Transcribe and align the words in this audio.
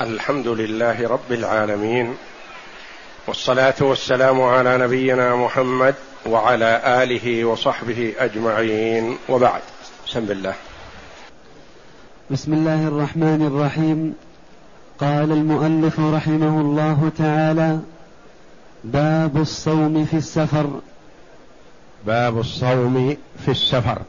الحمد 0.00 0.48
لله 0.48 1.08
رب 1.08 1.32
العالمين 1.32 2.14
والصلاة 3.26 3.74
والسلام 3.80 4.42
على 4.42 4.78
نبينا 4.78 5.36
محمد 5.36 5.94
وعلى 6.26 7.02
آله 7.02 7.44
وصحبه 7.44 8.14
أجمعين 8.18 9.18
وبعد. 9.28 9.60
بسم 10.06 10.18
الله. 10.18 10.54
بسم 12.30 12.52
الله 12.52 12.88
الرحمن 12.88 13.46
الرحيم. 13.46 14.14
قال 15.00 15.32
المؤلف 15.32 16.00
رحمه 16.00 16.60
الله 16.60 17.10
تعالى 17.18 17.80
باب 18.84 19.36
الصوم 19.36 20.04
في 20.04 20.16
السفر. 20.16 20.80
باب 22.06 22.38
الصوم 22.38 23.16
في 23.44 23.50
السفر. 23.50 24.02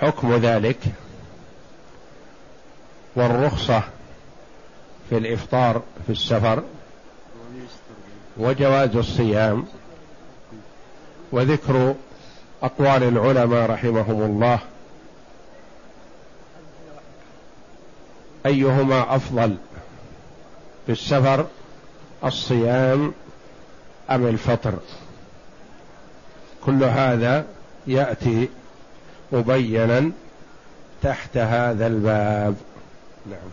حكم 0.00 0.36
ذلك 0.36 0.78
والرخصة 3.16 3.82
في 5.10 5.18
الإفطار 5.18 5.82
في 6.06 6.12
السفر 6.12 6.62
وجواز 8.36 8.96
الصيام 8.96 9.66
وذكر 11.32 11.94
أقوال 12.62 13.02
العلماء 13.02 13.70
رحمهم 13.70 14.22
الله. 14.22 14.58
أيهما 18.46 19.16
أفضل 19.16 19.56
في 20.86 20.92
السفر 20.92 21.46
الصيام 22.24 23.12
أم 24.10 24.26
الفطر؟ 24.26 24.74
كل 26.66 26.84
هذا 26.84 27.46
يأتي 27.86 28.48
مبينا 29.32 30.10
تحت 31.02 31.36
هذا 31.36 31.86
الباب. 31.86 32.56
نعم. 33.30 33.50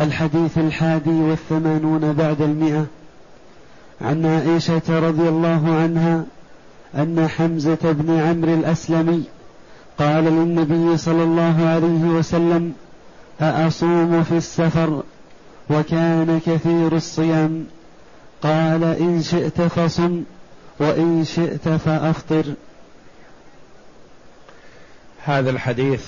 الحديث 0.00 0.58
الحادي 0.58 1.10
والثمانون 1.10 2.12
بعد 2.12 2.42
المئة 2.42 2.86
عن 4.00 4.26
عائشة 4.26 4.82
رضي 4.88 5.28
الله 5.28 5.74
عنها 5.74 6.24
أن 6.94 7.28
حمزة 7.28 7.78
بن 7.82 8.20
عمرو 8.20 8.54
الأسلمي 8.54 9.22
قال 9.98 10.24
للنبي 10.24 10.96
صلى 10.96 11.22
الله 11.22 11.66
عليه 11.66 12.04
وسلم 12.04 12.72
أأصوم 13.40 14.22
في 14.22 14.36
السفر 14.36 15.02
وكان 15.70 16.40
كثير 16.46 16.96
الصيام؟ 16.96 17.66
قال 18.42 18.84
إن 18.84 19.22
شئت 19.22 19.60
فصم 19.60 20.22
وإن 20.80 21.24
شئت 21.24 21.68
فأفطر. 21.68 22.44
هذا 25.24 25.50
الحديث 25.50 26.06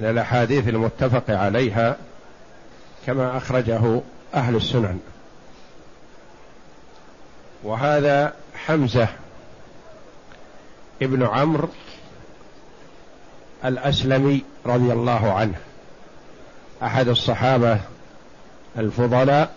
من 0.00 0.10
الأحاديث 0.10 0.68
المتفق 0.68 1.24
عليها 1.28 1.96
كما 3.06 3.36
أخرجه 3.36 4.00
أهل 4.34 4.56
السنن. 4.56 5.00
وهذا 7.62 8.34
حمزة 8.54 9.08
ابن 11.02 11.22
عمرو 11.22 11.68
الأسلمي 13.64 14.44
رضي 14.66 14.92
الله 14.92 15.32
عنه. 15.32 15.54
أحد 16.82 17.08
الصحابة 17.08 17.80
الفضلاء 18.78 19.54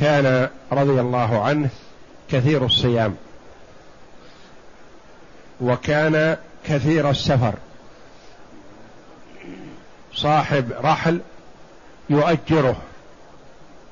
كان 0.00 0.48
رضي 0.72 1.00
الله 1.00 1.44
عنه 1.44 1.70
كثير 2.30 2.64
الصيام 2.64 3.16
وكان 5.60 6.36
كثير 6.64 7.10
السفر. 7.10 7.54
صاحب 10.14 10.72
رحل 10.84 11.20
يؤجره 12.10 12.76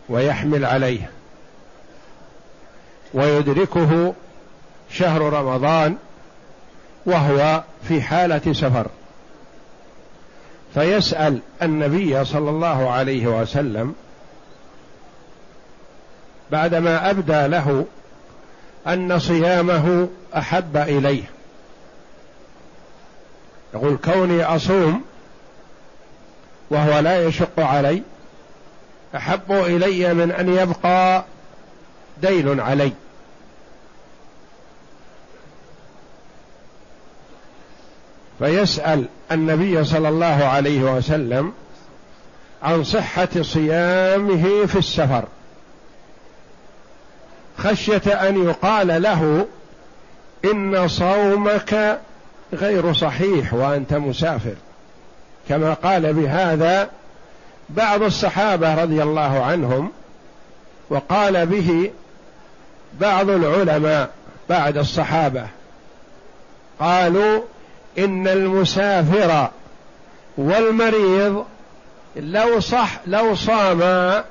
ويحمل 0.09 0.65
عليه 0.65 1.11
ويدركه 3.15 4.15
شهر 4.91 5.23
رمضان 5.23 5.97
وهو 7.07 7.63
في 7.89 8.03
حالة 8.03 8.53
سفر. 8.53 8.87
فيسأل 10.75 11.41
النبي 11.63 12.25
صلى 12.25 12.51
الله 12.51 12.91
عليه 12.91 13.27
وسلم 13.27 13.95
بعدما 16.51 17.11
أبدى 17.11 17.47
له 17.47 17.87
أن 18.87 19.19
صيامه 19.19 20.09
أحب 20.37 20.77
إليه. 20.77 21.25
يقول 23.75 23.97
كوني 23.97 24.45
أصوم 24.45 25.03
وهو 26.71 26.99
لا 26.99 27.27
يشق 27.27 27.61
علي 27.61 28.03
أحب 29.17 29.53
إلي 29.53 30.15
من 30.15 30.33
أن 30.33 30.55
يبقى 30.59 31.25
دين 32.23 32.61
علي. 32.61 32.93
فيسأل 38.39 39.05
النبي 39.33 39.85
صلى 39.85 40.09
الله 40.09 40.45
عليه 40.45 40.81
وسلم 40.81 41.53
عن 42.63 42.85
صحة 42.85 43.29
صيامه 43.43 44.67
في 44.67 44.79
السفر. 44.79 45.25
خشية 47.59 48.29
أن 48.29 48.45
يقال 48.45 49.03
له 49.03 49.47
إن 50.45 50.89
صومك 50.89 52.01
غير 52.53 52.93
صحيح 52.93 53.55
وأنت 53.55 53.95
مسافر. 53.95 54.55
كما 55.51 55.75
قال 55.75 56.13
بهذا 56.13 56.89
بعض 57.71 58.03
الصحابة 58.03 58.83
رضي 58.83 59.03
الله 59.03 59.45
عنهم 59.45 59.91
وقال 60.91 61.47
به 61.47 61.91
بعض 63.01 63.31
العلماء 63.31 64.11
بعد 64.49 64.79
الصحابة 64.79 65.47
قالوا 66.81 67.43
إن 67.99 68.29
المسافر 68.29 69.49
والمريض 70.37 71.45
لو 72.17 72.61
صح 72.61 73.01
لو 73.07 73.35
صاما 73.35 74.25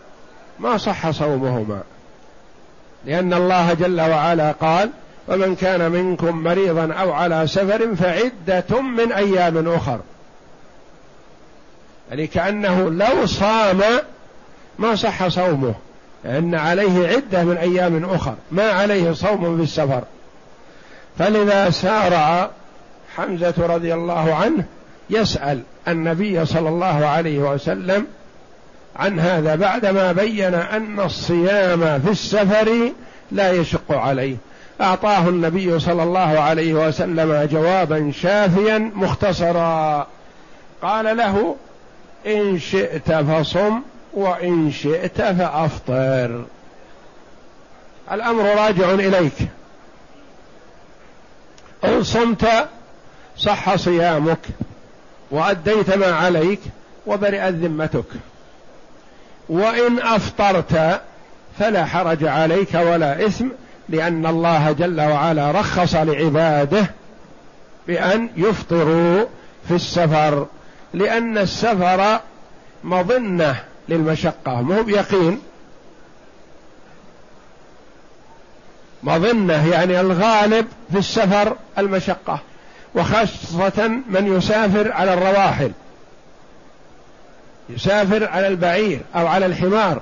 ما 0.60 0.78
صح 0.78 1.10
صومهما. 1.10 1.82
لأن 3.06 3.34
الله 3.34 3.74
جل 3.74 4.02
وعلا 4.02 4.52
قال 4.52 4.90
ومن 5.28 5.56
كان 5.56 5.92
منكم 5.92 6.44
مريضا 6.44 6.94
أو 6.94 7.12
على 7.12 7.48
سفر 7.48 7.96
فعدة 7.96 8.82
من 8.82 9.12
أيام 9.12 9.68
أخر 9.68 10.00
يعني 12.10 12.28
كأنه 12.28 12.90
لو 12.90 13.26
صام 13.26 13.82
ما 14.80 14.96
صح 14.96 15.28
صومه 15.28 15.74
لأن 16.26 16.56
عليه 16.56 17.08
عدة 17.08 17.44
من 17.44 17.58
أيام 17.58 18.06
أخر 18.06 18.36
ما 18.52 18.72
عليه 18.72 19.12
صوم 19.12 19.58
في 19.58 19.64
السفر. 19.64 20.04
فلذا 21.20 21.70
سارع 21.70 22.50
حمزة 23.16 23.54
رضي 23.58 23.94
الله 23.94 24.34
عنه 24.34 24.64
يسأل 25.10 25.62
النبي 25.88 26.46
صلى 26.46 26.70
الله 26.70 27.06
عليه 27.06 27.40
وسلم 27.40 28.06
عن 28.96 29.20
هذا 29.20 29.56
بعدما 29.56 30.12
بين 30.12 30.54
أن 30.54 31.00
الصيام 31.00 32.00
في 32.00 32.12
السفر 32.12 32.92
لا 33.32 33.52
يشق 33.52 33.92
عليه. 33.92 34.36
أعطاه 34.82 35.30
النبي 35.30 35.80
صلى 35.80 36.04
الله 36.04 36.40
عليه 36.40 36.74
وسلم 36.74 37.48
جوابا 37.52 38.12
شافيا 38.22 38.92
مختصرا. 38.96 40.08
قال 40.82 41.18
له 41.18 41.56
إن 42.26 42.60
شئت 42.60 43.12
فصم 43.12 43.82
وإن 44.14 44.72
شئت 44.72 45.22
فأفطر. 45.22 46.44
الأمر 48.12 48.44
راجع 48.44 48.92
إليك. 48.92 49.34
إن 51.86 52.04
صمت 52.04 52.48
صح 53.38 53.76
صيامك 53.76 54.40
وأديت 55.32 55.94
ما 55.98 56.06
عليك 56.06 56.60
وبرئت 57.08 57.54
ذمتك. 57.54 58.06
وإن 59.50 60.00
أفطرت 60.00 61.02
فلا 61.60 61.86
حرج 61.86 62.26
عليك 62.26 62.74
ولا 62.74 63.26
إثم 63.26 63.48
لأن 63.90 64.26
الله 64.26 64.72
جل 64.72 65.02
وعلا 65.02 65.52
رخص 65.52 65.96
لعباده 65.96 66.86
بأن 67.88 68.30
يفطروا 68.38 69.26
في 69.68 69.76
السفر. 69.76 70.48
لأن 70.94 71.38
السفر 71.38 72.20
مظنة 72.84 73.64
للمشقة 73.90 74.62
مو 74.62 74.84
بيقين. 74.84 75.42
مظنة 79.04 79.72
يعني 79.72 80.00
الغالب 80.00 80.68
في 80.92 80.98
السفر 80.98 81.56
المشقة 81.78 82.40
وخاصة 82.96 83.88
من 83.88 84.38
يسافر 84.38 84.92
على 84.92 85.14
الرواحل 85.14 85.72
يسافر 87.70 88.28
على 88.28 88.48
البعير 88.48 89.02
أو 89.16 89.28
على 89.28 89.46
الحمار 89.46 90.02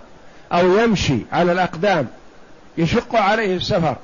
أو 0.54 0.78
يمشي 0.78 1.20
على 1.32 1.52
الأقدام 1.52 2.08
يشق 2.78 3.16
عليه 3.16 3.56
السفر. 3.56 3.96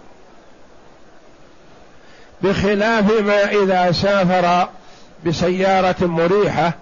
بخلاف 2.42 3.22
ما 3.22 3.52
إذا 3.52 3.92
سافر 3.92 4.70
بسيارة 5.26 6.06
مريحة 6.06 6.74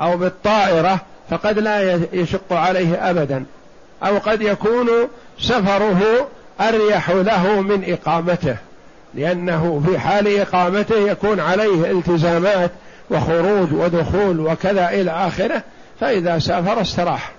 أو 0.00 0.16
بالطائرة 0.16 1.00
فقد 1.30 1.58
لا 1.58 2.00
يشق 2.12 2.52
عليه 2.52 3.10
أبدا 3.10 3.44
أو 4.02 4.18
قد 4.18 4.42
يكون 4.42 4.88
سفره 5.38 6.28
أريح 6.60 7.10
له 7.10 7.60
من 7.60 7.84
إقامته 7.92 8.56
لأنه 9.14 9.82
في 9.86 9.98
حال 9.98 10.40
إقامته 10.40 10.96
يكون 10.96 11.40
عليه 11.40 11.90
التزامات 11.90 12.70
وخروج 13.10 13.72
ودخول 13.72 14.40
وكذا 14.40 14.88
إلى 14.88 15.10
آخره 15.10 15.62
فإذا 16.00 16.38
سافر 16.38 16.80
استراح. 16.80 17.32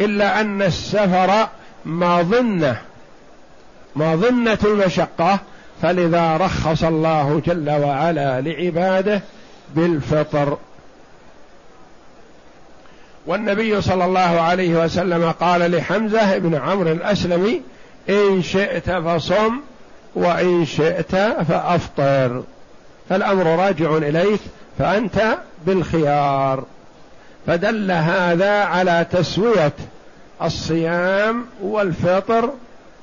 إلا 0.00 0.40
أن 0.40 0.62
السفر 0.62 1.48
مظنة 1.84 2.76
مظنة 3.96 4.58
المشقة 4.64 5.38
فلذا 5.82 6.36
رخص 6.36 6.84
الله 6.84 7.42
جل 7.46 7.70
وعلا 7.70 8.40
لعباده 8.40 9.20
بالفطر. 9.74 10.58
والنبي 13.26 13.80
صلى 13.80 14.04
الله 14.04 14.20
عليه 14.20 14.84
وسلم 14.84 15.30
قال 15.30 15.70
لحمزة 15.70 16.38
بن 16.38 16.54
عمرو 16.54 16.92
الأسلمي 16.92 17.62
إن 18.08 18.42
شئت 18.42 18.90
فصم 18.90 19.60
وإن 20.14 20.64
شئت 20.66 21.16
فأفطر. 21.48 22.42
فالأمر 23.08 23.46
راجع 23.46 23.96
إليك 23.96 24.40
فأنت 24.78 25.38
بالخيار. 25.66 26.64
فدل 27.46 27.90
هذا 27.90 28.64
على 28.64 29.06
تسوية 29.12 29.72
الصيام 30.42 31.46
والفطر 31.62 32.50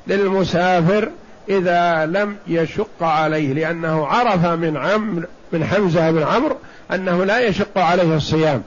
للمسافر 0.08 1.10
إذا 1.50 2.06
لم 2.06 2.36
يشق 2.48 3.04
عليه 3.04 3.54
لأنه 3.54 4.08
عرف 4.08 4.46
من 4.46 4.78
عمرو 4.78 5.28
من 5.52 5.66
حمزة 5.66 6.12
بن 6.12 6.24
عمرو 6.24 6.56
أنه 6.94 7.24
لا 7.26 7.40
يشق 7.40 7.78
عليه 7.78 8.16
الصيام. 8.16 8.64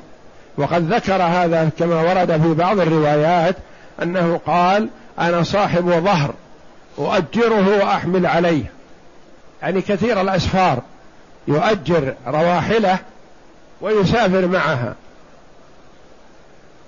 وقد 0.58 0.92
ذكر 0.92 1.22
هذا 1.22 1.70
كما 1.78 2.00
ورد 2.00 2.42
في 2.42 2.54
بعض 2.54 2.80
الروايات 2.80 3.56
أنه 4.02 4.40
قال 4.46 4.88
أنا 5.18 5.42
صاحب 5.42 5.90
ظهر 5.90 6.34
أؤجره 6.98 7.78
وأحمل 7.78 8.26
عليه. 8.26 8.64
يعني 9.62 9.80
كثير 9.80 10.20
الأسفار 10.20 10.82
يؤجر 11.48 12.14
رواحله 12.26 12.98
ويسافر 13.80 14.46
معها. 14.46 14.94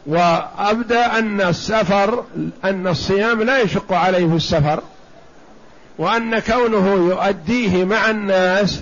وأبدأ 0.08 1.18
أن 1.18 1.40
السفر 1.40 2.24
أن 2.64 2.86
الصيام 2.86 3.42
لا 3.42 3.58
يشق 3.58 3.92
عليه 3.92 4.36
السفر 4.36 4.80
وأن 5.98 6.38
كونه 6.38 6.94
يؤديه 6.94 7.84
مع 7.84 8.10
الناس 8.10 8.80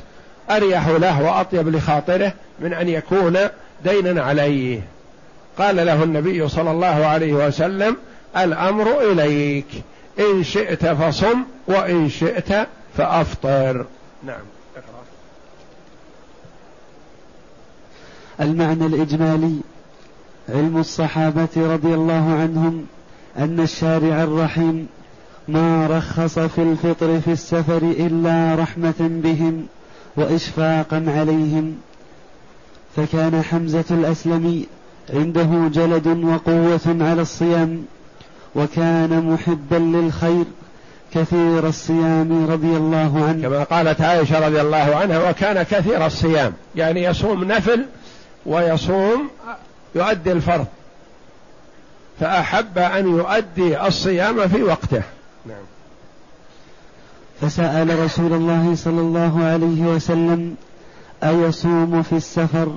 أريح 0.50 0.88
له 0.88 1.22
وأطيب 1.22 1.68
لخاطره 1.68 2.32
من 2.60 2.72
أن 2.72 2.88
يكون 2.88 3.38
دينا 3.84 4.22
عليه 4.22 4.80
قال 5.58 5.76
له 5.76 6.02
النبي 6.02 6.48
صلى 6.48 6.70
الله 6.70 7.06
عليه 7.06 7.32
وسلم 7.32 7.96
الأمر 8.36 9.00
إليك 9.00 9.66
إن 10.18 10.44
شئت 10.44 10.86
فصم 10.86 11.42
وإن 11.66 12.08
شئت 12.08 12.68
فأفطر 12.96 13.86
نعم. 14.22 14.42
المعنى 18.40 18.86
الإجمالي 18.86 19.60
علم 20.48 20.76
الصحابة 20.76 21.48
رضي 21.56 21.94
الله 21.94 22.38
عنهم 22.40 22.84
أن 23.38 23.60
الشارع 23.60 24.22
الرحيم 24.22 24.86
ما 25.48 25.86
رخص 25.86 26.38
في 26.38 26.62
الفطر 26.62 27.20
في 27.20 27.32
السفر 27.32 27.76
إلا 27.82 28.54
رحمة 28.62 28.94
بهم 29.00 29.66
وإشفاقا 30.16 31.04
عليهم. 31.08 31.76
فكان 32.96 33.42
حمزة 33.42 33.84
الأسلمي 33.90 34.66
عنده 35.14 35.68
جلد 35.72 36.06
وقوة 36.06 36.96
على 37.00 37.22
الصيام 37.22 37.84
وكان 38.54 39.30
محبا 39.30 39.76
للخير 39.76 40.44
كثير 41.14 41.68
الصيام 41.68 42.46
رضي 42.50 42.76
الله 42.76 43.24
عنه. 43.28 43.42
كما 43.42 43.62
قالت 43.62 44.00
عائشة 44.00 44.46
رضي 44.46 44.60
الله 44.60 44.96
عنها 44.96 45.30
وكان 45.30 45.62
كثير 45.62 46.06
الصيام 46.06 46.52
يعني 46.76 47.02
يصوم 47.04 47.44
نفل 47.44 47.86
ويصوم 48.46 49.28
يؤدي 49.96 50.32
الفرض. 50.32 50.66
فأحب 52.20 52.78
أن 52.78 53.16
يؤدي 53.16 53.86
الصيام 53.86 54.48
في 54.48 54.62
وقته. 54.62 55.02
نعم. 55.46 55.64
فسأل 57.40 57.98
رسول 57.98 58.32
الله 58.32 58.74
صلى 58.76 59.00
الله 59.00 59.44
عليه 59.44 59.82
وسلم 59.82 60.56
أيصوم 61.24 62.02
في 62.02 62.16
السفر؟ 62.16 62.76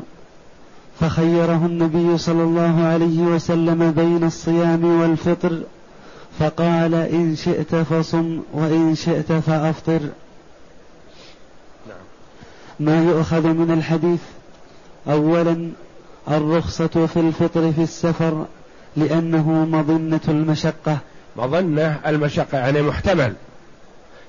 فخيره 1.00 1.66
النبي 1.66 2.18
صلى 2.18 2.44
الله 2.44 2.84
عليه 2.84 3.20
وسلم 3.20 3.92
بين 3.92 4.24
الصيام 4.24 5.02
والفطر 5.02 5.62
فقال 6.40 6.94
إن 6.96 7.36
شئت 7.36 7.76
فصم 7.76 8.40
وإن 8.54 8.96
شئت 8.96 9.32
فأفطر. 9.32 10.00
نعم. 11.88 12.06
ما 12.80 13.04
يؤخذ 13.04 13.48
من 13.48 13.72
الحديث؟ 13.72 14.20
أولا 15.08 15.72
الرخصة 16.30 17.08
في 17.14 17.20
الفطر 17.20 17.72
في 17.72 17.84
السفر 17.84 18.46
لأنه 18.98 19.52
مظنة 19.52 20.20
المشقة. 20.28 20.98
مظنة 21.38 22.00
المشقة 22.08 22.58
يعني 22.58 22.82
محتمل. 22.82 23.34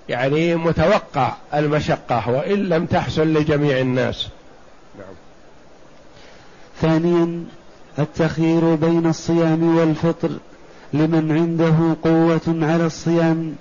يعني 0.09 0.55
متوقع 0.55 1.33
المشقة 1.55 2.31
وإن 2.31 2.59
لم 2.59 2.87
تحصل 2.87 3.23
لجميع 3.23 3.79
الناس. 3.79 4.29
نعم. 4.99 5.15
ثانيا 6.81 7.45
التخيير 7.99 8.75
بين 8.75 9.07
الصيام 9.07 9.77
والفطر 9.77 10.31
لمن 10.93 11.33
عنده 11.33 11.97
قوة 12.05 12.71
على 12.71 12.87
الصيام 12.87 13.55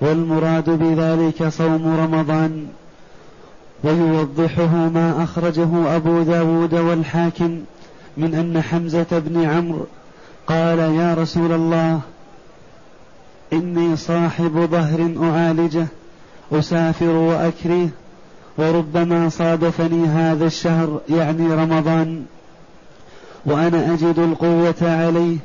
والمراد 0.00 0.70
بذلك 0.70 1.48
صوم 1.48 1.96
رمضان. 2.00 2.68
ويوضحه 3.84 4.88
ما 4.88 5.22
أخرجه 5.24 5.96
أبو 5.96 6.22
داود 6.22 6.74
والحاكم 6.74 7.60
من 8.16 8.34
أن 8.34 8.62
حمزة 8.62 9.06
بن 9.12 9.44
عمرو 9.44 9.86
قال 10.46 10.78
يا 10.78 11.14
رسول 11.14 11.52
الله 11.52 12.00
إني 13.52 13.96
صاحب 13.96 14.68
ظهر 14.70 15.14
أعالجه 15.22 15.86
أسافر 16.52 17.08
وأكريه 17.10 17.88
وربما 18.58 19.28
صادفني 19.28 20.06
هذا 20.06 20.46
الشهر 20.46 21.00
يعني 21.08 21.54
رمضان 21.54 22.24
وأنا 23.46 23.94
أجد 23.94 24.18
القوة 24.18 24.74
عليه 24.82 25.36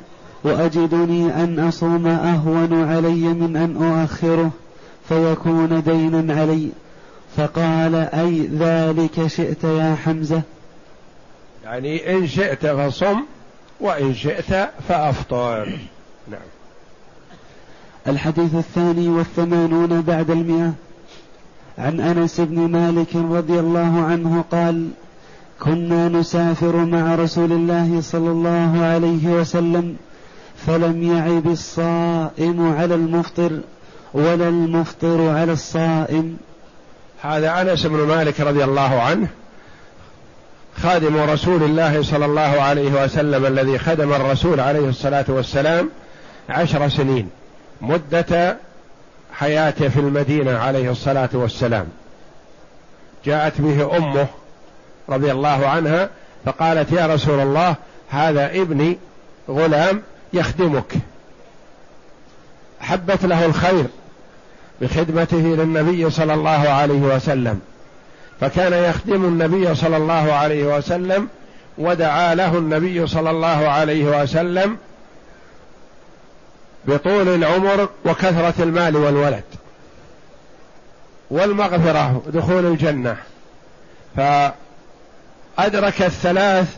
وأجدني 0.44 1.44
أن 1.44 1.58
أصوم 1.58 2.06
أهون 2.06 2.84
علي 2.84 3.28
من 3.28 3.56
أن 3.56 3.76
أؤخره 3.76 4.50
فيكون 5.08 5.82
دينا 5.82 6.34
علي. 6.34 6.68
فقال 7.36 7.94
أي 7.94 8.46
ذلك 8.46 9.26
شئت 9.26 9.64
يا 9.64 9.96
حمزة؟ 10.04 10.42
يعني 11.72 12.16
إن 12.16 12.26
شئت 12.26 12.66
فصم 12.66 13.22
وإن 13.80 14.14
شئت 14.14 14.70
فأفطر. 14.88 15.78
نعم. 16.28 16.40
الحديث 18.08 18.54
الثاني 18.54 19.08
والثمانون 19.08 20.02
بعد 20.02 20.30
المئة. 20.30 20.72
عن 21.78 22.00
أنس 22.00 22.40
بن 22.40 22.58
مالك 22.58 23.16
رضي 23.16 23.60
الله 23.60 24.04
عنه 24.04 24.44
قال 24.52 24.88
كنا 25.60 26.08
نسافر 26.08 26.76
مع 26.76 27.14
رسول 27.14 27.52
الله 27.52 28.00
صلى 28.00 28.30
الله 28.30 28.84
عليه 28.84 29.26
وسلم 29.26 29.96
فلم 30.66 31.02
يعب 31.02 31.46
الصائم 31.46 32.74
على 32.78 32.94
المفطر 32.94 33.60
ولا 34.14 34.48
المفطر 34.48 35.28
على 35.28 35.52
الصائم. 35.52 36.36
هذا 37.22 37.60
أنس 37.60 37.86
بن 37.86 38.06
مالك 38.06 38.40
رضي 38.40 38.64
الله 38.64 39.00
عنه 39.00 39.28
خادم 40.76 41.16
رسول 41.16 41.62
الله 41.62 42.02
صلى 42.02 42.24
الله 42.24 42.40
عليه 42.40 43.04
وسلم 43.04 43.46
الذي 43.46 43.78
خدم 43.78 44.12
الرسول 44.12 44.60
عليه 44.60 44.88
الصلاة 44.88 45.24
والسلام 45.28 45.90
عشر 46.48 46.88
سنين 46.88 47.30
مدة 47.80 48.56
حياته 49.32 49.88
في 49.88 50.00
المدينة 50.00 50.58
عليه 50.58 50.90
الصلاة 50.90 51.28
والسلام. 51.32 51.86
جاءت 53.24 53.60
به 53.60 53.96
أمه 53.96 54.26
رضي 55.08 55.32
الله 55.32 55.66
عنها 55.66 56.08
فقالت 56.44 56.92
يا 56.92 57.06
رسول 57.06 57.40
الله 57.40 57.76
هذا 58.10 58.46
ابني 58.46 58.98
غلام 59.48 60.02
يخدمك 60.32 60.94
حبت 62.80 63.24
له 63.24 63.44
الخير 63.44 63.84
بخدمته 64.80 65.36
للنبي 65.36 66.10
صلى 66.10 66.34
الله 66.34 66.68
عليه 66.68 67.00
وسلم. 67.00 67.60
فكان 68.40 68.72
يخدم 68.72 69.24
النبي 69.24 69.74
صلى 69.74 69.96
الله 69.96 70.32
عليه 70.32 70.76
وسلم 70.76 71.28
ودعا 71.78 72.34
له 72.34 72.58
النبي 72.58 73.06
صلى 73.06 73.30
الله 73.30 73.68
عليه 73.68 74.22
وسلم 74.22 74.76
بطول 76.84 77.28
العمر 77.28 77.88
وكثرة 78.04 78.54
المال 78.62 78.96
والولد 78.96 79.44
والمغفرة 81.30 82.22
دخول 82.26 82.66
الجنة. 82.66 83.16
فأدرك 84.16 86.02
الثلاث 86.02 86.76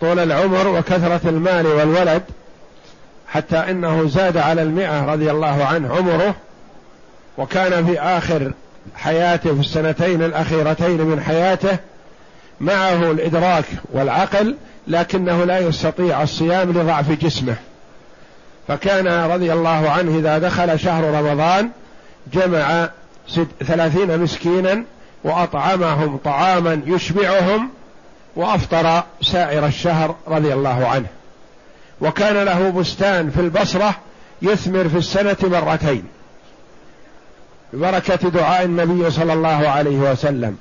طول 0.00 0.18
العمر 0.18 0.68
وكثرة 0.68 1.20
المال 1.24 1.66
والولد 1.66 2.22
حتى 3.28 3.56
إنه 3.56 4.08
زاد 4.08 4.36
على 4.36 4.62
المئة 4.62 5.04
رضي 5.12 5.30
الله 5.30 5.64
عنه 5.64 5.96
عمره 5.96 6.34
وكان 7.38 7.86
في 7.86 8.00
آخر 8.00 8.52
حياته 8.94 9.54
في 9.54 9.60
السنتين 9.60 10.22
الأخيرتين 10.22 11.00
من 11.00 11.20
حياته 11.20 11.78
معه 12.60 13.10
الإدراك 13.10 13.64
والعقل 13.92 14.56
لكنه 14.88 15.44
لا 15.44 15.58
يستطيع 15.58 16.22
الصيام 16.22 16.70
لضعف 16.70 17.10
جسمه. 17.10 17.56
فكان 18.68 19.08
رضي 19.30 19.52
الله 19.52 19.90
عنه 19.90 20.18
إذا 20.18 20.38
دخل 20.38 20.80
شهر 20.80 21.04
رمضان 21.04 21.70
جمع 22.32 22.88
ثلاثين 23.66 24.18
مسكينا 24.18 24.84
وأطعمهم 25.24 26.16
طعاما 26.16 26.80
يشبعهم 26.86 27.70
وأفطر 28.36 29.02
سائر 29.22 29.66
الشهر 29.66 30.14
رضي 30.28 30.54
الله 30.54 30.86
عنه. 30.88 31.06
وكان 32.00 32.44
له 32.44 32.70
بستان 32.70 33.30
في 33.30 33.40
البصرة 33.40 33.94
يثمر 34.42 34.88
في 34.88 34.98
السنة 34.98 35.36
مرتين. 35.42 36.04
ببركة 37.76 38.28
دعاء 38.28 38.64
النبي 38.64 39.10
صلى 39.10 39.32
الله 39.32 39.68
عليه 39.68 39.96
وسلم. 39.96 40.58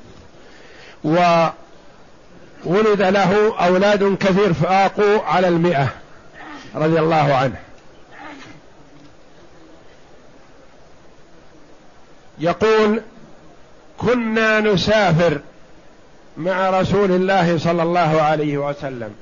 وولد 1.03 3.01
له 3.01 3.59
أولاد 3.65 4.17
كثير 4.19 4.53
فآقوا 4.53 5.21
على 5.23 5.47
المئة 5.47 5.87
رضي 6.75 6.99
الله 6.99 7.33
عنه. 7.35 7.55
يقول 12.39 13.01
كنا 13.97 14.59
نسافر 14.59 15.39
مع 16.37 16.69
رسول 16.69 17.11
الله 17.11 17.57
صلى 17.57 17.83
الله 17.83 18.21
عليه 18.21 18.57
وسلم 18.57 19.15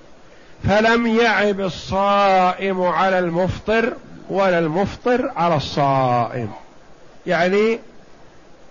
فلم 0.63 1.07
يعب 1.07 1.59
الصائم 1.59 2.81
على 2.81 3.19
المفطر 3.19 3.93
ولا 4.29 4.59
المفطر 4.59 5.31
على 5.35 5.55
الصائم. 5.55 6.51
يعني 7.27 7.80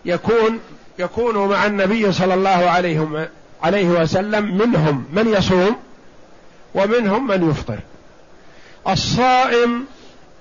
يكون 0.05 0.61
يكون 0.99 1.49
مع 1.49 1.67
النبي 1.67 2.13
صلى 2.13 2.35
الله 2.35 2.49
عليه 2.51 3.29
عليه 3.63 3.89
وسلم 3.89 4.59
منهم 4.59 5.05
من 5.13 5.29
يصوم 5.29 5.77
ومنهم 6.75 7.27
من 7.27 7.51
يفطر. 7.51 7.79
الصائم 8.89 9.85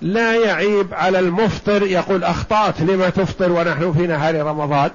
لا 0.02 0.34
يعيب 0.34 0.94
على 0.94 1.18
المفطر 1.18 1.82
يقول 1.82 2.24
أخطأت 2.24 2.80
لما 2.80 3.10
تفطر 3.10 3.52
ونحن 3.52 3.92
في 3.92 4.06
نهار 4.06 4.46
رمضان؟ 4.46 4.90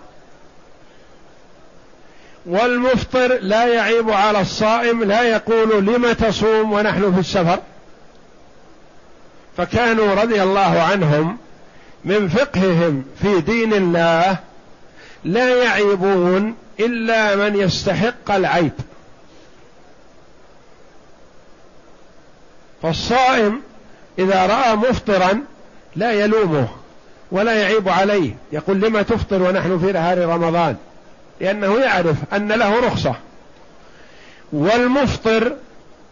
والمفطر 2.45 3.37
لا 3.41 3.65
يعيب 3.65 4.09
على 4.09 4.41
الصائم 4.41 5.03
لا 5.03 5.21
يقول 5.21 5.85
لم 5.85 6.11
تصوم 6.13 6.73
ونحن 6.73 7.13
في 7.13 7.19
السفر؟ 7.19 7.59
فكانوا 9.57 10.15
رضي 10.15 10.43
الله 10.43 10.81
عنهم 10.81 11.37
من 12.07 12.27
فقههم 12.29 13.05
في 13.21 13.41
دين 13.41 13.73
الله 13.73 14.37
لا 15.23 15.63
يعيبون 15.63 16.55
إلا 16.79 17.35
من 17.35 17.55
يستحق 17.55 18.31
العيب. 18.31 18.71
فالصائم 22.81 23.61
إذا 24.19 24.45
رأى 24.45 24.75
مفطرا 24.75 25.41
لا 25.95 26.11
يلومه 26.11 26.67
ولا 27.31 27.53
يعيب 27.53 27.89
عليه. 27.89 28.35
يقول 28.51 28.79
لما 28.81 29.01
تفطر 29.01 29.41
ونحن 29.43 29.79
في 29.79 29.91
نهار 29.91 30.17
رمضان؟ 30.17 30.75
لأنه 31.41 31.79
يعرف 31.79 32.15
أن 32.33 32.51
له 32.51 32.87
رخصة. 32.87 33.15
والمفطر 34.53 35.55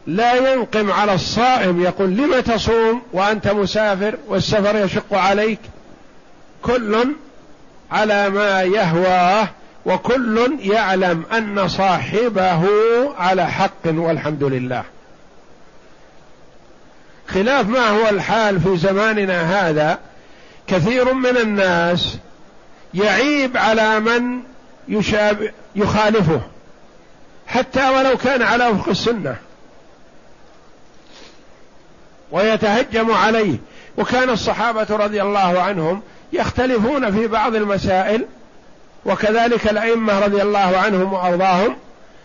لا 0.08 0.54
ينقم 0.54 0.92
على 0.92 1.14
الصائم. 1.14 1.82
يقول 1.82 2.10
لم 2.10 2.40
تصوم 2.40 3.02
وأنت 3.14 3.48
مسافر 3.48 4.16
والسفر 4.28 4.76
يشق 4.86 5.14
عليك؟ 5.14 5.60
كل 6.66 7.08
على 7.92 8.30
ما 8.30 8.64
يهواه 8.64 9.48
وكل 9.86 10.58
يعلم 10.60 11.24
أن 11.34 11.68
صاحبه 11.68 12.64
على 13.18 13.48
حق 13.48 13.86
والحمد 13.86 14.44
لله. 14.44 14.84
خلاف 17.28 17.68
ما 17.68 17.90
هو 17.90 18.10
الحال 18.10 18.62
في 18.62 18.78
زماننا 18.78 19.70
هذا 19.70 20.00
كثير 20.68 21.14
من 21.14 21.38
الناس 21.38 22.18
يعيب 22.94 23.58
على 23.58 24.00
من 24.00 24.40
يشابه 24.88 25.52
يخالفه 25.76 26.42
حتى 27.48 27.90
ولو 27.90 28.18
كان 28.18 28.42
على 28.42 28.68
وفق 28.68 28.90
السنة. 28.90 29.36
ويتهجم 32.32 33.12
عليه. 33.12 33.58
وكان 33.98 34.30
الصحابة 34.30 34.88
رضي 34.90 35.22
الله 35.22 35.62
عنهم 35.62 36.02
يختلفون 36.34 37.12
في 37.12 37.28
بعض 37.28 37.56
المسائل 37.56 38.26
وكذلك 39.06 39.68
الأئمة 39.68 40.20
رضي 40.20 40.42
الله 40.42 40.78
عنهم 40.78 41.14
وأرضاهم 41.14 41.76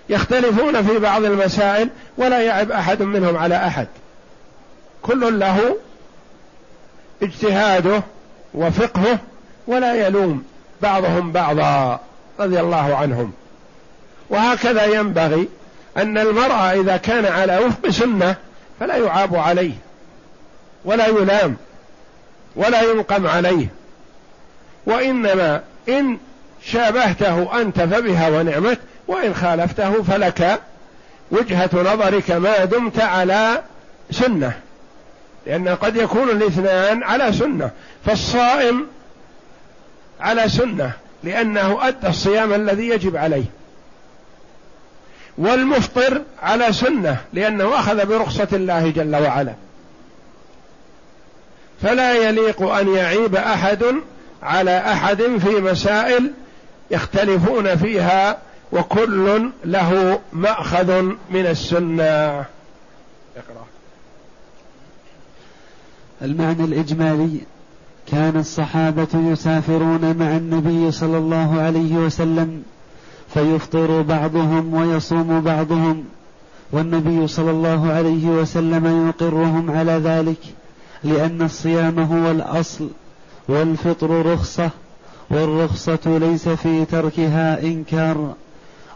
يختلفون 0.08 0.82
في 0.82 0.98
بعض 0.98 1.24
المسائل 1.24 1.88
ولا 2.18 2.42
يعب 2.42 2.72
أحد 2.72 3.02
منهم 3.02 3.36
على 3.36 3.56
أحد. 3.56 3.86
كل 5.02 5.38
له 5.38 5.76
اجتهاده 7.22 8.02
وفقهه 8.54 9.18
ولا 9.66 10.06
يلوم 10.06 10.44
بعضهم 10.82 11.32
بعضا 11.32 12.00
رضي 12.40 12.60
الله 12.60 12.96
عنهم. 12.96 13.32
وهكذا 14.30 14.84
ينبغي 14.84 15.48
أن 15.96 16.18
المرأة 16.18 16.72
إذا 16.72 16.96
كان 16.96 17.26
على 17.26 17.58
وفق 17.58 17.88
سنة 17.90 18.36
فلا 18.80 18.96
يعاب 18.96 19.36
عليه 19.36 19.72
ولا 20.84 21.06
يلام 21.06 21.56
ولا 22.56 22.82
ينقم 22.82 23.26
عليه. 23.26 23.66
وإنما 24.86 25.60
إن 25.88 26.18
شابهته 26.62 27.60
أنت 27.60 27.80
فبها 27.80 28.28
ونعمت 28.28 28.78
وإن 29.08 29.34
خالفته 29.34 30.02
فلك 30.02 30.60
وجهة 31.30 31.70
نظرك 31.72 32.30
ما 32.30 32.64
دمت 32.64 33.00
على 33.00 33.62
سنة. 34.10 34.52
لأن 35.46 35.68
قد 35.68 35.96
يكون 35.96 36.30
الاثنان 36.30 37.02
على 37.02 37.32
سنة 37.32 37.70
فالصائم 38.06 38.86
على 40.20 40.48
سنة 40.48 40.92
لأنه 41.24 41.88
أدى 41.88 42.08
الصيام 42.08 42.54
الذي 42.54 42.88
يجب 42.88 43.16
عليه. 43.16 43.44
والمفطر 45.38 46.22
على 46.42 46.72
سنة 46.72 47.16
لأنه 47.32 47.78
أخذ 47.78 48.06
برخصة 48.06 48.48
الله 48.52 48.90
جل 48.90 49.16
وعلا. 49.16 49.54
فلا 51.82 52.14
يليق 52.14 52.62
أن 52.62 52.94
يعيب 52.94 53.36
أحد 53.36 53.84
على 54.42 54.78
أحد 54.78 55.22
في 55.22 55.60
مسائل 55.60 56.32
يختلفون 56.90 57.76
فيها 57.76 58.38
وكل 58.72 59.50
له 59.64 60.20
مأخذ 60.32 61.02
من 61.30 61.46
السنة. 61.46 62.04
اقرأ. 63.36 63.66
المعنى 66.22 66.64
الإجمالي 66.64 67.40
كان 68.06 68.36
الصحابة 68.36 69.08
يسافرون 69.14 70.16
مع 70.16 70.36
النبي 70.36 70.92
صلى 70.92 71.18
الله 71.18 71.60
عليه 71.60 71.94
وسلم 71.94 72.62
فيفطر 73.34 74.02
بعضهم 74.02 74.74
ويصوم 74.74 75.40
بعضهم 75.40 76.04
والنبي 76.72 77.26
صلى 77.26 77.50
الله 77.50 77.92
عليه 77.92 78.26
وسلم 78.26 79.08
يقرهم 79.08 79.70
على 79.70 79.92
ذلك 79.92 80.38
لأن 81.04 81.42
الصيام 81.42 81.98
هو 81.98 82.30
الأصل. 82.30 82.88
والفطر 83.50 84.26
رخصة 84.32 84.70
والرخصة 85.30 85.98
ليس 86.06 86.48
في 86.48 86.84
تركها 86.84 87.62
إنكار. 87.62 88.34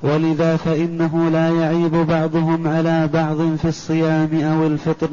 ولذا 0.02 0.56
فإنه 0.56 1.30
لا 1.32 1.49
يعيب 1.49 1.90
بعضهم 1.90 2.68
على 2.68 3.06
بعض 3.06 3.56
في 3.62 3.68
الصيام 3.68 4.44
أو 4.44 4.66
الفطر. 4.66 5.08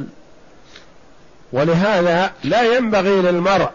ولهذا 1.54 2.32
لا 2.44 2.78
ينبغي 2.78 3.22
للمرء 3.22 3.70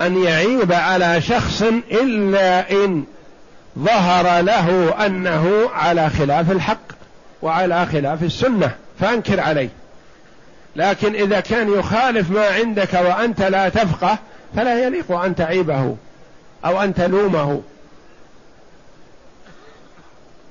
أن 0.00 0.22
يعيب 0.22 0.72
على 0.72 1.20
شخص 1.20 1.62
إلا 1.90 2.70
إن 2.70 3.04
ظهر 3.78 4.40
له 4.40 4.94
أنه 5.06 5.70
على 5.74 6.10
خلاف 6.10 6.50
الحق 6.50 6.88
وعلى 7.42 7.86
خلاف 7.86 8.22
السنة 8.22 8.70
فأنكر 9.00 9.40
عليه. 9.40 9.68
لكن 10.76 11.14
إذا 11.14 11.40
كان 11.40 11.72
يخالف 11.72 12.30
ما 12.30 12.46
عندك 12.46 12.94
وأنت 12.94 13.42
لا 13.42 13.68
تفقه 13.68 14.18
فلا 14.56 14.86
يليق 14.86 15.12
أن 15.12 15.34
تعيبه 15.34 15.96
أو 16.64 16.82
أن 16.82 16.94
تلومه. 16.94 17.62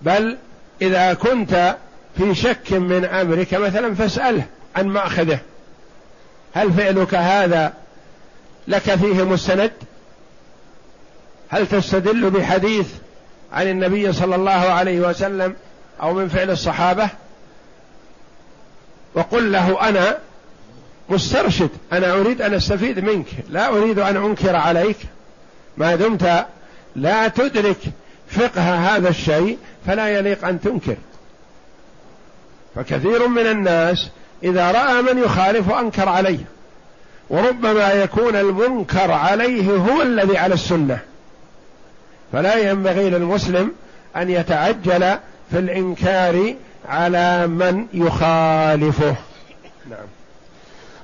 بل 0.02 0.38
إذا 0.82 1.14
كنت 1.14 1.76
في 2.18 2.36
شك 2.36 2.74
من 2.74 3.06
أمرك 3.06 3.54
مثلا 3.54 3.96
فاسأله 3.96 4.46
عن 4.76 4.88
مأخذه. 4.88 5.40
هل 6.54 6.74
فعلك 6.74 7.16
هذا 7.16 7.74
لك 8.68 8.96
فيه 8.96 9.24
مستند؟ 9.24 9.72
هل 11.50 11.68
تستدل 11.68 12.30
بحديث 12.30 12.88
عن 13.54 13.68
النبي 13.68 14.14
صلى 14.14 14.36
الله 14.36 14.52
عليه 14.52 15.00
وسلم 15.00 15.56
أو 16.02 16.14
من 16.14 16.28
فعل 16.28 16.52
الصحابة؟ 16.52 17.10
وقل 19.16 19.52
له 19.52 19.90
أنا 19.90 20.18
مسترشد. 21.10 21.70
أنا 21.94 22.14
أريد 22.14 22.42
أن 22.42 22.54
أستفيد 22.54 23.00
منك. 23.00 23.26
لا 23.50 23.68
أريد 23.68 24.00
أن 24.00 24.18
أنكر 24.18 24.56
عليك. 24.56 24.98
ما 25.78 25.96
دمت 25.96 26.46
لا 26.96 27.28
تدرك 27.28 27.78
فقه 28.30 28.76
هذا 28.76 29.10
الشيء 29.10 29.58
فلا 29.88 30.10
يليق 30.10 30.48
أن 30.48 30.62
تنكر. 30.62 30.96
فكثير 32.76 33.28
من 33.28 33.48
الناس 33.48 34.10
إذا 34.44 34.72
رأى 34.72 35.02
من 35.02 35.18
يخالف 35.24 35.72
أنكر 35.72 36.10
عليه. 36.10 36.46
وربما 37.30 37.92
يكون 37.94 38.36
المنكر 38.36 39.12
عليه 39.12 39.72
هو 39.72 40.02
الذي 40.02 40.38
على 40.38 40.54
السنة. 40.54 41.00
فلا 42.34 42.56
ينبغي 42.70 43.10
للمسلم 43.10 43.72
أن 44.16 44.30
يتعجل 44.30 45.18
في 45.52 45.60
الإنكار 45.60 46.56
على 46.90 47.48
من 47.48 47.88
يخالفه. 47.94 49.16
نعم. 49.90 50.06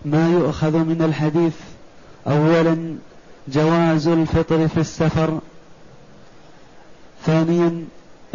ما 0.06 0.30
يؤخذ 0.30 0.78
من 0.78 1.02
الحديث 1.02 1.54
اولا 2.28 2.96
جواز 3.48 4.08
الفطر 4.08 4.68
في 4.68 4.78
السفر 4.78 5.40
ثانيا 7.26 7.86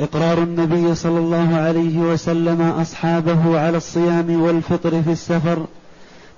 إقرار 0.01 0.39
النبي 0.39 0.95
صلى 0.95 1.19
الله 1.19 1.57
عليه 1.57 1.99
وسلم 1.99 2.63
أصحابه 2.63 3.61
على 3.61 3.77
الصيام 3.77 4.43
والفطر 4.43 5.03
في 5.03 5.13
السفر 5.13 5.67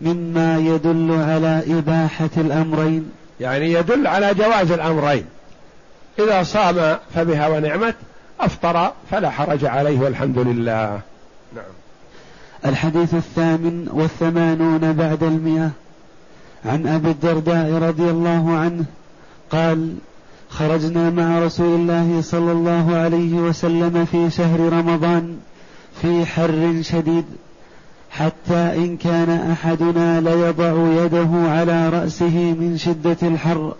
مما 0.00 0.58
يدل 0.58 1.12
على 1.12 1.62
إباحة 1.66 2.30
الأمرين. 2.36 3.10
يعني 3.40 3.72
يدل 3.72 4.06
على 4.06 4.34
جواز 4.34 4.70
الأمرين. 4.70 5.24
إذا 6.18 6.42
صام 6.42 6.96
فبها 7.14 7.48
ونعمت 7.48 7.94
أفطر 8.40 8.92
فلا 9.10 9.30
حرج 9.30 9.64
عليه 9.64 10.00
والحمد 10.00 10.38
لله. 10.38 11.00
نعم. 11.56 11.64
الحديث 12.66 13.14
الثامن 13.14 13.88
والثمانون 13.92 14.92
بعد 14.92 15.22
المئة. 15.22 15.70
عن 16.64 16.86
أبي 16.86 17.10
الدرداء 17.10 17.72
رضي 17.72 18.10
الله 18.10 18.56
عنه 18.56 18.84
قال 19.50 19.94
خرجنا 20.48 21.10
مع 21.10 21.38
رسول 21.38 21.80
الله 21.80 22.20
صلى 22.22 22.52
الله 22.52 22.96
عليه 22.96 23.34
وسلم 23.34 24.04
في 24.04 24.30
شهر 24.30 24.60
رمضان 24.60 25.36
في 26.02 26.26
حر 26.26 26.82
شديد 26.82 27.24
حتى 28.10 28.54
إن 28.76 28.96
كان 28.96 29.30
أحدنا 29.30 30.20
ليضع 30.20 31.04
يده 31.04 31.28
على 31.32 31.88
رأسه 31.88 32.54
من 32.60 32.76
شدة 32.78 33.16
الحر 33.22 33.74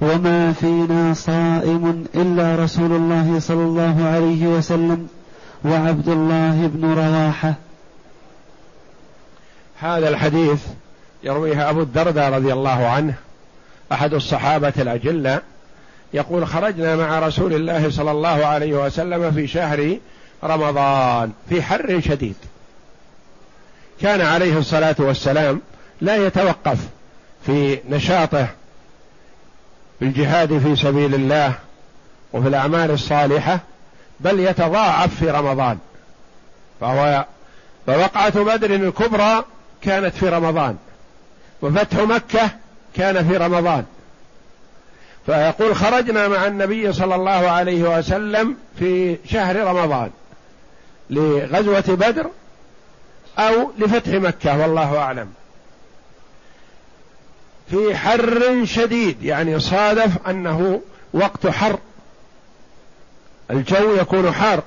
وما 0.00 0.52
فينا 0.52 1.14
صائم 1.14 2.04
إلا 2.14 2.56
رسول 2.64 2.92
الله 2.92 3.38
صلى 3.38 3.62
الله 3.62 4.04
عليه 4.04 4.46
وسلم 4.46 5.06
وعبد 5.64 6.08
الله 6.08 6.66
بن 6.66 6.84
رواحة. 6.84 7.54
هذا 9.82 10.08
الحديث 10.08 10.60
يرويه 11.24 11.70
أبو 11.70 11.80
الدرداء 11.82 12.32
رضي 12.32 12.52
الله 12.52 12.86
عنه 12.86 13.14
أحد 13.92 14.14
الصحابة 14.14 14.72
الأجلة 14.78 15.40
يقول 16.14 16.46
خرجنا 16.46 16.96
مع 16.96 17.18
رسول 17.18 17.54
الله 17.54 17.90
صلى 17.90 18.10
الله 18.10 18.46
عليه 18.46 18.74
وسلم 18.74 19.32
في 19.32 19.46
شهر 19.46 19.98
رمضان 20.44 21.32
في 21.48 21.62
حر 21.62 22.00
شديد. 22.00 22.34
كان 24.00 24.20
عليه 24.20 24.58
الصلاة 24.58 24.96
والسلام 24.98 25.60
لا 26.00 26.26
يتوقف 26.26 26.78
في 27.46 27.78
نشاطه 27.90 28.46
في 29.98 30.04
الجهاد 30.04 30.58
في 30.58 30.76
سبيل 30.76 31.14
الله 31.14 31.54
وفي 32.32 32.48
الأعمال 32.48 32.90
الصالحة 32.90 33.60
بل 34.20 34.40
يتضاعف 34.40 35.14
في 35.14 35.30
رمضان. 35.30 35.78
فهو 36.80 37.24
فوقعة 37.86 38.42
بدر 38.44 38.74
الكبرى 38.74 39.44
كانت 39.82 40.14
في 40.14 40.28
رمضان. 40.28 40.76
وفتح 41.62 41.98
مكة 41.98 42.50
كان 42.96 43.28
في 43.28 43.36
رمضان. 43.36 43.84
فيقول 45.26 45.76
خرجنا 45.76 46.28
مع 46.28 46.46
النبي 46.46 46.92
صلى 46.92 47.14
الله 47.14 47.30
عليه 47.50 47.98
وسلم 47.98 48.56
في 48.78 49.18
شهر 49.24 49.56
رمضان. 49.56 50.10
لغزوة 51.10 51.84
بدر 51.96 52.26
أو 53.38 53.72
لفتح 53.78 54.12
مكة 54.12 54.58
والله 54.60 54.98
أعلم. 54.98 55.32
في 57.70 57.96
حر 57.96 58.64
شديد 58.64 59.22
يعني 59.22 59.60
صادف 59.60 60.28
أنه 60.28 60.80
وقت 61.12 61.46
حر. 61.46 61.78
الجو 63.50 63.94
يكون 63.94 64.32
حار. 64.32 64.62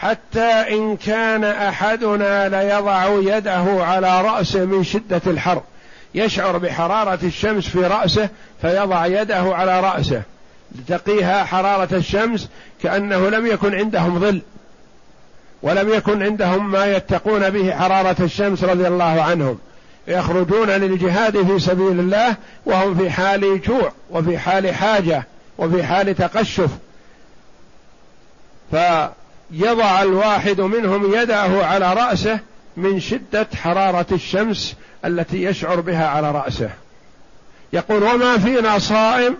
حتى 0.00 0.44
إن 0.44 0.96
كان 0.96 1.44
أحدنا 1.44 2.48
ليضع 2.48 3.06
يده 3.08 3.84
على 3.84 4.22
رأسه 4.22 4.64
من 4.64 4.84
شدة 4.84 5.20
الحر 5.26 5.62
يشعر 6.14 6.58
بحرارة 6.58 7.18
الشمس 7.22 7.68
في 7.68 7.78
رأسه 7.78 8.28
فيضع 8.62 9.06
يده 9.06 9.54
على 9.54 9.80
رأسه. 9.80 10.22
لتقيها 10.74 11.44
حرارة 11.44 11.94
الشمس 11.94 12.48
كأنه 12.82 13.30
لم 13.30 13.46
يكن 13.46 13.74
عندهم 13.74 14.18
ظل 14.18 14.42
ولم 15.62 15.94
يكن 15.94 16.22
عندهم 16.22 16.70
ما 16.70 16.86
يتقون 16.86 17.50
به 17.50 17.76
حرارة 17.76 18.16
الشمس 18.20 18.64
رضي 18.64 18.88
الله 18.88 19.22
عنهم. 19.22 19.58
يخرجون 20.08 20.70
للجهاد 20.70 21.46
في 21.46 21.58
سبيل 21.58 22.00
الله 22.00 22.36
وهم 22.66 22.94
في 22.98 23.10
حال 23.10 23.62
جوع 23.62 23.92
وفي 24.10 24.38
حال 24.38 24.74
حاجة 24.74 25.26
وفي 25.58 25.82
حال 25.82 26.14
تقشف. 26.14 26.70
فيضع 29.50 30.02
الواحد 30.02 30.60
منهم 30.60 31.14
يده 31.14 31.66
على 31.66 31.94
رأسه 31.94 32.38
من 32.76 33.00
شدة 33.00 33.46
حرارة 33.54 34.06
الشمس 34.12 34.76
التي 35.04 35.42
يشعر 35.42 35.80
بها 35.80 36.06
على 36.06 36.30
رأسه. 36.30 36.70
يقول 37.72 38.02
وما 38.02 38.38
فينا 38.38 38.78
صائم 38.78 39.36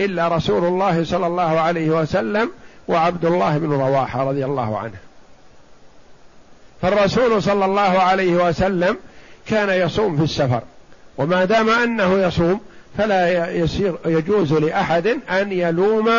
إلا 0.00 0.28
رسول 0.28 0.64
الله 0.64 1.04
صلى 1.04 1.26
الله 1.26 1.60
عليه 1.60 1.90
وسلم 1.90 2.50
وعبد 2.88 3.24
الله 3.24 3.58
بن 3.58 3.72
رواحة 3.72 4.28
رضي 4.28 4.44
الله 4.44 4.78
عنه. 4.78 4.96
فالرسول 6.82 7.42
صلى 7.42 7.64
الله 7.64 7.80
عليه 7.80 8.48
وسلم 8.48 8.96
كان 9.46 9.68
يصوم 9.86 10.16
في 10.16 10.22
السفر 10.22 10.62
وما 11.18 11.44
دام 11.44 11.70
أنه 11.70 12.18
يصوم 12.18 12.60
فلا 12.98 13.50
يسير 13.50 13.94
يجوز 14.06 14.52
لأحد 14.52 15.06
أن 15.30 15.52
يلوم 15.52 16.10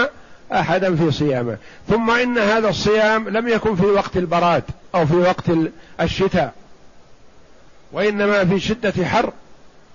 أحدا 0.54 0.96
في 0.96 1.12
صيامه. 1.12 1.58
ثم 1.90 2.12
إن 2.12 2.38
هذا 2.38 2.70
الصيام 2.70 3.30
لم 3.30 3.48
يكن 3.48 3.76
في 3.76 3.86
وقت 3.86 4.18
البراد 4.18 4.64
أو 4.96 5.06
في 5.06 5.16
وقت 5.16 5.44
الشتاء. 6.02 6.54
وإنما 7.92 8.46
في 8.46 8.60
شدة 8.60 9.06
حر 9.06 9.34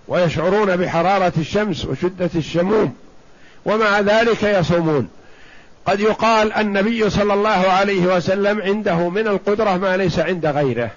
ويشعرون 0.09 0.77
بحرارة 0.77 1.33
الشمس 1.39 1.85
وشدة 1.85 2.31
الشموم. 2.35 2.95
ومع 3.65 4.01
ذلك 4.01 4.43
يصومون. 4.43 5.09
قد 5.87 6.01
يقال 6.01 6.53
النبي 6.53 7.11
صلى 7.11 7.35
الله 7.35 7.49
عليه 7.51 8.17
وسلم 8.17 8.63
عنده 8.63 9.09
من 9.09 9.29
القدرة 9.29 9.77
ما 9.77 9.97
ليس 9.97 10.19
عند 10.19 10.47
غيره. 10.47 10.91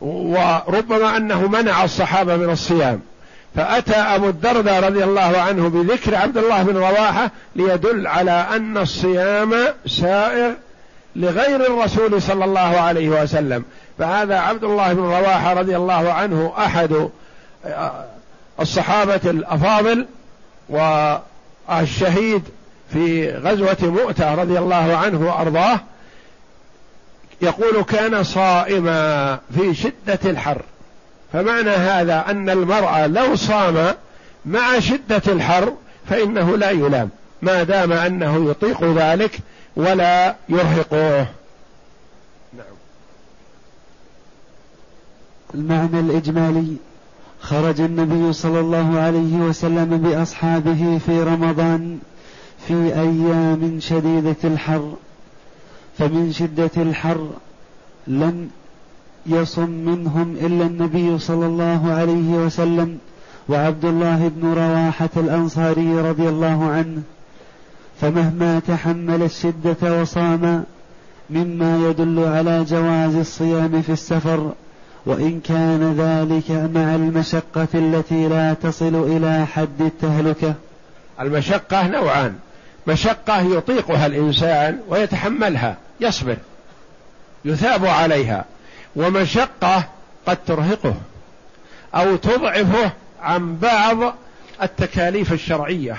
وربما 0.00 1.16
أنه 1.16 1.48
منع 1.48 1.84
الصحابة 1.84 2.36
من 2.36 2.50
الصيام. 2.50 3.00
فأتى 3.56 3.94
أبو 3.96 4.28
الدرداء 4.28 4.84
رضي 4.84 5.04
الله 5.04 5.38
عنه 5.38 5.68
بذكر 5.68 6.14
عبد 6.14 6.38
الله 6.38 6.62
بن 6.62 6.76
رواحة 6.76 7.30
ليدل 7.56 8.06
على 8.06 8.46
أن 8.56 8.78
الصيام 8.78 9.54
سائر 9.86 10.54
لغير 11.16 11.66
الرسول 11.66 12.22
صلى 12.22 12.44
الله 12.44 12.80
عليه 12.80 13.08
وسلم. 13.08 13.64
فهذا 13.98 14.38
عبد 14.38 14.64
الله 14.64 14.92
بن 14.92 15.02
رواحة 15.02 15.52
رضي 15.52 15.76
الله 15.76 16.12
عنه 16.12 16.52
أحد 16.58 17.08
الصحابة 18.60 19.20
الأفاضل 19.24 20.06
والشهيد 20.68 22.42
في 22.92 23.30
غزوة 23.30 23.76
مؤتة 23.82 24.34
رضي 24.34 24.58
الله 24.58 24.96
عنه 24.96 25.28
وأرضاه 25.28 25.80
يقول 27.42 27.82
كان 27.82 28.22
صائما 28.22 29.38
في 29.54 29.74
شدة 29.74 30.18
الحر. 30.24 30.62
فمعنى 31.32 31.70
هذا 31.70 32.24
أن 32.30 32.50
المرأة 32.50 33.06
لو 33.06 33.36
صام 33.36 33.94
مع 34.46 34.78
شدة 34.78 35.22
الحر 35.28 35.72
فإنه 36.08 36.56
لا 36.56 36.70
يلام 36.70 37.08
ما 37.42 37.62
دام 37.62 37.92
أنه 37.92 38.50
يطيق 38.50 38.84
ذلك 38.84 39.38
ولا 39.76 40.36
يرهقه. 40.48 41.26
نعم. 42.52 42.76
المعنى 45.54 46.00
الإجمالي 46.00 46.76
خرج 47.40 47.80
النبي 47.80 48.32
صلى 48.32 48.60
الله 48.60 49.00
عليه 49.00 49.36
وسلم 49.36 49.98
بأصحابه 49.98 51.00
في 51.06 51.22
رمضان 51.22 51.98
في 52.68 52.74
أيام 52.74 53.78
شديدة 53.80 54.36
الحر 54.44 54.94
فمن 55.98 56.32
شدة 56.32 56.70
الحر 56.76 57.30
لم 58.06 58.50
يصم 59.26 59.70
منهم 59.70 60.36
إلا 60.40 60.66
النبي 60.66 61.18
صلى 61.18 61.46
الله 61.46 61.92
عليه 61.92 62.30
وسلم 62.30 62.98
وعبد 63.48 63.84
الله 63.84 64.28
بن 64.28 64.52
رواحة 64.52 65.10
الأنصاري 65.16 66.00
رضي 66.00 66.28
الله 66.28 66.64
عنه 66.70 67.02
فمهما 68.00 68.60
تحمل 68.68 69.22
الشدة 69.22 70.00
وصام 70.00 70.64
مما 71.30 71.88
يدل 71.88 72.24
على 72.24 72.64
جواز 72.64 73.14
الصيام 73.14 73.82
في 73.82 73.92
السفر 73.92 74.52
وإن 75.06 75.40
كان 75.40 75.94
ذلك 75.98 76.50
مع 76.50 76.94
المشقة 76.94 77.68
التي 77.74 78.28
لا 78.28 78.54
تصل 78.54 78.94
إلى 78.94 79.46
حد 79.46 79.80
التهلكة. 79.80 80.54
المشقة 81.20 81.86
نوعان. 81.86 82.34
مشقة 82.86 83.40
يطيقها 83.40 84.06
الإنسان 84.06 84.78
ويتحملها 84.88 85.76
يصبر 86.00 86.36
يثاب 87.44 87.86
عليها. 87.86 88.44
ومشقة 88.96 89.84
قد 90.26 90.38
ترهقه 90.46 90.94
أو 91.94 92.16
تضعفه 92.16 92.90
عن 93.22 93.56
بعض 93.56 94.14
التكاليف 94.62 95.32
الشرعية. 95.32 95.96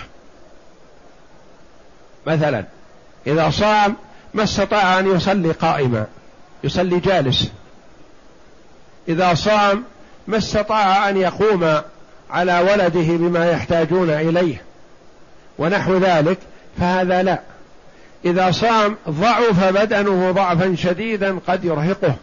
مثلا 2.28 2.66
إذا 3.28 3.50
صام 3.50 3.96
ما 4.34 4.44
استطاع 4.44 5.00
أن 5.00 5.16
يصلي 5.16 5.52
قائما 5.52 6.06
يصلي 6.64 7.00
جالس. 7.00 7.52
إذا 9.08 9.34
صام 9.34 9.84
ما 10.28 10.38
استطاع 10.38 11.10
أن 11.10 11.18
يقوم 11.18 11.82
على 12.30 12.60
ولده 12.60 13.18
بما 13.18 13.52
يحتاجون 13.52 14.10
إليه 14.10 14.62
ونحو 15.58 15.98
ذلك 15.98 16.38
فهذا 16.80 17.24
لا. 17.24 17.42
إذا 18.26 18.52
صام 18.52 18.98
ضعف 19.10 19.64
بدنه 19.64 20.32
ضعفا 20.32 20.76
شديدا 20.76 21.40
قد 21.48 21.66
يرهقه. 21.66 22.16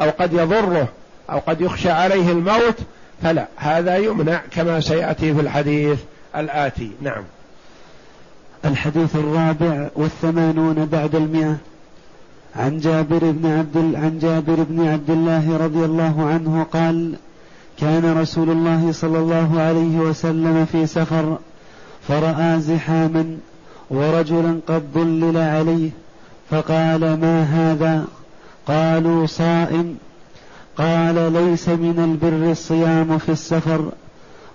أو 0.00 0.10
قد 0.10 0.32
يضره 0.32 0.88
أو 1.30 1.38
قد 1.38 1.60
يخشى 1.60 1.90
عليه 1.90 2.32
الموت 2.32 2.76
فلا 3.22 3.46
هذا 3.56 3.96
يمنع 3.96 4.40
كما 4.50 4.80
سيأتي 4.80 5.34
في 5.34 5.40
الحديث 5.40 5.98
الآتي. 6.36 6.90
نعم. 7.02 7.24
الحديث 8.64 9.16
الرابع 9.16 9.88
والثمانون 9.96 10.86
بعد 10.86 11.14
المئة. 11.14 11.56
عن 12.56 12.78
جابر 12.78 13.30
بن 13.30 13.46
عبد 13.46 13.94
عن 13.94 14.18
جابر 14.18 14.62
بن 14.62 14.88
عبد 14.88 15.10
الله 15.10 15.56
رضي 15.56 15.84
الله 15.84 16.26
عنه 16.26 16.66
قال 16.72 17.14
كان 17.80 18.18
رسول 18.18 18.50
الله 18.50 18.92
صلى 18.92 19.18
الله 19.18 19.60
عليه 19.60 19.98
وسلم 19.98 20.66
في 20.72 20.86
سفر 20.86 21.38
فرأى 22.08 22.60
زحاما 22.60 23.38
ورجلا 23.90 24.60
قد 24.66 24.82
ظلل 24.94 25.36
عليه 25.36 25.90
فقال 26.50 27.00
ما 27.00 27.42
هذا؟ 27.42 28.04
قالوا 28.68 29.26
صائم 29.26 29.98
قال 30.76 31.32
ليس 31.32 31.68
من 31.68 32.18
البر 32.22 32.50
الصيام 32.50 33.18
في 33.18 33.28
السفر. 33.28 33.92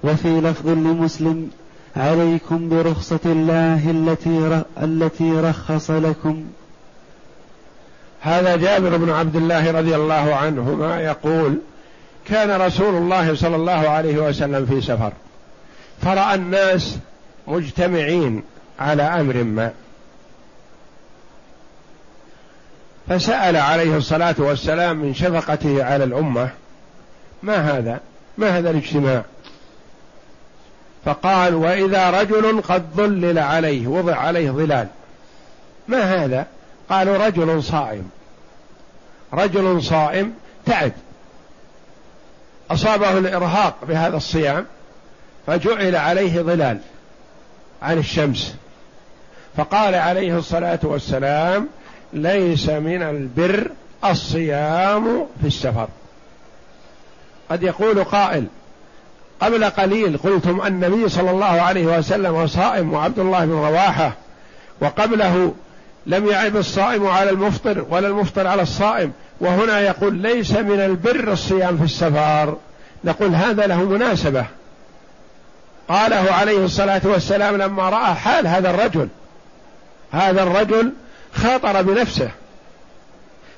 وفي 0.04 0.42
لفظ 0.42 0.68
لمسلم 0.68 1.50
عليكم 1.96 2.70
برخصة 2.70 3.20
الله 3.26 3.92
التي 3.92 4.64
التي 4.84 5.32
رخص 5.32 5.92
لكم. 5.92 6.44
هذا 8.22 8.56
جابر 8.56 8.98
بن 8.98 9.10
عبد 9.10 9.36
الله 9.36 9.72
رضي 9.72 9.96
الله 9.96 10.36
عنهما 10.36 11.00
يقول 11.00 11.58
كان 12.26 12.62
رسول 12.62 12.96
الله 12.96 13.36
صلى 13.36 13.56
الله 13.56 13.72
عليه 13.90 14.18
وسلم 14.18 14.66
في 14.66 14.82
سفر. 14.82 15.14
فرأى 16.02 16.36
الناس 16.36 16.98
مجتمعين 17.48 18.44
على 18.80 19.04
أمر 19.04 19.44
ما. 19.44 19.72
فسأل 23.10 23.56
عليه 23.56 23.98
الصلاة 23.98 24.36
والسلام 24.38 24.98
من 24.98 25.14
شفقته 25.14 25.84
على 25.84 26.04
الأمة 26.04 26.50
ما 27.44 27.56
هذا؟ 27.56 28.00
ما 28.38 28.58
هذا 28.58 28.70
الاجتماع؟ 28.70 29.24
فقال 31.06 31.56
وإذا 31.56 32.10
رجل 32.10 32.62
قد 32.62 32.86
ظلل 32.96 33.40
عليه 33.40 33.88
وضع 33.88 34.16
عليه 34.16 34.52
ظلال 34.52 34.88
ما 35.88 36.26
هذا؟ 36.26 36.46
قالوا 36.90 37.18
رجل 37.18 37.64
صائم. 37.64 38.10
رجل 39.34 39.84
صائم؟ 39.84 40.34
تعب. 40.66 40.92
أصابه 42.72 43.18
الإرهاق 43.18 43.76
بهذا 43.88 44.18
الصيام 44.18 44.66
فجعل 45.48 45.96
عليه 45.96 46.42
ظلال 46.42 46.80
عن 47.82 47.98
الشمس. 47.98 48.56
فقال 49.58 49.96
عليه 49.96 50.38
الصلاة 50.38 50.80
والسلام 50.84 51.68
ليس 52.14 52.70
من 52.70 53.02
البر 53.02 53.72
الصيام 54.06 55.26
في 55.42 55.48
السفر. 55.48 55.88
قد 57.50 57.64
يقول 57.64 58.04
قائل 58.04 58.46
قبل 59.40 59.66
قليل 59.66 60.18
قلتم 60.18 60.62
النبي 60.66 61.10
صلى 61.10 61.32
الله 61.32 61.46
عليه 61.46 61.98
وسلم 61.98 62.48
صائم 62.48 62.94
وعبد 62.94 63.20
الله 63.20 63.46
بن 63.46 63.52
رواحة 63.52 64.14
وقبله 64.82 65.54
لم 66.06 66.28
يعب 66.28 66.58
الصائم 66.58 67.08
على 67.08 67.30
المفطر 67.30 67.86
ولا 67.90 68.08
المفطر 68.08 68.48
على 68.48 68.62
الصائم 68.62 69.12
وهنا 69.42 69.80
يقول 69.80 70.16
ليس 70.16 70.52
من 70.52 70.80
البر 70.80 71.32
الصيام 71.32 71.78
في 71.78 71.84
السفر. 71.84 72.58
نقول 73.04 73.36
هذا 73.36 73.68
له 73.68 73.84
مناسبة. 73.84 74.46
قاله 75.90 76.32
عليه 76.32 76.66
الصلاة 76.66 77.02
والسلام 77.04 77.56
لما 77.56 77.90
رأى 77.90 78.16
حال 78.16 78.48
هذا 78.48 78.70
الرجل 78.70 79.08
هذا 80.12 80.44
الرجل 80.44 80.92
خاطر 81.38 81.82
بنفسه 81.82 82.32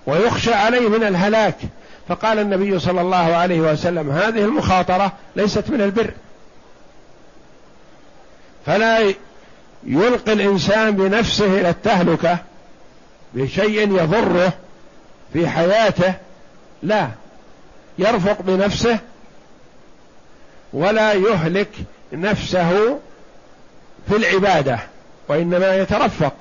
ويخشى 0.07 0.53
عليه 0.53 0.89
من 0.89 1.03
الهلاك. 1.03 1.55
فقال 2.07 2.39
النبي 2.39 2.79
صلى 2.79 3.01
الله 3.01 3.35
عليه 3.35 3.61
وسلم 3.61 4.11
هذه 4.11 4.39
المخاطرة 4.39 5.11
ليست 5.35 5.69
من 5.69 5.81
البر. 5.81 6.11
فلا 8.65 9.13
يلقي 9.83 10.33
الإنسان 10.33 10.91
بنفسه 10.91 11.45
إلى 11.45 11.69
التهلكة 11.69 12.37
بشيء 13.33 13.91
يضره 14.03 14.53
في 15.33 15.47
حياته. 15.47 16.13
لا 16.83 17.09
يرفق 17.99 18.41
بنفسه 18.41 18.99
ولا 20.73 21.13
يهلك 21.13 21.69
نفسه 22.13 22.99
في 24.09 24.15
العبادة 24.15 24.79
وإنما 25.27 25.75
يترفق 25.75 26.33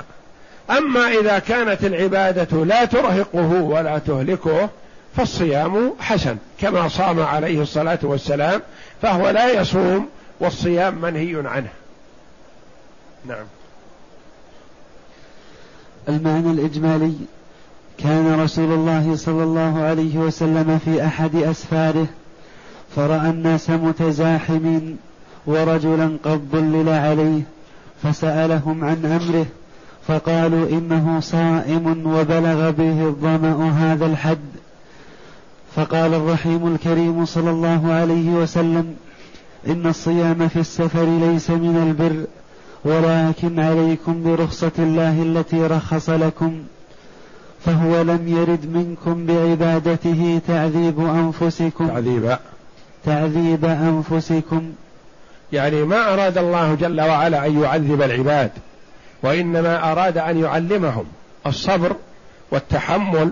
أما 0.71 1.09
إذا 1.09 1.39
كانت 1.39 1.85
العبادة 1.85 2.65
لا 2.65 2.85
ترهقه 2.85 3.63
ولا 3.63 3.99
تهلكه 3.99 4.69
فالصيام 5.17 5.93
حسن 6.01 6.37
كما 6.61 6.89
صام 6.89 7.21
عليه 7.21 7.63
الصلاة 7.63 7.99
والسلام 8.03 8.63
فهو 9.03 9.31
لا 9.31 9.61
يصوم 9.61 10.09
والصيام 10.41 11.01
منهي 11.01 11.43
عنه. 11.49 11.69
نعم. 13.27 13.47
المعنى 16.09 16.51
الإجمالي 16.51 17.15
كان 17.99 18.41
رسول 18.41 18.73
الله 18.73 19.17
صلى 19.17 19.43
الله 19.45 19.83
عليه 19.83 20.19
وسلم 20.19 20.81
في 20.85 21.05
أحد 21.07 21.37
أسفاره 21.37 22.07
فرأى 22.97 23.31
الناس 23.31 23.71
متزاحمين 23.71 24.99
ورجلا 25.47 26.19
قد 26.25 26.49
ظلل 26.53 26.89
عليه 26.89 27.43
فسألهم 28.03 28.85
عن 28.85 29.21
أمره 29.23 29.47
فقالوا 30.09 30.69
إنه 30.69 31.21
صائم 31.21 32.07
وبلغ 32.07 32.71
به 32.71 33.07
الظمأ 33.07 33.71
هذا 33.71 34.07
الحد. 34.07 34.39
فقال 35.77 36.15
الرحيم 36.15 36.75
الكريم 36.75 37.25
صلى 37.25 37.51
الله 37.51 37.93
عليه 37.93 38.31
وسلم 38.31 38.97
إن 39.67 39.87
الصيام 39.87 40.49
في 40.49 40.61
السفر 40.61 41.05
ليس 41.05 41.51
من 41.51 41.77
البر 41.89 42.25
ولكن 42.85 43.61
عليكم 43.61 44.23
برخصة 44.25 44.73
الله 44.79 45.23
التي 45.23 45.67
رخص 45.67 46.11
لكم 46.11 46.63
فهو 47.65 48.03
لم 48.03 48.29
يرد 48.29 48.67
منكم 48.75 49.27
بعبادته 49.27 50.41
تعذيب 50.49 51.01
أنفسكم. 51.01 51.89
تعذيب. 51.89 52.37
تعذيب 53.05 53.65
أنفسكم. 53.65 54.73
يعني 55.53 55.83
ما 55.83 56.15
أراد 56.15 56.39
الله 56.39 56.75
جل 56.75 57.01
وعلا 57.01 57.47
أن 57.47 57.63
يعذب 57.63 58.03
العباد. 58.03 58.51
وإنما 59.23 59.93
أراد 59.93 60.19
أن 60.19 60.43
يعلمهم 60.45 61.05
الصبر 61.47 61.97
والتحمل 62.51 63.31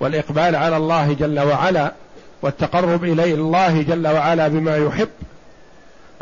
والإقبال 0.00 0.56
على 0.56 0.76
الله 0.76 1.12
جل 1.12 1.40
وعلا 1.40 1.92
والتقرب 2.42 3.04
إلى 3.04 3.34
الله 3.34 3.82
جل 3.82 4.08
وعلا 4.08 4.48
بما 4.48 4.76
يحب. 4.76 5.08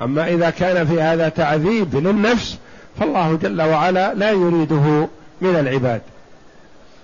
أما 0.03 0.29
إذا 0.29 0.51
كان 0.51 0.87
في 0.87 1.01
هذا 1.01 1.29
تعذيب 1.29 1.97
للنفس 1.97 2.59
فالله 2.99 3.39
جل 3.43 3.63
وعلا 3.63 4.15
لا 4.15 4.31
يريده 4.31 5.09
من 5.41 5.57
العباد. 5.57 6.01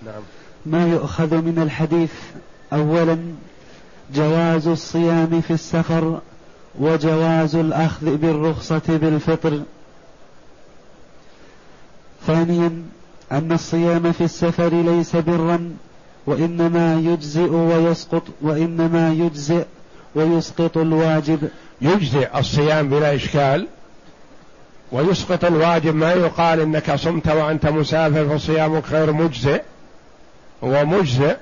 نعم. 0.05 0.21
ما 0.65 0.87
يؤخذ 0.87 1.35
من 1.35 1.59
الحديث 1.63 2.11
اولا 2.73 3.17
جواز 4.15 4.67
الصيام 4.67 5.41
في 5.41 5.53
السفر 5.53 6.19
وجواز 6.79 7.55
الأخذ 7.55 8.15
بالرخصة 8.17 8.81
بالفطر. 8.87 9.61
ثانيا 12.27 12.83
أن 13.31 13.51
الصيام 13.51 14.11
في 14.11 14.23
السفر 14.23 14.69
ليس 14.69 15.15
برا 15.15 15.71
وإنما 16.25 16.95
يجزئ 16.95 17.49
ويسقط 17.49 18.23
وإنما 18.41 19.13
يجزئ 19.13 19.65
ويسقط 20.15 20.77
الواجب. 20.77 21.49
يجزئ 21.81 22.39
الصيام 22.39 22.89
بلا 22.89 23.15
إشكال 23.15 23.67
ويسقط 24.91 25.45
الواجب 25.45 25.95
ما 25.95 26.13
يقال 26.13 26.59
إنك 26.59 26.95
صمت 26.95 27.27
وأنت 27.27 27.65
مسافر 27.65 28.37
فصيامك 28.37 28.83
غير 28.89 29.11
مجزئ 29.11 29.61
هو 30.63 30.85
مجزئ 30.85 31.35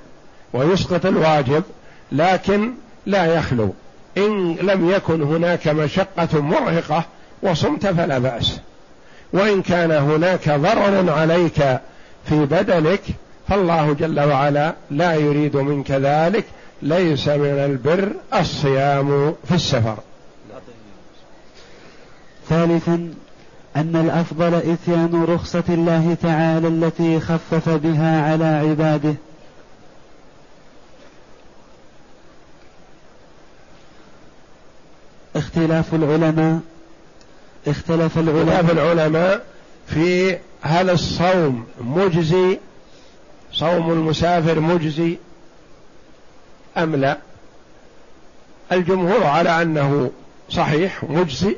ويسقط 0.54 1.06
الواجب 1.06 1.64
لكن 2.12 2.74
لا 3.06 3.26
يخلو. 3.26 3.74
إن 4.18 4.56
لم 4.56 4.90
يكن 4.90 5.22
هناك 5.22 5.68
مشقة 5.68 6.42
مرهقة 6.42 7.06
وصمت 7.44 7.88
فلا 7.88 8.20
بأس. 8.20 8.60
وإن 9.36 9.62
كان 9.62 9.92
هناك 9.92 10.50
ضرر 10.50 11.10
عليك 11.10 11.80
في 12.26 12.46
بدنك 12.46 13.02
فالله 13.48 13.94
جل 13.94 14.20
وعلا 14.20 14.74
لا 14.92 15.16
يريد 15.16 15.58
منك 15.58 15.92
ذلك 15.92 16.46
ليس 16.82 17.28
من 17.28 17.46
البر 17.46 18.12
الصيام 18.40 19.36
في 19.48 19.56
السفر. 19.56 19.98
ثالثا 22.50 23.14
أن 23.76 23.96
الأفضل 23.96 24.54
إتيان 24.54 25.26
رخصة 25.30 25.64
الله 25.70 26.18
تعالى 26.22 26.68
التي 26.68 27.20
خفف 27.20 27.70
بها 27.70 28.32
على 28.32 28.46
عباده. 28.46 29.16
اختلاف 35.36 35.94
العلماء 35.94 36.60
اختلف 37.68 38.18
العلماء. 38.18 38.60
اختلاف 38.60 38.72
العلماء 38.72 39.46
في 39.88 40.38
هل 40.62 40.90
الصوم 40.90 41.66
مجزي 41.82 42.60
صوم 43.54 43.92
المسافر 43.92 44.60
مجزي 44.60 45.18
أم 46.78 46.96
لا؟ 46.96 47.18
الجمهور 48.72 49.24
على 49.24 49.62
أنه 49.62 50.12
صحيح 50.50 51.04
مجزي 51.04 51.56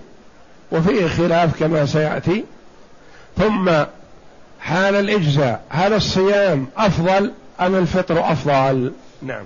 وفيه 0.71 1.07
خلاف 1.07 1.59
كما 1.59 1.85
سيأتي. 1.85 2.45
ثم 3.37 3.69
حال 4.59 4.95
الإجزاء 4.95 5.61
هل 5.69 5.93
الصيام 5.93 6.67
أفضل 6.77 7.31
أم 7.61 7.75
الفطر 7.75 8.31
أفضل؟ 8.31 8.91
نعم. 9.21 9.43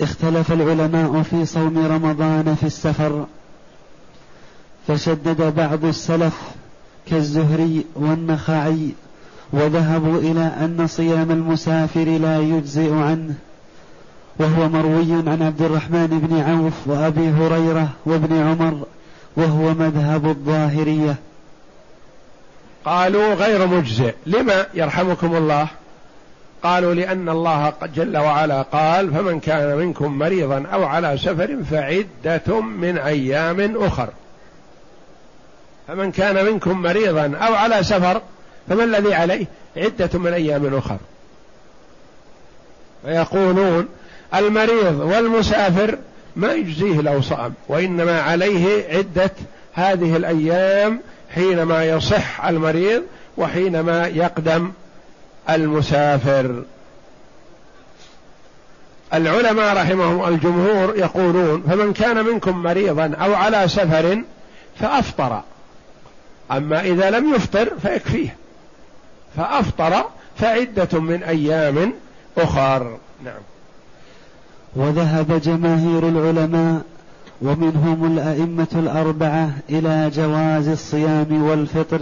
اختلف 0.00 0.52
العلماء 0.52 1.22
في 1.22 1.46
صوم 1.46 1.86
رمضان 1.86 2.56
في 2.60 2.66
السفر. 2.66 3.26
فشدد 4.88 5.54
بعض 5.56 5.84
السلف 5.84 6.34
كالزهري 7.10 7.84
والنخعي 7.94 8.90
وذهبوا 9.52 10.18
إلى 10.18 10.52
أن 10.60 10.86
صيام 10.86 11.30
المسافر 11.30 12.04
لا 12.04 12.38
يجزئ 12.38 12.92
عنه 12.92 13.34
وهو 14.38 14.68
مروي 14.68 15.12
عن 15.12 15.42
عبد 15.42 15.62
الرحمن 15.62 16.06
بن 16.06 16.40
عوف 16.40 16.72
وأبي 16.86 17.28
هريرة 17.28 17.88
وابن 18.06 18.36
عمر 18.36 18.86
وهو 19.36 19.74
مذهب 19.74 20.26
الظاهرية. 20.26 21.14
قالوا 22.84 23.34
غير 23.34 23.66
مجزئ. 23.66 24.14
لما 24.26 24.66
يرحمكم 24.74 25.36
الله؟ 25.36 25.66
قالوا 26.62 26.94
لأن 26.94 27.28
الله 27.28 27.72
جل 27.94 28.16
وعلا 28.16 28.62
قال 28.62 29.10
فمن 29.10 29.40
كان 29.40 29.76
منكم 29.76 30.18
مريضا 30.18 30.64
أو 30.72 30.84
على 30.84 31.18
سفر 31.18 31.56
فعدة 31.70 32.60
من 32.60 32.98
أيام 32.98 33.76
أخر. 33.76 34.08
فمن 35.88 36.12
كان 36.12 36.44
منكم 36.44 36.82
مريضا 36.82 37.36
أو 37.36 37.54
على 37.54 37.82
سفر 37.82 38.22
فما 38.68 38.84
الذي 38.84 39.14
عليه؟ 39.14 39.46
عدة 39.76 40.18
من 40.18 40.32
أيام 40.32 40.74
أخر. 40.74 40.96
فيقولون 43.04 43.88
المريض 44.34 45.00
والمسافر 45.00 45.98
ما 46.36 46.52
يجزيه 46.52 47.00
لو 47.00 47.22
صام 47.22 47.54
وإنما 47.68 48.20
عليه 48.20 48.96
عدة 48.96 49.30
هذه 49.72 50.16
الأيام 50.16 51.00
حينما 51.34 51.84
يصح 51.84 52.44
المريض 52.44 53.02
وحينما 53.36 54.06
يقدم 54.06 54.72
المسافر. 55.50 56.62
العلماء 59.14 59.76
رحمهم 59.76 60.28
الجمهور 60.34 60.96
يقولون 60.96 61.62
فمن 61.62 61.92
كان 61.92 62.24
منكم 62.24 62.62
مريضا 62.62 63.14
أو 63.20 63.34
على 63.34 63.68
سفر 63.68 64.22
فأفطر. 64.80 65.42
أما 66.52 66.80
إذا 66.80 67.10
لم 67.10 67.34
يفطر 67.34 67.72
فيكفيه. 67.82 68.36
فأفطر 69.36 70.04
فعدة 70.36 71.00
من 71.00 71.22
أيام 71.22 71.92
أخر. 72.38 72.96
نعم. 73.24 73.40
وذهب 74.76 75.40
جماهير 75.40 76.08
العلماء 76.08 76.82
ومنهم 77.42 78.12
الأئمة 78.12 78.68
الأربعة 78.74 79.50
إلى 79.70 80.10
جواز 80.14 80.68
الصيام 80.68 81.42
والفطر. 81.42 82.00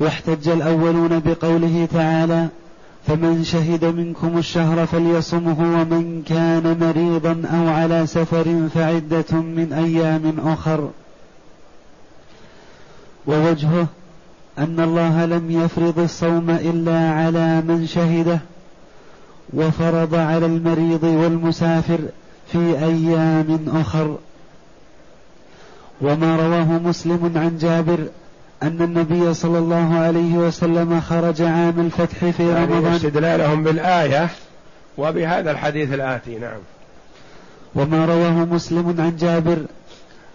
واحتج 0.00 0.48
الأولون 0.48 1.22
بقوله 1.24 1.88
تعالى 1.94 2.48
فمن 3.06 3.44
شهد 3.44 3.84
منكم 3.84 4.38
الشهر 4.38 4.86
فليصمه 4.86 5.60
ومن 5.60 6.22
كان 6.26 6.76
مريضا 6.80 7.42
أو 7.56 7.68
على 7.68 8.06
سفر 8.06 8.68
فعدة 8.74 9.40
من 9.40 9.72
أيام 9.72 10.48
أخر. 10.52 10.90
ووجهه 13.26 13.86
أن 14.58 14.80
الله 14.80 15.24
لم 15.24 15.50
يفرض 15.50 15.98
الصوم 15.98 16.50
إلا 16.50 17.10
على 17.10 17.60
من 17.60 17.86
شهده 17.86 18.38
وفرض 19.54 20.14
على 20.14 20.46
المريض 20.46 21.04
والمسافر 21.04 21.98
في 22.52 22.58
أيام 22.58 23.64
أخر. 23.74 24.16
وما 26.00 26.36
رواه 26.36 26.78
مسلم 26.78 27.32
عن 27.36 27.58
جابر 27.58 27.98
أن 28.62 28.82
النبي 28.82 29.34
صلى 29.34 29.58
الله 29.58 29.94
عليه 29.94 30.34
وسلم 30.34 31.00
خرج 31.00 31.42
عام 31.42 31.80
الفتح 31.80 32.24
في 32.30 32.48
يعني 32.48 32.74
رمضان. 32.74 32.92
استدلالهم 32.92 33.64
بالآية 33.64 34.28
وبهذا 34.98 35.50
الحديث 35.50 35.92
الآتي 35.92 36.38
نعم. 36.38 36.58
وما 37.74 38.04
رواه 38.04 38.44
مسلم 38.44 38.94
عن 38.98 39.16
جابر 39.16 39.58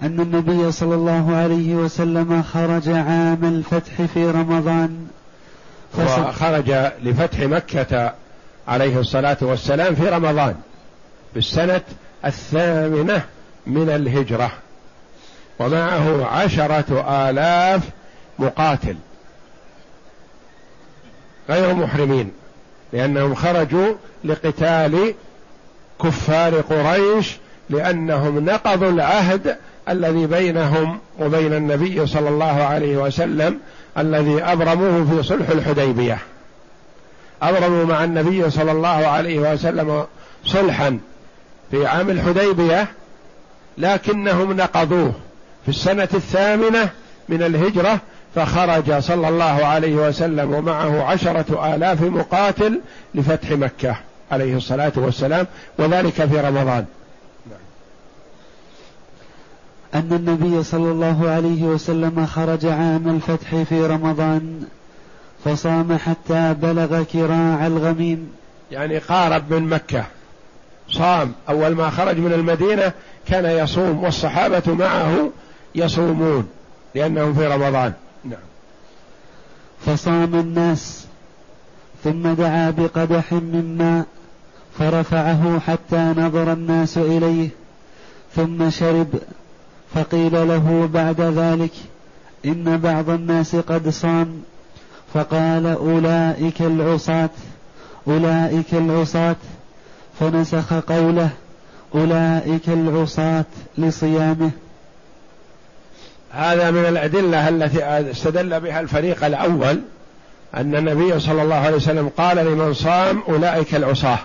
أن 0.03 0.19
النبي 0.19 0.71
صلى 0.71 0.95
الله 0.95 1.35
عليه 1.35 1.75
وسلم 1.75 2.43
خرج 2.43 2.89
عام 2.89 3.39
الفتح 3.43 4.01
في 4.13 4.25
رمضان. 4.25 5.07
وخرج 5.97 6.71
لفتح 7.03 7.39
مكة 7.39 8.13
عليه 8.67 8.99
الصلاة 8.99 9.37
والسلام 9.41 9.95
في 9.95 10.09
رمضان 10.09 10.55
في 11.33 11.39
السنة 11.39 11.81
الثامنة 12.25 13.21
من 13.67 13.89
الهجرة. 13.89 14.51
ومعه 15.59 16.25
عشرة 16.25 17.05
آلاف 17.29 17.81
مقاتل 18.39 18.95
غير 21.49 21.73
محرمين 21.73 22.31
لأنهم 22.93 23.35
خرجوا 23.35 23.93
لقتال 24.23 25.13
كفار 26.03 26.61
قريش 26.61 27.37
لأنهم 27.69 28.45
نقضوا 28.45 28.89
العهد 28.89 29.57
الذي 29.89 30.27
بينهم 30.27 30.99
وبين 31.19 31.53
النبي 31.53 32.07
صلى 32.07 32.29
الله 32.29 32.63
عليه 32.63 32.97
وسلم 32.97 33.59
الذي 33.97 34.43
أبرموه 34.43 35.05
في 35.05 35.23
صلح 35.23 35.49
الحديبية. 35.49 36.17
أبرموا 37.41 37.85
مع 37.85 38.03
النبي 38.03 38.49
صلى 38.49 38.71
الله 38.71 38.87
عليه 38.87 39.53
وسلم 39.53 40.05
صلحا 40.45 40.99
في 41.71 41.87
عام 41.87 42.09
الحديبية 42.09 42.87
لكنهم 43.77 44.53
نقضوه. 44.53 45.13
في 45.63 45.69
السنة 45.69 46.09
الثامنة 46.13 46.89
من 47.29 47.43
الهجرة 47.43 47.99
فخرج 48.35 48.99
صلى 48.99 49.29
الله 49.29 49.65
عليه 49.65 49.95
وسلم 49.95 50.53
ومعه 50.53 51.03
عشرة 51.03 51.75
آلاف 51.75 52.01
مقاتل 52.01 52.81
لفتح 53.15 53.51
مكة 53.51 53.95
عليه 54.31 54.57
الصلاة 54.57 54.91
والسلام 54.95 55.47
وذلك 55.77 56.13
في 56.13 56.39
رمضان. 56.39 56.85
أن 59.95 60.13
النبي 60.13 60.63
صلى 60.63 60.91
الله 60.91 61.29
عليه 61.29 61.63
وسلم 61.63 62.25
خرج 62.25 62.65
عام 62.65 63.09
الفتح 63.09 63.55
في 63.55 63.85
رمضان 63.85 64.63
فصام 65.45 65.97
حتى 65.97 66.55
بلغ 66.61 67.03
كراع 67.03 67.67
الغميم. 67.67 68.31
يعني 68.71 68.97
قارب 68.97 69.53
من 69.53 69.69
مكة. 69.69 70.05
صام. 70.89 71.31
أول 71.49 71.75
ما 71.75 71.89
خرج 71.89 72.17
من 72.17 72.33
المدينة 72.33 72.91
كان 73.27 73.45
يصوم 73.45 74.03
والصحابة 74.03 74.73
معه 74.73 75.29
يصومون 75.75 76.47
لأنهم 76.95 77.33
في 77.33 77.47
رمضان. 77.47 77.93
نعم. 78.25 78.39
فصام 79.85 80.35
الناس 80.35 81.05
ثم 82.03 82.27
دعا 82.27 82.69
بقدح 82.69 83.31
من 83.31 83.75
ماء 83.77 84.05
فرفعه 84.79 85.59
حتى 85.59 86.13
نظر 86.17 86.53
الناس 86.53 86.97
إليه 86.97 87.49
ثم 88.35 88.69
شرب. 88.69 89.07
فقيل 89.95 90.47
له 90.47 90.89
بعد 90.93 91.21
ذلك 91.21 91.71
إن 92.45 92.77
بعض 92.77 93.09
الناس 93.09 93.55
قد 93.55 93.89
صام 93.89 94.41
فقال 95.13 95.67
أولئك 95.67 96.61
العصاة 96.61 97.29
أولئك 98.07 98.73
العصاة. 98.73 99.35
فنسخ 100.19 100.73
قوله 100.73 101.29
أولئك 101.95 102.69
العصاة 102.69 103.45
لصيامه. 103.77 104.51
هذا 106.31 106.71
من 106.71 106.85
الأدلة 106.85 107.49
التي 107.49 107.83
استدل 107.83 108.59
بها 108.59 108.79
الفريق 108.79 109.25
الأول 109.25 109.81
أن 110.55 110.75
النبي 110.75 111.19
صلى 111.19 111.41
الله 111.41 111.55
عليه 111.55 111.75
وسلم 111.75 112.09
قال 112.17 112.37
لمن 112.37 112.73
صام 112.73 113.23
أولئك 113.29 113.75
العصاة. 113.75 114.19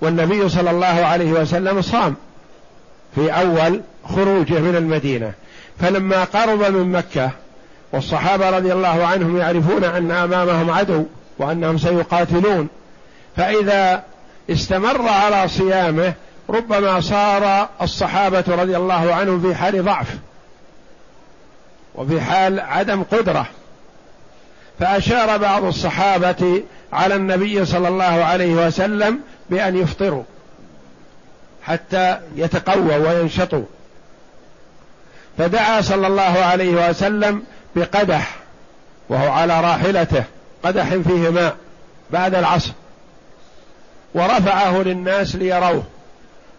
والنبي 0.00 0.48
صلى 0.48 0.70
الله 0.70 0.86
عليه 0.86 1.32
وسلم 1.32 1.82
صام 1.82 2.14
في 3.14 3.30
أول 3.30 3.80
خروجه 4.08 4.58
من 4.58 4.76
المدينة. 4.76 5.32
فلما 5.80 6.24
قرب 6.24 6.62
من 6.62 6.92
مكة 6.92 7.30
والصحابة 7.92 8.50
رضي 8.50 8.72
الله 8.72 9.06
عنهم 9.06 9.36
يعرفون 9.36 9.84
أن 9.84 10.10
أمامهم 10.10 10.70
عدو 10.70 11.04
وأنهم 11.38 11.78
سيقاتلون. 11.78 12.68
فإذا 13.36 14.02
استمر 14.50 15.08
على 15.08 15.48
صيامه 15.48 16.12
ربما 16.50 17.00
صار 17.00 17.68
الصحابة 17.82 18.44
رضي 18.48 18.76
الله 18.76 19.14
عنهم 19.14 19.42
في 19.42 19.54
حال 19.54 19.84
ضعف 19.84 20.14
وفي 21.94 22.20
حال 22.20 22.60
عدم 22.60 23.02
قدرة. 23.02 23.46
فأشار 24.78 25.36
بعض 25.36 25.64
الصحابة 25.64 26.62
على 26.92 27.14
النبي 27.14 27.64
صلى 27.64 27.88
الله 27.88 28.04
عليه 28.04 28.66
وسلم 28.66 29.20
بأن 29.50 29.76
يفطروا 29.76 30.22
حتى 31.62 32.20
يتقووا 32.36 32.96
وينشطوا. 32.96 33.64
فدعا 35.38 35.80
صلى 35.80 36.06
الله 36.06 36.22
عليه 36.22 36.88
وسلم 36.90 37.42
بقدح 37.76 38.36
وهو 39.08 39.30
على 39.30 39.60
راحلته 39.60 40.24
قدح 40.62 40.88
فيه 40.88 41.30
ماء 41.30 41.56
بعد 42.10 42.34
العصر 42.34 42.72
ورفعه 44.14 44.82
للناس 44.82 45.36
ليروه 45.36 45.84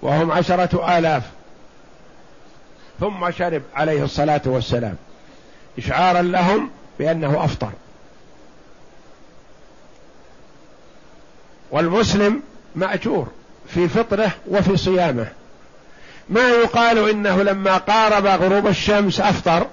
وهم 0.01 0.31
عشرة 0.31 0.97
آلاف 0.97 1.23
ثم 2.99 3.31
شرب 3.31 3.61
عليه 3.75 4.03
الصلاة 4.03 4.41
والسلام 4.45 4.95
إشعارا 5.77 6.21
لهم 6.21 6.69
بأنه 6.99 7.45
أفطر. 7.45 7.71
والمسلم 11.71 12.41
مأجور 12.75 13.27
في 13.67 13.87
فطره 13.87 14.31
وفي 14.47 14.77
صيامه. 14.77 15.27
ما 16.29 16.49
يقال 16.49 17.09
إنه 17.09 17.43
لما 17.43 17.77
قارب 17.77 18.25
غروب 18.25 18.67
الشمس 18.67 19.19
أفطر 19.19 19.67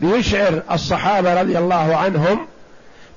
ليشعر 0.00 0.62
الصحابة 0.70 1.40
رضي 1.40 1.58
الله 1.58 1.96
عنهم 1.96 2.46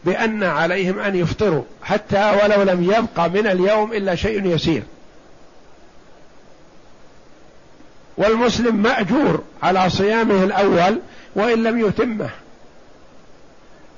بأن 0.06 0.44
عليهم 0.44 1.00
أن 1.00 1.16
يفطروا 1.16 1.64
حتى 1.84 2.40
ولو 2.44 2.64
لم 2.64 2.84
يبقى 2.84 3.30
من 3.30 3.48
اليوم 3.48 3.94
إلا 3.94 4.16
شيء 4.16 4.46
يسير. 4.46 4.84
والمسلم 8.18 8.76
مأجور 8.76 9.44
على 9.64 9.90
صيامه 9.90 10.44
الأول 10.44 11.00
وإن 11.36 11.64
لم 11.64 11.88
يتمه. 11.88 12.30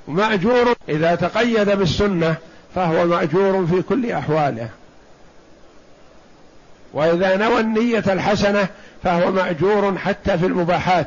مأجور 0.08 0.74
إذا 0.88 1.14
تقيد 1.14 1.70
بالسنة 1.70 2.34
فهو 2.74 3.06
مأجور 3.06 3.66
في 3.66 3.82
كل 3.82 4.12
أحواله. 4.12 4.68
وإذا 6.96 7.36
نوى 7.36 7.60
النية 7.60 8.04
الحسنة 8.08 8.68
فهو 9.04 9.30
مأجور 9.30 9.98
حتى 9.98 10.38
في 10.38 10.46
المباحات. 10.46 11.06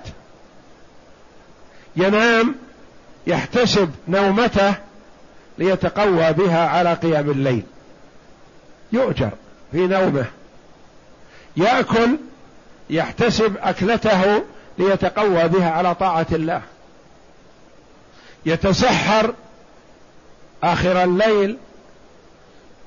ينام 1.95 2.55
يحتسب 3.27 3.91
نومته 4.07 4.73
ليتقوى 5.57 6.33
بها 6.33 6.67
على 6.67 6.93
قيام 6.93 7.29
الليل. 7.29 7.63
يؤجر 8.91 9.29
في 9.71 9.87
نومه. 9.87 10.25
يأكل 11.57 12.17
يحتسب 12.89 13.57
أكلته 13.57 14.43
ليتقوى 14.77 15.47
بها 15.47 15.71
على 15.71 15.95
طاعة 15.95 16.27
الله. 16.31 16.61
يتسحر 18.45 19.33
آخر 20.63 21.03
الليل 21.03 21.57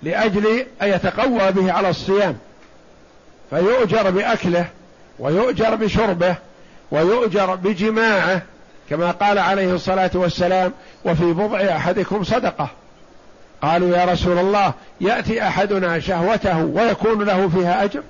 لأجل 0.03 0.67
أن 0.83 0.89
يتقوى 0.89 1.53
به 1.53 1.73
على 1.73 1.91
الصيام. 1.91 2.39
فيؤجر 3.53 4.11
بأكله 4.11 4.67
ويؤجر 5.19 5.75
بشربه 5.75 6.35
ويؤجر 6.91 7.55
بجماعه 7.55 8.43
كما 8.91 9.11
قال 9.11 9.39
عليه 9.39 9.75
الصلاة 9.75 10.11
والسلام 10.15 10.73
وفي 11.05 11.25
بضع 11.25 11.61
أحدكم 11.61 12.25
صدقة. 12.25 12.69
قالوا 13.63 13.97
يا 13.97 14.05
رسول 14.05 14.39
الله 14.39 14.73
يأتي 15.01 15.43
أحدنا 15.43 16.01
شهوته 16.01 16.65
ويكون 16.65 17.23
له 17.23 17.49
فيها 17.49 17.85
أجر؟ 17.85 18.03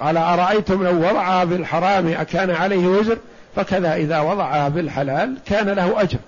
قال 0.00 0.16
أرأيتم 0.16 0.84
لو 0.84 0.98
وضعها 0.98 1.44
بالحرام 1.44 2.08
أكان 2.08 2.50
عليه 2.50 2.86
وزر؟ 2.86 3.18
فكذا 3.56 3.94
إذا 3.94 4.20
وضعها 4.20 4.68
بالحلال 4.68 5.36
كان 5.46 5.68
له 5.68 6.02
أجر. 6.02 6.18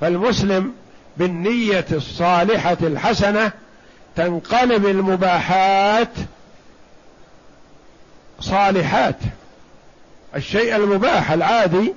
فالمسلم 0.00 0.72
بالنية 1.16 1.86
الصالحة 1.92 2.76
الحسنة 2.82 3.52
تنقلب 4.16 4.86
المباحات 4.86 6.08
صالحات. 8.40 9.16
الشيء 10.36 10.76
المباح 10.76 11.30
العادي 11.30 11.92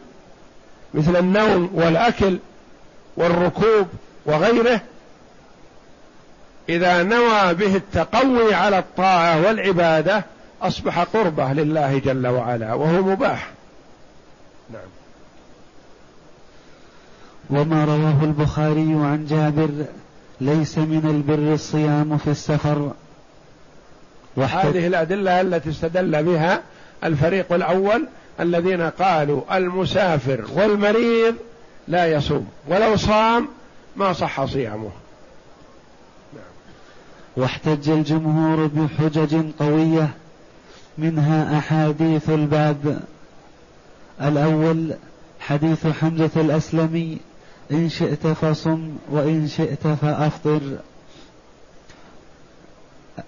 مثل 0.93 1.15
النوم 1.15 1.69
والأكل 1.73 2.39
والركوب 3.17 3.88
وغيره. 4.25 4.82
إذا 6.69 7.04
نوى 7.04 7.54
به 7.54 7.75
التقوي 7.75 8.54
على 8.54 8.80
الطاعة 8.80 9.41
والعبادة 9.41 10.25
أصبح 10.62 10.99
قربة 10.99 11.54
لله 11.54 11.97
جل 11.97 12.27
وعلا 12.27 12.73
وهو 12.73 13.01
مباح. 13.01 13.51
نعم. 14.73 14.82
وما 17.49 17.86
رواه 17.86 18.23
البخاري 18.23 18.93
عن 18.93 19.25
جابر 19.30 19.69
ليس 20.41 20.77
من 20.77 21.10
البر 21.10 21.54
الصيام 21.54 22.17
في 22.17 22.30
السفر. 22.30 22.91
هذه 24.38 24.88
الأدلة 24.88 25.41
التي 25.41 25.70
استدل 25.70 26.24
بها 26.24 26.62
الفريق 27.04 27.54
الأول 27.54 28.08
الذين 28.39 28.82
قالوا 28.82 29.58
المسافر 29.58 30.46
والمريض 30.54 31.36
لا 31.88 32.06
يصوم 32.08 32.48
ولو 32.67 32.96
صام 32.96 33.48
ما 33.96 34.13
صح 34.13 34.46
صيامه. 34.46 34.89
واحتج 37.38 37.89
الجمهور 37.89 38.67
بحجج 38.67 39.52
قوية 39.60 40.10
منها 40.98 41.58
أحاديث 41.58 42.30
الباب. 42.30 43.02
الأول 44.22 44.94
حديث 45.39 45.88
حمزة 45.88 46.32
الأسلمي 46.36 47.17
إن 47.72 47.89
شئت 47.89 48.28
فصم 48.28 48.96
وإن 49.10 49.48
شئت 49.48 49.88
فأفطر. 49.88 50.62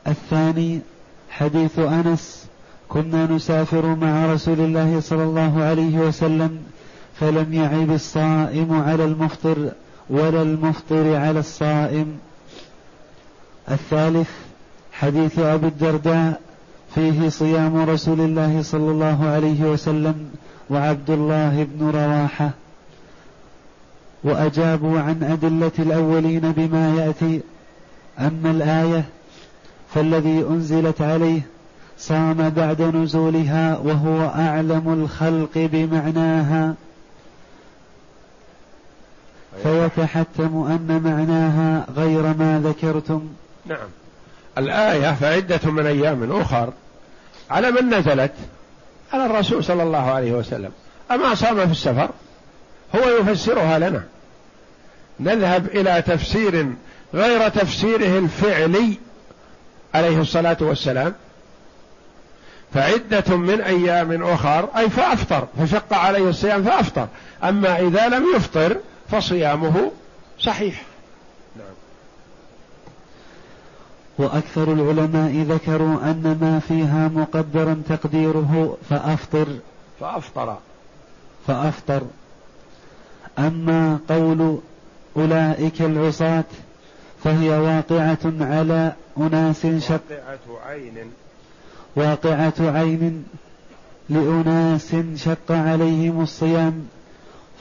الثاني 0.08 0.82
حديث 1.38 1.80
أنس 1.80 2.46
كنا 2.90 3.26
نسافر 3.26 3.96
مع 3.96 4.34
رسول 4.34 4.60
الله 4.60 5.00
صلى 5.00 5.24
الله 5.24 5.64
عليه 5.64 5.98
وسلم 5.98 6.60
فلم 7.20 7.54
يعب 7.54 7.92
الصائم 7.92 8.82
على 8.82 9.06
المفطر 9.06 9.72
ولا 10.10 10.42
المفطر 10.42 11.16
على 11.16 11.40
الصائم. 11.40 12.18
الثالث 13.72 14.30
حديث 14.92 15.40
أبي 15.40 15.68
الدرداء 15.68 16.42
فيه 16.96 17.30
صيام 17.30 17.90
رسول 17.90 18.22
الله 18.22 18.62
صلى 18.62 18.92
الله 18.92 19.26
عليه 19.26 19.72
وسلم 19.72 20.30
وعبد 20.70 21.10
الله 21.10 21.68
بن 21.74 21.90
رواحة. 21.90 22.50
وأجابوا 24.24 25.00
عن 25.00 25.24
أدلة 25.24 25.72
الأولين 25.80 26.52
بما 26.52 26.96
يأتي 26.96 27.42
اما 28.20 28.52
الآية 28.52 29.06
فالذي 29.94 30.46
أنزلت 30.50 31.02
عليه 31.02 31.42
صام 31.98 32.50
بعد 32.50 32.82
نزولها 32.82 33.78
وهو 33.78 34.26
أعلم 34.26 34.94
الخلق 34.94 35.52
بمعناها. 35.56 36.74
فيتحتم 39.64 40.64
أن 40.70 41.02
معناها 41.04 41.86
غير 41.96 42.22
ما 42.22 42.62
ذكرتم. 42.64 43.28
نعم. 43.66 43.88
الآية 44.58 45.14
فعدة 45.14 45.72
من 45.72 45.86
أيام 45.86 46.32
أخر 46.32 46.74
على 47.50 47.72
من 47.72 47.94
نزلت؟ 47.94 48.34
على 49.14 49.26
الرسول 49.26 49.64
صلى 49.64 49.84
الله 49.84 50.12
عليه 50.12 50.32
وسلم. 50.32 50.72
أما 51.12 51.36
صام 51.36 51.66
في 51.66 51.72
السفر؟ 51.72 52.10
هو 52.96 53.10
يفسرها 53.20 53.80
لنا. 53.80 54.04
نذهب 55.20 55.66
إلى 55.66 56.02
تفسير 56.02 56.74
غير 57.14 57.50
تفسيره 57.50 58.20
الفعلي 58.20 58.98
عليه 59.94 60.22
الصلاة 60.22 60.58
والسلام 60.62 61.14
فعدة 62.74 63.38
من 63.38 63.62
أيام 63.62 64.24
أخر 64.24 64.70
أي 64.78 64.90
فأفطر 64.90 65.48
فشق 65.60 65.94
عليه 65.94 66.30
الصيام 66.30 66.64
فأفطر. 66.64 67.08
أما 67.44 67.80
إذا 67.80 68.08
لم 68.08 68.26
يفطر 68.36 68.78
فصيامه 69.12 69.92
صحيح. 70.40 70.84
نعم. 71.56 71.74
وأكثر 74.18 74.74
العلماء 74.74 75.46
ذكروا 75.50 75.96
أن 76.04 76.38
ما 76.42 76.60
فيها 76.68 77.08
مقدرا 77.08 77.82
تقديره 77.90 78.78
فأفطر. 78.90 79.48
فأفطر. 80.00 80.58
فأفطر. 81.48 82.02
أما 83.40 84.00
قول 84.10 84.60
أولئك 85.18 85.82
العصاة 85.82 86.44
فهي 87.24 87.50
واقعة 87.50 88.18
على 88.26 88.92
أناس 89.18 89.68
شق 89.68 90.02
واقعة 90.10 90.70
عين. 90.70 91.12
واقعة 91.96 92.54
عين 92.60 93.26
لأناس 94.10 94.96
شق 95.16 95.52
عليهم 95.52 96.22
الصيام 96.22 96.86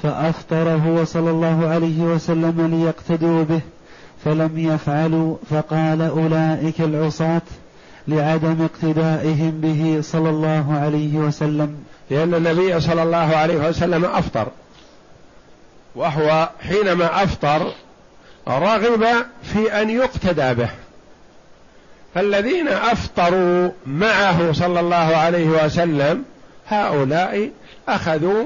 فأفطر 0.02 0.68
هو 0.68 1.04
صلى 1.04 1.30
الله 1.30 1.68
عليه 1.68 2.00
وسلم 2.00 2.66
ليقتدوا 2.66 3.44
به 3.44 3.60
فلم 4.24 4.58
يفعلوا 4.58 5.36
فقال 5.50 6.02
أولئك 6.02 6.80
العصاة 6.80 7.42
لعدم 8.08 8.56
اقتدائهم 8.62 9.50
به 9.50 9.98
صلى 10.02 10.30
الله 10.30 10.74
عليه 10.74 11.16
وسلم. 11.16 11.76
لأن 12.10 12.34
النبي 12.34 12.80
صلى 12.80 13.02
الله 13.02 13.16
عليه 13.16 13.68
وسلم 13.68 14.04
أفطر 14.04 14.46
وهو 15.94 16.48
حينما 16.60 17.22
أفطر 17.22 17.72
رغب 18.48 19.06
في 19.42 19.82
أن 19.82 19.90
يقتدى 19.90 20.54
به. 20.54 20.68
فالذين 22.14 22.68
أفطروا 22.68 23.70
معه 23.86 24.52
صلى 24.52 24.80
الله 24.80 24.96
عليه 24.96 25.48
وسلم 25.48 26.24
هؤلاء 26.68 27.50
أخذوا 27.88 28.44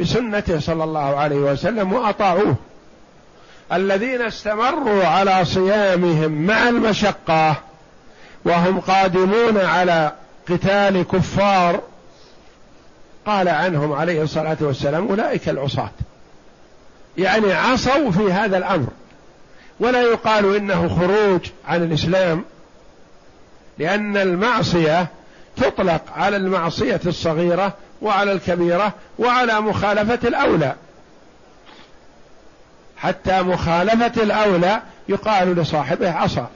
بسنته 0.00 0.60
صلى 0.60 0.84
الله 0.84 1.16
عليه 1.16 1.36
وسلم 1.36 1.92
وأطاعوه. 1.92 2.56
الذين 3.72 4.22
استمروا 4.22 5.04
على 5.04 5.44
صيامهم 5.44 6.30
مع 6.46 6.68
المشقة 6.68 7.56
وهم 8.44 8.80
قادمون 8.80 9.58
على 9.58 10.12
قتال 10.48 11.02
كفار 11.02 11.80
قال 13.26 13.48
عنهم 13.48 13.92
عليه 13.92 14.22
الصلاة 14.22 14.56
والسلام 14.60 15.08
أولئك 15.08 15.48
العصاة. 15.48 15.90
يعني 17.18 17.52
عصوا 17.52 18.10
في 18.10 18.32
هذا 18.32 18.58
الأمر. 18.58 18.86
ولا 19.80 20.02
يقال 20.02 20.56
إنه 20.56 20.88
خروج 20.88 21.40
عن 21.66 21.82
الإسلام 21.82 22.44
لأن 23.78 24.16
المعصية 24.16 25.06
تطلق 25.56 26.02
على 26.16 26.36
المعصية 26.36 27.00
الصغيرة 27.06 27.74
وعلى 28.02 28.32
الكبيرة 28.32 28.92
وعلى 29.18 29.60
مخالفة 29.60 30.28
الأولى. 30.28 30.74
حتى 32.96 33.42
مخالفة 33.42 34.22
الأولى 34.22 34.82
يقال 35.08 35.54
لصاحبه 35.54 36.10
عصى 36.12 36.46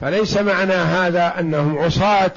فليس 0.00 0.36
معنى 0.36 0.72
هذا 0.72 1.34
أنهم 1.40 1.78
عصاة 1.78 2.32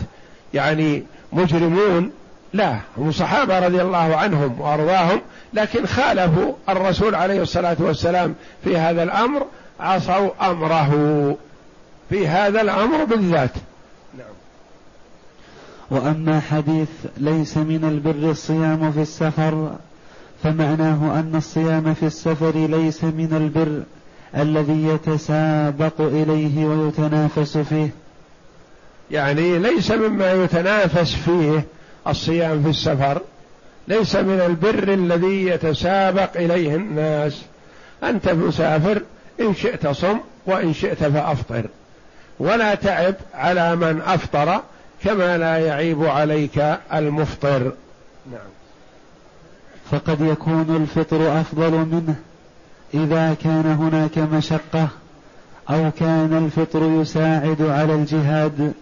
يعني 0.53 1.05
مجرمون 1.33 2.11
لا 2.53 2.79
هم 2.97 3.11
صحابة 3.11 3.59
رضي 3.59 3.81
الله 3.81 4.15
عنهم 4.15 4.61
وأرضاهم 4.61 5.21
لكن 5.53 5.85
خالفوا 5.85 6.53
الرسول 6.69 7.15
عليه 7.15 7.41
الصلاة 7.41 7.77
والسلام 7.79 8.35
في 8.63 8.77
هذا 8.77 9.03
الأمر 9.03 9.45
عصوا 9.79 10.51
أمره 10.51 10.91
في 12.09 12.27
هذا 12.27 12.61
الأمر 12.61 13.03
بالذات. 13.03 13.51
نعم. 14.17 14.27
وأما 15.91 16.39
حديث 16.39 16.89
ليس 17.17 17.57
من 17.57 17.85
البر 17.85 18.31
الصيام 18.31 18.91
في 18.91 19.01
السفر 19.01 19.75
فمعناه 20.43 21.19
أن 21.19 21.31
الصيام 21.35 21.93
في 21.93 22.05
السفر 22.05 22.51
ليس 22.55 23.03
من 23.03 23.33
البر 23.33 23.83
الذي 24.41 24.87
يتسابق 24.87 26.01
إليه 26.01 26.65
ويتنافس 26.65 27.57
فيه. 27.57 27.89
يعني 29.11 29.59
ليس 29.59 29.91
مما 29.91 30.31
يتنافس 30.31 31.15
فيه 31.15 31.65
الصيام 32.07 32.63
في 32.63 32.69
السفر. 32.69 33.21
ليس 33.87 34.15
من 34.15 34.41
البر 34.45 34.93
الذي 34.93 35.45
يتسابق 35.45 36.37
إليه 36.37 36.75
الناس. 36.75 37.41
أنت 38.03 38.29
مسافر 38.29 39.01
إن 39.41 39.55
شئت 39.55 39.87
صم 39.87 40.17
وإن 40.45 40.73
شئت 40.73 41.03
فأفطر. 41.03 41.65
ولا 42.39 42.75
تعب 42.75 43.15
على 43.33 43.75
من 43.75 44.01
أفطر 44.01 44.61
كما 45.03 45.37
لا 45.37 45.57
يعيب 45.57 46.05
عليك 46.05 46.77
المفطر. 46.93 47.71
نعم. 48.31 48.51
فقد 49.91 50.21
يكون 50.21 50.75
الفطر 50.81 51.41
أفضل 51.41 51.71
منه 51.71 52.15
إذا 52.93 53.35
كان 53.43 53.65
هناك 53.65 54.17
مشقة 54.17 54.87
أو 55.69 55.91
كان 55.99 56.45
الفطر 56.45 56.83
يساعد 57.01 57.61
على 57.61 57.95
الجهاد. 57.95 58.73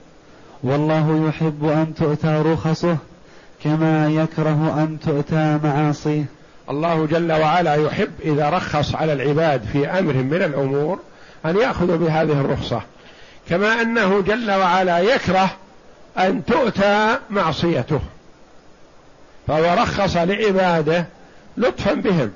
والله 0.64 1.28
يحب 1.28 1.66
أن 1.66 1.94
تؤتى 1.96 2.44
رخصه 2.46 2.98
كما 3.64 4.10
يكره 4.10 4.84
أن 4.84 5.00
تؤتى 5.06 5.60
معاصيه. 5.64 6.26
الله 6.70 7.06
جل 7.06 7.32
وعلا 7.32 7.76
يحب 7.76 8.12
إذا 8.22 8.50
رخص 8.50 8.96
على 8.96 9.14
العباد 9.14 9.64
في 9.74 9.88
أمر 9.88 10.14
من 10.14 10.42
الأمور 10.42 11.00
أن 11.46 11.58
يأخذوا 11.58 11.98
بهذه 11.98 12.42
الرخصة. 12.42 12.82
كما 13.50 13.82
أنه 13.82 14.22
جل 14.22 14.52
وعلا 14.52 15.00
يكره 15.00 15.52
أن 16.18 16.46
تؤتى 16.46 17.18
معصيته. 17.30 18.00
فهو 19.48 19.74
رخص 19.74 20.18
لعباده 20.18 21.06
لطفا 21.58 21.94
بهم. 21.94 22.32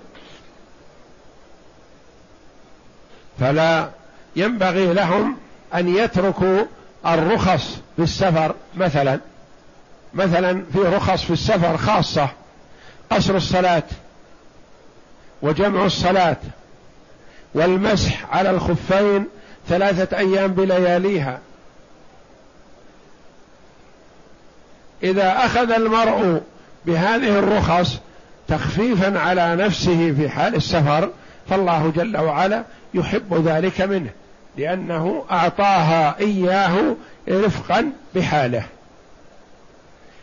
فلا 3.39 3.89
ينبغي 4.35 4.93
لهم 4.93 5.37
أن 5.75 5.95
يتركوا 5.95 6.61
الرخص 7.05 7.81
في 7.95 8.03
السفر 8.03 8.55
مثلا. 8.77 9.19
مثلا 10.15 10.63
في 10.73 10.79
رخص 10.79 11.23
في 11.23 11.33
السفر 11.33 11.77
خاصة 11.77 12.29
قصر 13.11 13.35
الصلاة 13.35 13.83
وجمع 15.41 15.85
الصلاة 15.85 16.37
والمسح 17.53 18.25
على 18.35 18.49
الخفين 18.49 19.25
ثلاثة 19.69 20.17
أيام 20.17 20.51
بلياليها. 20.51 21.39
إذا 25.03 25.45
أخذ 25.45 25.71
المرء 25.71 26.41
بهذه 26.85 27.39
الرخص 27.39 27.99
تخفيفا 28.47 29.19
على 29.19 29.55
نفسه 29.55 30.13
في 30.17 30.29
حال 30.29 30.55
السفر 30.55 31.09
فالله 31.49 31.93
جل 31.95 32.17
وعلا 32.17 32.63
يحب 32.93 33.47
ذلك 33.47 33.81
منه 33.81 34.09
لأنه 34.57 35.25
أعطاها 35.31 36.19
إياه 36.19 36.95
رفقا 37.29 37.91
بحاله. 38.15 38.63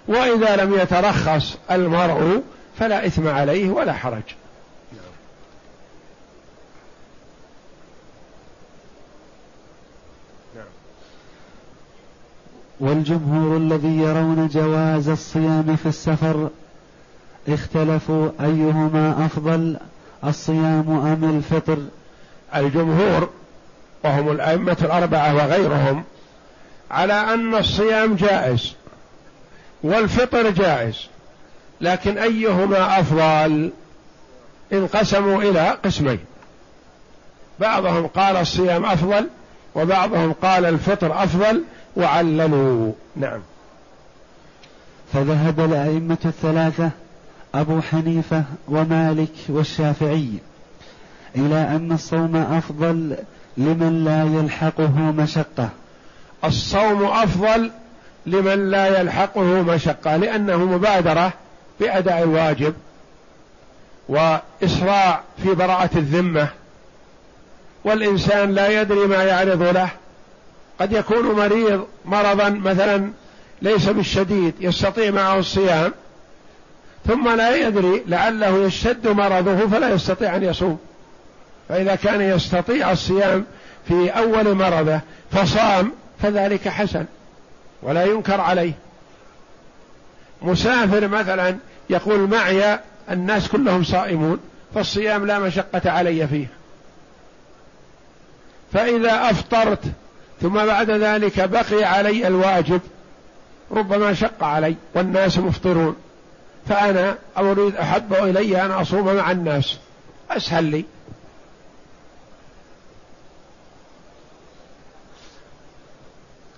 وإذا 0.09 0.57
لم 0.57 0.74
يترخص 0.74 1.57
المرء 1.70 2.42
فلا 2.78 3.07
إثم 3.07 3.28
عليه 3.28 3.70
ولا 3.70 3.92
حرج. 3.92 4.22
والجمهور 12.80 13.57
الذي 13.57 13.96
يرون 13.96 14.48
جواز 14.48 15.09
الصيام 15.09 15.76
في 15.76 15.86
السفر 15.86 16.48
اختلفوا 17.48 18.28
أيهما 18.40 19.26
أفضل 19.26 19.76
الصيام 20.24 20.90
أم 20.90 21.36
الفطر؟ 21.36 21.78
الجمهور 22.57 23.30
وهم 24.05 24.30
الأئمة 24.30 24.76
الأربعة 24.82 25.34
وغيرهم 25.34 26.05
على 26.90 27.12
أن 27.12 27.55
الصيام 27.55 28.14
جائز. 28.14 28.74
والفطر 29.83 30.51
جائز. 30.51 31.07
لكن 31.80 32.18
أيهما 32.18 33.01
أفضل؟ 33.01 33.70
انقسموا 34.72 35.43
إلى 35.43 35.76
قسمين. 35.85 36.18
بعضهم 37.61 38.07
قال 38.07 38.37
الصيام 38.37 38.85
أفضل 38.85 39.28
وبعضهم 39.74 40.33
قال 40.33 40.64
الفطر 40.64 41.24
أفضل 41.24 41.64
وعللوا. 41.97 42.93
نعم. 43.16 43.41
فذهب 45.12 45.61
الأئمة 45.61 46.18
الثلاثة 46.24 46.91
أبو 47.55 47.80
حنيفة 47.80 48.45
ومالك 48.68 49.33
والشافعي 49.49 50.30
إلى 51.37 51.55
أن 51.55 51.93
الصوم 51.93 52.37
أفضل 52.37 53.16
لمن 53.57 54.05
لا 54.05 54.24
يلحقه 54.24 54.99
مشقة. 54.99 55.68
الصوم 56.45 57.05
أفضل 57.05 57.70
لمن 58.27 58.70
لا 58.70 59.01
يلحقه 59.01 59.45
مشقة 59.45 60.16
لأنه 60.16 60.57
مبادرة 60.57 61.33
بأداء 61.81 62.23
الواجب 62.23 62.75
وإسراع 64.09 65.20
في 65.43 65.55
براءة 65.55 65.91
الذمة. 65.97 66.49
والإنسان 67.85 68.55
لا 68.55 68.81
يدري 68.81 69.07
ما 69.07 69.23
يعرض 69.23 69.62
له. 69.62 69.89
قد 70.81 70.93
يكون 70.93 71.33
مريض 71.37 71.87
مرضا 72.05 72.49
مثلا 72.49 73.11
ليس 73.62 73.89
بالشديد 73.89 74.55
يستطيع 74.61 75.11
معه 75.11 75.39
الصيام 75.39 75.93
ثم 77.07 77.37
لا 77.37 77.57
يدري 77.57 78.03
لعله 78.07 78.64
يشتد 78.64 79.09
مرضه 79.09 79.68
فلا 79.68 79.89
يستطيع 79.89 80.37
أن 80.37 80.43
يصوم. 80.43 80.79
فإذا 81.68 81.95
كان 81.95 82.20
يستطيع 82.20 82.93
الصيام 82.93 83.45
في 83.89 84.09
أول 84.11 84.55
مرضه 84.55 85.01
فصام 85.33 85.93
فذلك 86.23 86.68
حسن. 86.68 87.05
ولا 87.83 88.05
ينكر 88.05 88.41
عليه. 88.41 88.72
مسافر 90.43 91.09
مثلا 91.09 91.57
يقول 91.91 92.20
معي 92.20 92.78
الناس 93.11 93.49
كلهم 93.49 93.85
صائمون 93.85 94.39
فالصيام 94.74 95.26
لا 95.26 95.39
مشقة 95.39 95.91
علي 95.91 96.28
فيه. 96.28 96.47
فإذا 98.72 99.30
أفطرت 99.30 99.85
ثم 100.43 100.66
بعد 100.66 100.91
ذلك 100.91 101.49
بقي 101.49 101.85
علي 101.85 102.26
الواجب 102.26 102.80
ربما 103.70 104.14
شق 104.14 104.45
علي 104.45 104.76
والناس 104.95 105.39
مفطرون. 105.39 105.97
فأنا 106.68 107.18
أريد 107.39 107.76
أحب 107.76 108.14
إلي 108.14 108.64
أن 108.64 108.70
أصوم 108.70 109.14
مع 109.14 109.30
الناس. 109.30 109.78
أسهل 110.30 110.64
لي. 110.64 110.85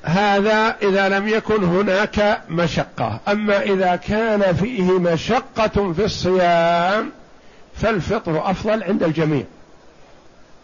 هذا 0.04 0.76
إذا 0.82 1.08
لم 1.08 1.28
يكن 1.28 1.64
هناك 1.64 2.42
مشقة. 2.48 3.20
أما 3.28 3.62
إذا 3.62 3.96
كان 3.96 4.54
فيه 4.54 4.98
مشقة 4.98 5.92
في 5.92 6.04
الصيام 6.04 7.10
فالفطر 7.74 8.50
أفضل 8.50 8.82
عند 8.82 9.02
الجميع. 9.02 9.44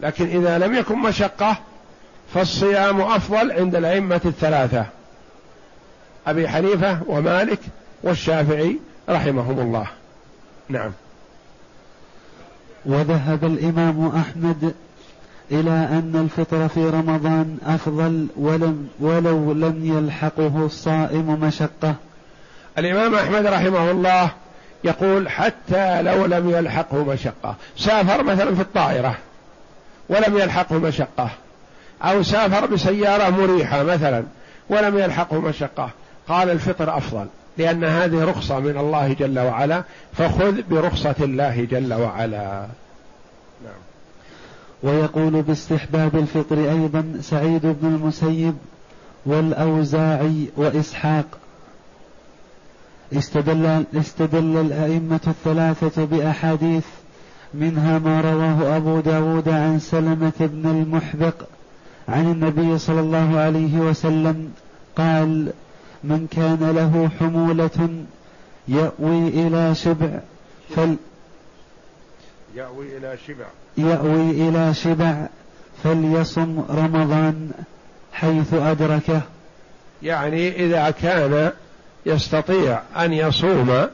لكن 0.00 0.26
إذا 0.26 0.58
لم 0.58 0.74
يكن 0.74 0.98
مشقة 0.98 1.56
فالصيام 2.34 3.00
أفضل 3.00 3.52
عند 3.52 3.74
الأئمة 3.74 4.20
الثلاثة. 4.24 4.86
أبي 6.26 6.48
حنيفة 6.48 6.98
ومالك 7.06 7.60
والشافعي 8.02 8.78
رحمهم 9.08 9.60
الله. 9.60 9.86
نعم. 10.68 10.92
وذهب 12.86 13.44
الإمام 13.44 14.06
أحمد 14.06 14.74
إلى 15.52 15.70
أن 15.70 16.12
الفطر 16.24 16.68
في 16.68 16.90
رمضان 16.90 17.58
أفضل 17.66 18.26
ولم 18.36 18.88
ولو 19.00 19.52
لم 19.52 19.80
يلحقه 19.96 20.66
الصائم 20.66 21.40
مشقة. 21.40 21.94
الإمام 22.78 23.14
أحمد 23.14 23.46
رحمه 23.46 23.90
الله 23.90 24.30
يقول 24.84 25.28
حتى 25.28 26.02
لو 26.02 26.26
لم 26.26 26.50
يلحقه 26.50 27.04
مشقة. 27.04 27.56
سافر 27.76 28.22
مثلا 28.22 28.54
في 28.54 28.60
الطائرة 28.60 29.18
ولم 30.08 30.38
يلحقه 30.38 30.78
مشقة. 30.78 31.30
أو 32.02 32.22
سافر 32.22 32.66
بسيارة 32.66 33.30
مريحة 33.30 33.82
مثلا 33.82 34.24
ولم 34.68 34.98
يلحقه 34.98 35.40
مشقة. 35.40 35.90
قال 36.28 36.50
الفطر 36.50 36.96
أفضل 36.96 37.26
لأن 37.58 37.84
هذه 37.84 38.24
رخصة 38.24 38.58
من 38.58 38.78
الله 38.78 39.12
جل 39.12 39.38
وعلا 39.38 39.82
فخذ 40.12 40.62
برخصة 40.70 41.14
الله 41.20 41.66
جل 41.70 41.94
وعلا. 41.94 42.66
نعم. 43.64 43.89
ويقول 44.82 45.42
باستحباب 45.42 46.16
الفطر 46.16 46.58
أيضا 46.70 47.12
سعيد 47.20 47.60
بن 47.62 47.88
المسيب 47.88 48.54
والأوزاعي 49.26 50.46
وإسحاق. 50.56 51.26
استدل, 53.12 53.84
استدل 53.94 54.56
الأئمة 54.56 55.20
الثلاثة 55.26 56.04
بأحاديث 56.04 56.84
منها 57.54 57.98
ما 57.98 58.20
رواه 58.20 58.76
أبو 58.76 59.00
داود 59.00 59.48
عن 59.48 59.78
سلمة 59.78 60.32
بن 60.40 60.70
المحبق 60.70 61.34
عن 62.08 62.32
النبي 62.32 62.78
صلى 62.78 63.00
الله 63.00 63.38
عليه 63.38 63.78
وسلم 63.78 64.52
قال 64.96 65.52
من 66.04 66.26
كان 66.30 66.70
له 66.70 67.10
حمولة 67.20 67.88
يأوي 68.68 69.28
إلى 69.28 69.74
شبع 69.74 70.20
فل 70.76 70.96
يأوي 72.54 72.96
إلى 72.96 73.16
شبع. 73.26 73.44
يأوي 73.76 74.30
إلى 74.30 74.74
شبع 74.74 75.26
فليصم 75.84 76.64
رمضان 76.70 77.50
حيث 78.12 78.54
أدركه. 78.54 79.20
يعني 80.02 80.64
إذا 80.64 80.90
كان 80.90 81.50
يستطيع 82.06 82.80
أن 82.96 83.12
يصوم 83.12 83.86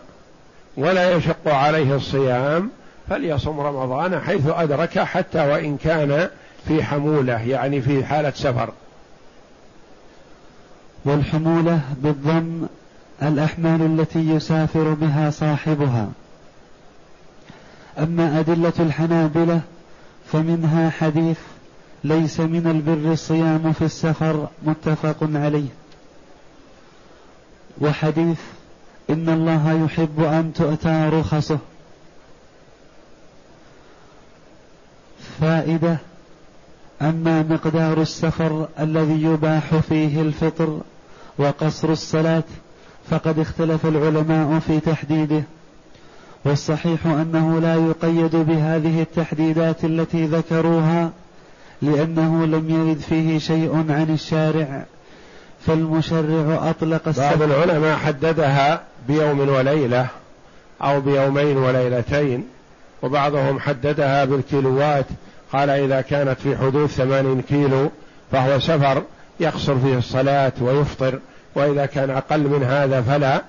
ولا 0.76 1.12
يشق 1.12 1.48
عليه 1.48 1.96
الصيام 1.96 2.70
فليصم 3.10 3.60
رمضان 3.60 4.20
حيث 4.20 4.46
أدركه 4.46 5.04
حتى 5.04 5.38
وإن 5.38 5.76
كان 5.76 6.28
في 6.68 6.84
حمولة 6.84 7.42
يعني 7.42 7.80
في 7.80 8.04
حالة 8.04 8.30
سفر. 8.30 8.72
والحمولة 11.04 11.80
بالضم 11.96 12.66
الأحمال 13.22 14.00
التي 14.00 14.30
يسافر 14.30 14.94
بها 14.94 15.30
صاحبها. 15.30 16.08
أما 17.98 18.40
أدلة 18.40 18.72
الحنابلة 18.80 19.60
فمنها 20.32 20.90
حديث 20.90 21.38
ليس 22.04 22.40
من 22.40 22.66
البر 22.66 23.12
الصيام 23.12 23.72
في 23.72 23.84
السفر 23.84 24.48
متفق 24.62 25.16
عليه. 25.20 25.68
وحديث 27.80 28.40
إن 29.10 29.28
الله 29.28 29.84
يحب 29.84 30.20
أن 30.20 30.52
تؤتى 30.52 31.10
رخصه. 31.12 31.58
فائدة 35.40 35.96
أما 37.02 37.42
مقدار 37.42 38.02
السفر 38.02 38.68
الذي 38.80 39.22
يباح 39.22 39.74
فيه 39.74 40.22
الفطر 40.22 40.80
وقصر 41.38 41.92
الصلاة 41.92 42.44
فقد 43.10 43.38
اختلف 43.38 43.86
العلماء 43.86 44.58
في 44.58 44.80
تحديده. 44.80 45.42
والصحيح 46.46 47.06
أنه 47.06 47.60
لا 47.60 47.74
يقيد 47.74 48.36
بهذه 48.36 49.02
التحديدات 49.02 49.84
التي 49.84 50.26
ذكروها 50.26 51.10
لأنه 51.82 52.46
لم 52.46 52.70
يرد 52.70 53.00
فيه 53.00 53.38
شيء 53.38 53.74
عن 53.74 54.06
الشارع 54.14 54.84
فالمشرع 55.66 56.70
السفر 57.08 57.36
بعض 57.36 57.42
العلماء 57.42 57.96
حددها 57.96 58.80
بيوم 59.08 59.48
وليلة 59.48 60.06
أو 60.82 61.00
بيومين 61.00 61.56
وليلتين 61.56 62.48
وبعضهم 63.02 63.60
حددها 63.60 64.24
بالكيلوات. 64.24 65.06
قال 65.52 65.70
إذا 65.70 66.00
كانت 66.00 66.40
في 66.40 66.56
حدود 66.56 66.86
ثمانين 66.86 67.42
كيلو 67.42 67.90
فهو 68.32 68.60
سفر 68.60 69.02
يقصر 69.40 69.78
فيه 69.78 69.98
الصلاة 69.98 70.52
ويفطر 70.60 71.18
وإذا 71.54 71.86
كان 71.86 72.10
أقل 72.10 72.40
من 72.40 72.62
هذا 72.62 73.02
فلا. 73.02 73.42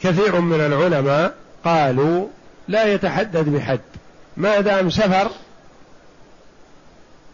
وكثير 0.00 0.40
من 0.40 0.60
العلماء 0.60 1.34
قالوا 1.64 2.26
لا 2.68 2.84
يتحدد 2.84 3.48
بحد. 3.48 3.80
ما 4.36 4.60
دام 4.60 4.90
سفر 4.90 5.30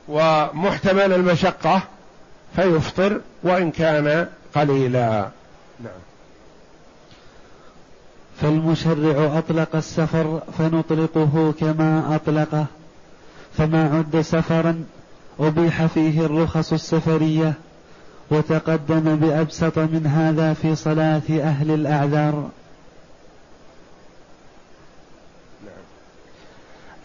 ومحتمل 0.09 1.13
المشقة 1.13 1.83
فيفطر 2.57 3.21
وإن 3.43 3.71
كان 3.71 4.29
قليلا. 4.55 5.29
نعم. 5.81 5.93
فالمشرع 8.41 9.39
أطلق 9.39 9.77
السفر 9.77 10.43
فنطلقه 10.59 11.55
كما 11.61 12.15
أطلقه 12.15 12.67
فما 13.59 13.97
عد 13.99 14.21
سفرا 14.21 14.85
أبيح 15.41 15.87
فيه 15.87 16.27
الرخص 16.27 16.73
السفرية. 16.73 17.55
وتقدم 18.31 19.17
بأبسط 19.17 19.79
من 19.79 20.07
هذا 20.07 20.53
في 20.53 20.75
صلاة 20.75 21.23
أهل 21.31 21.71
الأعذار. 21.71 22.49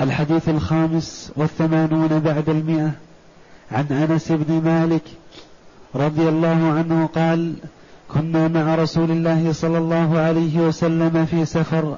الحديث 0.01 0.49
الخامس 0.49 1.32
والثمانون 1.36 2.19
بعد 2.19 2.49
المئة 2.49 2.91
عن 3.72 3.86
أنس 3.86 4.32
بن 4.32 4.61
مالك 4.61 5.03
رضي 5.95 6.30
الله 6.30 6.72
عنه 6.72 7.09
قال 7.15 7.53
كنا 8.13 8.47
مع 8.47 8.76
رسول 8.76 9.11
الله 9.11 9.53
صلى 9.53 9.78
الله 9.78 10.19
عليه 10.19 10.59
وسلم 10.59 11.26
في 11.26 11.45
سفر 11.45 11.97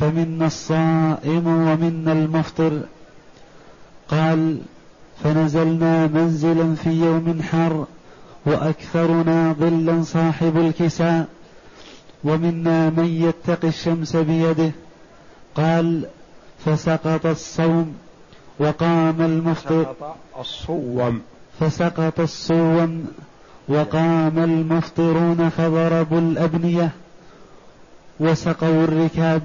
فمنا 0.00 0.46
الصائم 0.46 1.46
ومنا 1.46 2.12
المفطر. 2.12 2.80
قال 4.08 4.58
فنزلنا 5.24 6.06
منزلا 6.06 6.74
في 6.74 6.90
يوم 6.90 7.42
حار 7.42 7.86
واكثرنا 8.50 9.52
ظلا 9.52 10.02
صاحب 10.02 10.56
الكساء 10.56 11.26
ومنا 12.24 12.90
من 12.90 13.04
يتقي 13.04 13.68
الشمس 13.68 14.16
بيده. 14.16 14.70
قال 15.54 16.06
فسقط 16.64 17.26
الصوم 17.26 17.94
وقام 18.58 19.20
المفطر. 19.20 19.94
الصوم. 20.40 21.20
فسقط 21.60 22.20
الصوم 22.20 23.06
وقام 23.68 24.38
المفطرون 24.38 25.48
فضربوا 25.48 26.20
الأبنية 26.20 26.90
وسقوا 28.20 28.84
الركاب. 28.84 29.42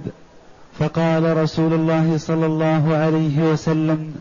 فقال 0.79 1.37
رسول 1.37 1.73
الله 1.73 2.17
صلى 2.17 2.45
الله 2.45 2.95
عليه 2.95 3.51
وسلم 3.51 4.15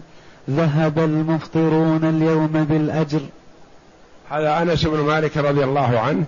ذهب 0.50 0.98
المفطرون 0.98 2.04
اليوم 2.04 2.52
بالأجر. 2.70 3.20
هذا 4.34 4.62
أنس 4.62 4.84
بن 4.84 4.98
مالك 4.98 5.36
رضي 5.36 5.64
الله 5.64 6.00
عنه 6.00 6.24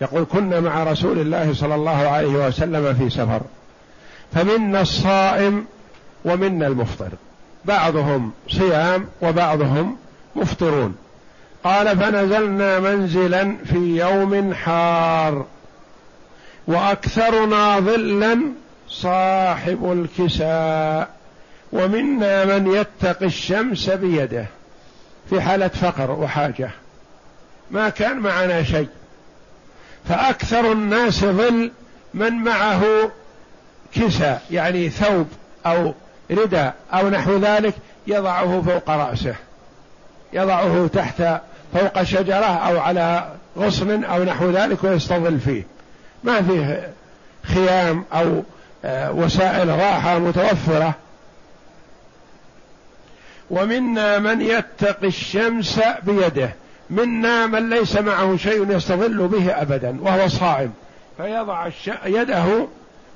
يقول 0.00 0.26
كنا 0.32 0.60
مع 0.60 0.84
رسول 0.84 1.18
الله 1.18 1.54
صلى 1.54 1.74
الله 1.74 2.08
عليه 2.08 2.46
وسلم 2.46 2.94
في 2.94 3.10
سفر. 3.10 3.40
فمنا 4.34 4.80
الصائم 4.80 5.64
ومنا 6.24 6.66
المفطر. 6.66 7.08
بعضهم 7.64 8.32
صيام 8.48 9.08
وبعضهم 9.22 9.96
مفطرون. 10.36 10.96
قال 11.64 11.98
فنزلنا 11.98 12.80
منزلا 12.80 13.56
في 13.64 13.76
يوم 13.76 14.54
حار. 14.54 15.44
وأكثرنا 16.66 17.80
ظلا 17.80 18.40
صاحب 18.88 19.92
الكساء. 19.92 21.10
ومنا 21.72 22.44
من 22.44 22.72
يتقي 22.74 23.26
الشمس 23.26 23.90
بيده. 23.90 24.46
في 25.30 25.40
حالة 25.40 25.68
فقر 25.68 26.10
وحاجة. 26.10 26.70
ما 27.70 27.88
كان 27.88 28.18
معنا 28.18 28.62
شيء. 28.62 28.88
فأكثر 30.08 30.72
الناس 30.72 31.20
ظل 31.20 31.72
من 32.14 32.32
معه 32.32 32.84
كساء 33.94 34.42
يعني 34.50 34.90
ثوب 34.90 35.28
أو 35.66 35.94
رداء 36.30 36.74
أو 36.92 37.08
نحو 37.08 37.36
ذلك 37.36 37.74
يضعه 38.06 38.62
فوق 38.62 38.90
رأسه. 38.90 39.34
يضعه 40.32 40.90
تحت 40.92 41.22
فوق 41.74 42.02
شجرة 42.02 42.44
أو 42.44 42.80
على 42.80 43.28
غصن 43.58 44.04
أو 44.04 44.24
نحو 44.24 44.50
ذلك 44.50 44.84
ويستظل 44.84 45.40
فيه. 45.40 45.62
ما 46.24 46.42
فيه 46.42 46.90
خيام 47.42 48.04
أو 48.12 48.42
آه، 48.84 49.12
وسائل 49.12 49.68
راحة 49.68 50.18
متوفرة. 50.18 50.94
ومنا 53.50 54.18
من 54.18 54.40
يتقي 54.40 55.06
الشمس 55.06 55.80
بيده. 56.02 56.50
منا 56.90 57.46
من 57.46 57.70
ليس 57.70 57.96
معه 57.96 58.36
شيء 58.36 58.76
يستظل 58.76 59.28
به 59.28 59.62
ابدا 59.62 59.96
وهو 60.00 60.28
صائم. 60.28 60.72
فيضع 61.16 61.68
يده 62.04 62.68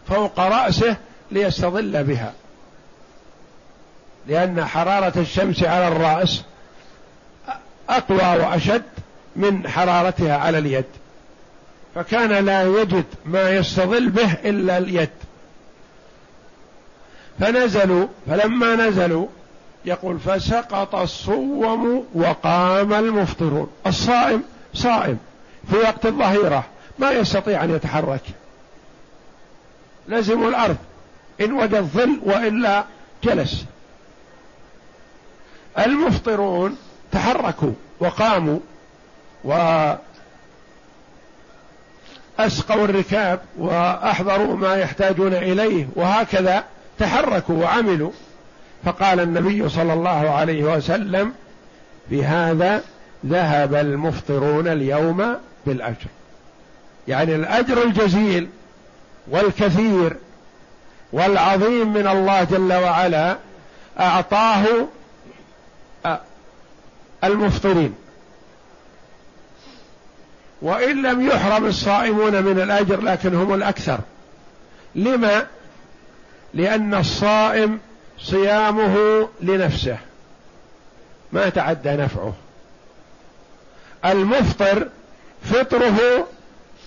فوق 0.09 0.41
رأسه 0.41 0.97
ليستظل 1.31 2.05
بها. 2.05 2.33
لأن 4.27 4.65
حرارة 4.65 5.13
الشمس 5.17 5.65
على 5.65 5.89
الرأس 5.89 6.43
أقوى 7.89 8.43
وأشد 8.43 8.83
من 9.37 9.69
حرارتها 9.69 10.37
على 10.37 10.59
اليد. 10.59 10.85
فكان 11.95 12.45
لا 12.45 12.63
يجد 12.63 13.05
ما 13.25 13.51
يستظل 13.51 14.09
به 14.09 14.33
إلا 14.33 14.79
اليد. 14.79 15.11
فنزلوا 17.41 18.07
فلما 18.27 18.77
نزلوا 18.77 19.27
يقول 19.87 20.19
فسقط 20.19 20.95
الصوم 20.95 22.05
وقام 22.15 22.93
المفطرون. 22.93 23.71
الصائم 23.87 24.43
صائم 24.75 25.19
في 25.71 25.77
وقت 25.77 26.07
الظهيرة 26.07 26.65
ما 26.99 27.11
يستطيع 27.11 27.65
أن 27.65 27.75
يتحرك. 27.75 28.23
لزم 30.09 30.49
الأرض 30.49 30.77
إن 31.41 31.53
وجد 31.53 31.81
ظل 31.81 32.21
وإلا 32.23 32.85
جلس. 33.25 33.65
المفطرون 35.79 36.77
تحركوا 37.13 37.73
وقاموا 38.01 38.59
وأسقوا 39.45 39.99
الركاب 42.85 43.41
وأحضروا 43.59 44.57
ما 44.57 44.77
يحتاجون 44.77 45.35
إليه 45.35 45.89
وهكذا 45.97 46.65
تحركوا 46.99 47.63
وعملوا. 47.65 48.11
فقال 48.85 49.21
النبي 49.21 49.69
صلى 49.69 49.93
الله 49.93 50.31
عليه 50.31 50.63
وسلم 50.65 51.33
بهذا 52.11 52.83
ذهب 53.27 53.75
المفطرون 53.75 54.69
اليوم 54.69 55.37
بالأجر. 55.67 56.07
يعني 57.09 57.35
الأجر 57.35 57.83
الجزيل 57.83 58.49
والكثير 59.29 60.17
والعظيم 61.13 61.93
من 61.93 62.07
الله 62.07 62.45
جل 62.45 62.73
وعلا 62.73 63.37
أعطاه 64.01 64.65
المفطرين. 67.25 67.95
وإن 70.63 71.03
لم 71.03 71.27
يحرم 71.29 71.67
الصائمون 71.67 72.43
من 72.43 72.61
الأجر 72.61 73.01
لكن 73.01 73.35
هم 73.35 73.55
الأكثر. 73.55 73.99
لما؟ 74.95 75.47
لأن 76.55 76.95
الصائم 76.95 77.79
صيامه 78.19 79.29
لنفسه. 79.41 79.99
ما 81.33 81.49
تعدى 81.49 81.91
نفعه. 81.91 82.33
المفطر 84.05 84.89
فطره 85.43 86.27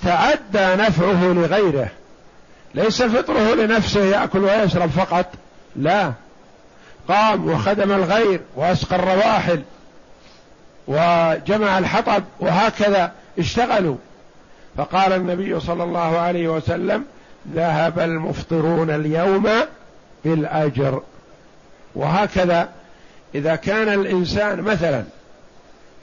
تعدى 0.04 0.82
نفعه 0.82 1.24
لغيره. 1.24 1.90
ليس 2.76 3.04
فطره 3.04 3.56
لنفسه 3.56 4.04
يأكل 4.04 4.40
ويشرب 4.40 4.90
فقط. 4.90 5.26
لا. 5.76 6.14
قام 7.08 7.50
وخدم 7.50 7.92
الغير 7.92 8.42
وأسقى 8.56 8.96
الرواحل 8.96 9.62
وجمع 10.88 11.78
الحطب 11.78 12.24
وهكذا 12.40 13.12
اشتغلوا. 13.40 13.98
فقال 14.78 15.14
النبي 15.14 15.60
صلى 15.60 15.84
الله 15.84 16.18
عليه 16.18 16.48
وسلم 16.48 17.06
ذهب 17.54 18.00
المفطرون 18.00 18.90
اليوم 18.90 19.50
بالأجر. 20.26 21.02
وهكذا 21.98 22.70
إذا 23.36 23.56
كان 23.56 23.90
الإنسان 23.90 24.62
مثلا 24.62 25.04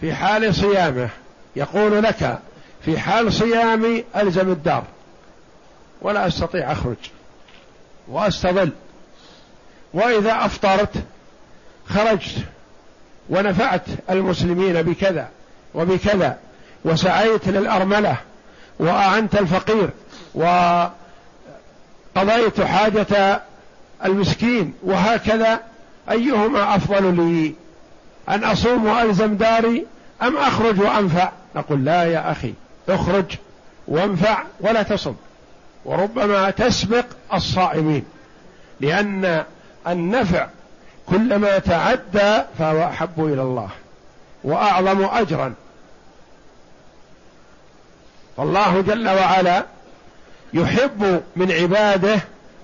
في 0.01 0.15
حال 0.15 0.55
صيامه 0.55 1.09
يقول 1.57 2.03
لك 2.03 2.39
في 2.85 2.99
حال 2.99 3.33
صيامي 3.33 4.05
ألزم 4.17 4.53
الدار 4.53 4.85
ولا 6.03 6.27
أستطيع 6.27 6.73
أخرج 6.73 6.97
وأستظل 8.09 8.71
وإذا 9.95 10.45
أفطرت 10.45 10.95
خرجت 11.89 12.37
ونفعت 13.31 13.83
المسلمين 14.11 14.83
بكذا 14.83 15.29
وبكذا 15.75 16.39
وسعيت 16.85 17.49
للأرملة 17.49 18.17
وأعنت 18.79 19.35
الفقير 19.35 19.91
وقضيت 20.35 20.91
حاجة 22.61 23.43
المسكين 24.05 24.75
وهكذا 24.83 25.61
أيهما 26.11 26.77
أفضل 26.77 27.17
لي؟ 27.17 27.55
أن 28.29 28.45
أصوم 28.45 28.87
وألزم 28.87 29.37
داري 29.37 29.87
أم 30.23 30.37
أخرج 30.37 30.81
وأنفع؟ 30.81 31.33
نقول 31.57 31.85
لا 31.85 32.05
يا 32.05 32.33
أخي 32.33 32.55
اخرج 32.89 33.25
وانفع 33.89 34.43
ولا 34.61 34.83
تصم. 34.83 35.15
وربما 35.85 36.51
تسبق 36.51 37.05
الصائمين 37.35 38.05
لأن 38.81 39.45
النفع 39.89 40.47
كلما 41.07 41.59
تعدى 41.59 42.43
فهو 42.59 42.85
أحب 42.85 43.25
إلى 43.25 43.43
الله 43.43 43.69
وأعظم 44.45 45.05
اجرا. 45.05 45.55
فالله 48.37 48.81
جل 48.81 49.09
وعلا 49.09 49.65
يحب 50.55 51.23
من 51.37 51.53
عباده 51.53 52.21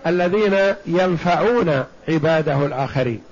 الذين 0.07 0.75
ينفعون 0.87 1.85
عباده 2.09 2.67
الآخرين. 2.67 3.23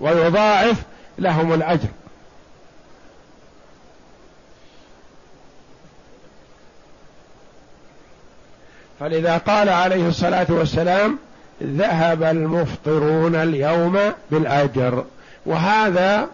ويضاعف 0.00 0.76
لهم 1.18 1.52
الأجر. 1.52 1.88
فلذا 9.00 9.38
قال 9.38 9.68
عليه 9.68 10.08
الصلاة 10.08 10.46
والسلام 10.48 11.18
ذهب 11.62 12.22
المفطرون 12.22 13.34
اليوم 13.34 13.98
بالأجر. 14.30 15.04
وهذا 15.46 16.28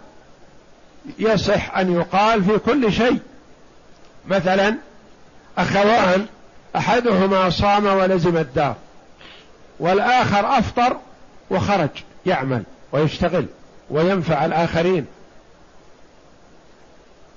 يصح 1.18 1.76
أن 1.78 1.92
يقال 1.92 2.44
في 2.44 2.58
كل 2.58 2.92
شيء. 2.92 3.18
مثلا 4.28 4.76
أخوان 5.58 6.26
أحدهما 6.76 7.50
صام 7.50 7.86
ولزم 7.86 8.36
الدار 8.36 8.74
والآخر 9.80 10.58
أفطر 10.58 10.96
وخرج 11.50 11.88
يعمل. 12.26 12.62
ويشتغل 12.92 13.46
وينفع 13.90 14.44
الآخرين 14.44 15.06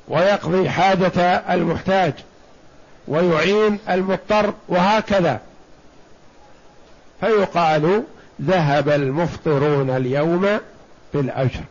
ويقضي 0.07 0.69
حاجة 0.69 1.19
المحتاج 1.53 2.13
ويعين 3.07 3.79
المضطر 3.89 4.53
وهكذا 4.67 5.41
فيقال 7.19 8.03
ذهب 8.41 8.89
المفطرون 8.89 9.89
اليوم 9.89 10.47
بالأجر 11.13 11.61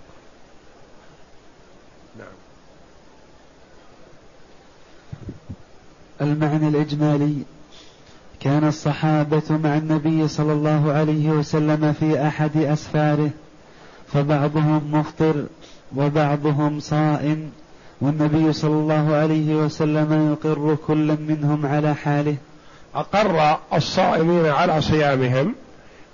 نعم. 2.18 2.26
المعنى 6.20 6.68
الإجمالي 6.68 7.42
كان 8.40 8.68
الصحابة 8.68 9.42
مع 9.50 9.76
النبي 9.76 10.28
صلى 10.28 10.52
الله 10.52 10.92
عليه 10.92 11.30
وسلم 11.30 11.92
في 11.92 12.26
أحد 12.26 12.56
أسفاره 12.56 13.30
فبعضهم 14.12 14.90
مفطر 14.92 15.44
وبعضهم 15.96 16.80
صائم 16.80 17.50
والنبي 18.00 18.52
صلى 18.52 18.70
الله 18.70 19.14
عليه 19.14 19.54
وسلم 19.54 20.32
يقر 20.32 20.76
كل 20.86 21.16
منهم 21.28 21.66
على 21.66 21.94
حاله 21.94 22.36
أقر 22.94 23.58
الصائمين 23.74 24.46
على 24.46 24.80
صيامهم 24.80 25.54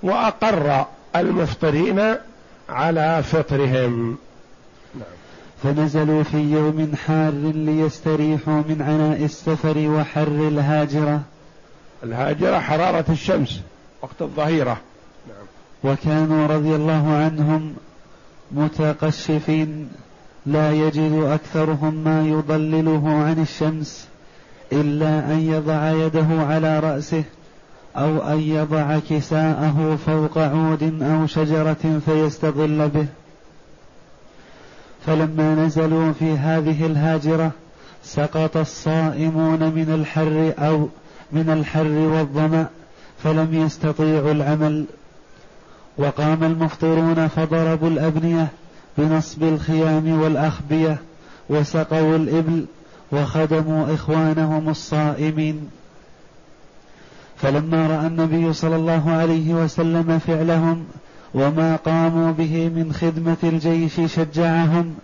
وأقر 0.02 0.84
المفطرين 1.16 2.14
على 2.68 3.22
فطرهم. 3.22 4.16
فنزلوا 5.62 6.22
في 6.22 6.36
يوم 6.36 6.92
حار 7.06 7.32
ليستريحوا 7.54 8.62
من 8.68 8.82
عناء 8.82 9.24
السفر 9.24 9.78
وحر 9.78 10.48
الهاجرة 10.48 11.20
الهاجرة 12.02 12.58
حرارة 12.58 13.04
الشمس 13.08 13.60
وقت 14.02 14.22
الظهيرة 14.22 14.64
نعم. 14.64 14.93
وكانوا 15.84 16.46
رضي 16.46 16.74
الله 16.74 17.14
عنهم 17.14 17.74
متقشفين 18.52 19.88
لا 20.46 20.72
يجد 20.72 21.12
أكثرهم 21.12 21.94
ما 21.94 22.28
يضلله 22.28 23.08
عن 23.08 23.42
الشمس 23.42 24.08
إلا 24.72 25.32
أن 25.32 25.40
يضع 25.40 25.90
يده 25.90 26.26
على 26.30 26.78
رأسه 26.78 27.24
أو 27.96 28.18
أن 28.18 28.40
يضع 28.40 28.98
كساءه 28.98 29.98
فوق 30.06 30.38
عود 30.38 31.02
أو 31.02 31.26
شجرة 31.26 32.00
فيستظل 32.06 32.88
به. 32.88 33.06
فلما 35.06 35.54
نزلوا 35.54 36.12
في 36.12 36.32
هذه 36.32 36.86
الهاجرة 36.86 37.50
سقط 38.04 38.56
الصائمون 38.56 39.58
من 39.58 39.94
الحر 39.94 40.52
أو 40.58 40.88
من 41.32 41.50
الحر 41.50 41.86
والظمأ 41.86 42.66
فلم 43.22 43.54
يستطيعوا 43.54 44.32
العمل. 44.32 44.84
وقام 45.98 46.44
المفطرون 46.44 47.28
فضربوا 47.28 47.88
الأبنية 47.88 48.48
بنصب 48.98 49.42
الخيام 49.42 50.20
والأخبية 50.20 50.98
وسقوا 51.50 52.16
الإبل 52.16 52.64
وخدموا 53.12 53.94
إخوانهم 53.94 54.68
الصائمين. 54.68 55.68
فلما 57.36 57.86
رأى 57.86 58.06
النبي 58.06 58.52
صلى 58.52 58.76
الله 58.76 59.10
عليه 59.10 59.54
وسلم 59.54 60.18
فعلهم 60.18 60.84
وما 61.34 61.76
قاموا 61.76 62.32
به 62.32 62.68
من 62.68 62.92
خدمة 62.92 63.36
الجيش 63.42 64.00
شجعهم 64.14 64.94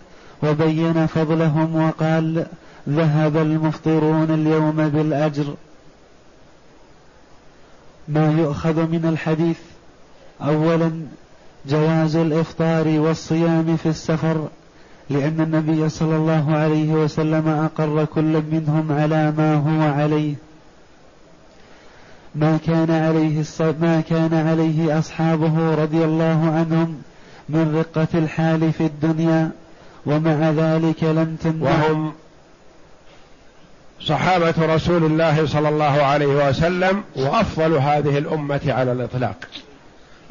وبين 0.43 1.07
فضلهم 1.07 1.75
وقال 1.75 2.45
ذهب 2.89 3.37
المفطرون 3.37 4.31
اليوم 4.31 4.89
بالأجر. 4.89 5.53
ما 8.07 8.31
يؤخذ 8.31 8.87
من 8.87 9.05
الحديث 9.05 9.57
اولا 10.41 10.91
جواز 11.65 12.15
الإفطار 12.15 12.87
والصيام 12.87 13.77
في 13.77 13.89
السفر 13.89 14.47
لأن 15.09 15.41
النبي 15.41 15.89
صلى 15.89 16.15
الله 16.15 16.55
عليه 16.55 16.93
وسلم 16.93 17.47
أقر 17.47 18.05
كل 18.05 18.43
منهم 18.51 18.91
على 18.91 19.31
ما 19.31 19.55
هو 19.55 19.93
عليه. 19.99 20.35
ما 22.35 22.59
كان 22.67 22.91
عليه 22.91 23.43
ما 23.81 24.03
كان 24.09 24.33
عليه 24.33 24.99
أصحابه 24.99 25.75
رضي 25.75 26.05
الله 26.05 26.51
عنهم 26.55 27.01
من 27.49 27.75
رقة 27.75 28.07
الحال 28.13 28.73
في 28.73 28.85
الدنيا 28.85 29.51
ومع 30.05 30.49
ذلك 30.49 31.03
لم 31.03 31.37
تمنع 31.43 31.71
وهم 31.71 32.13
صحابة 34.01 34.53
رسول 34.75 35.03
الله 35.03 35.45
صلى 35.45 35.69
الله 35.69 36.03
عليه 36.03 36.49
وسلم 36.49 37.03
وأفضل 37.15 37.73
هذه 37.73 38.17
الأمة 38.17 38.61
على 38.67 38.91
الإطلاق. 38.91 39.37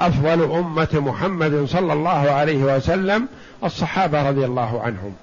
أفضل 0.00 0.42
أمة 0.42 0.88
محمد 0.92 1.64
صلى 1.68 1.92
الله 1.92 2.30
عليه 2.30 2.76
وسلم 2.76 3.28
الصحابة 3.64 4.28
رضي 4.28 4.44
الله 4.44 4.82
عنهم. 4.82 5.14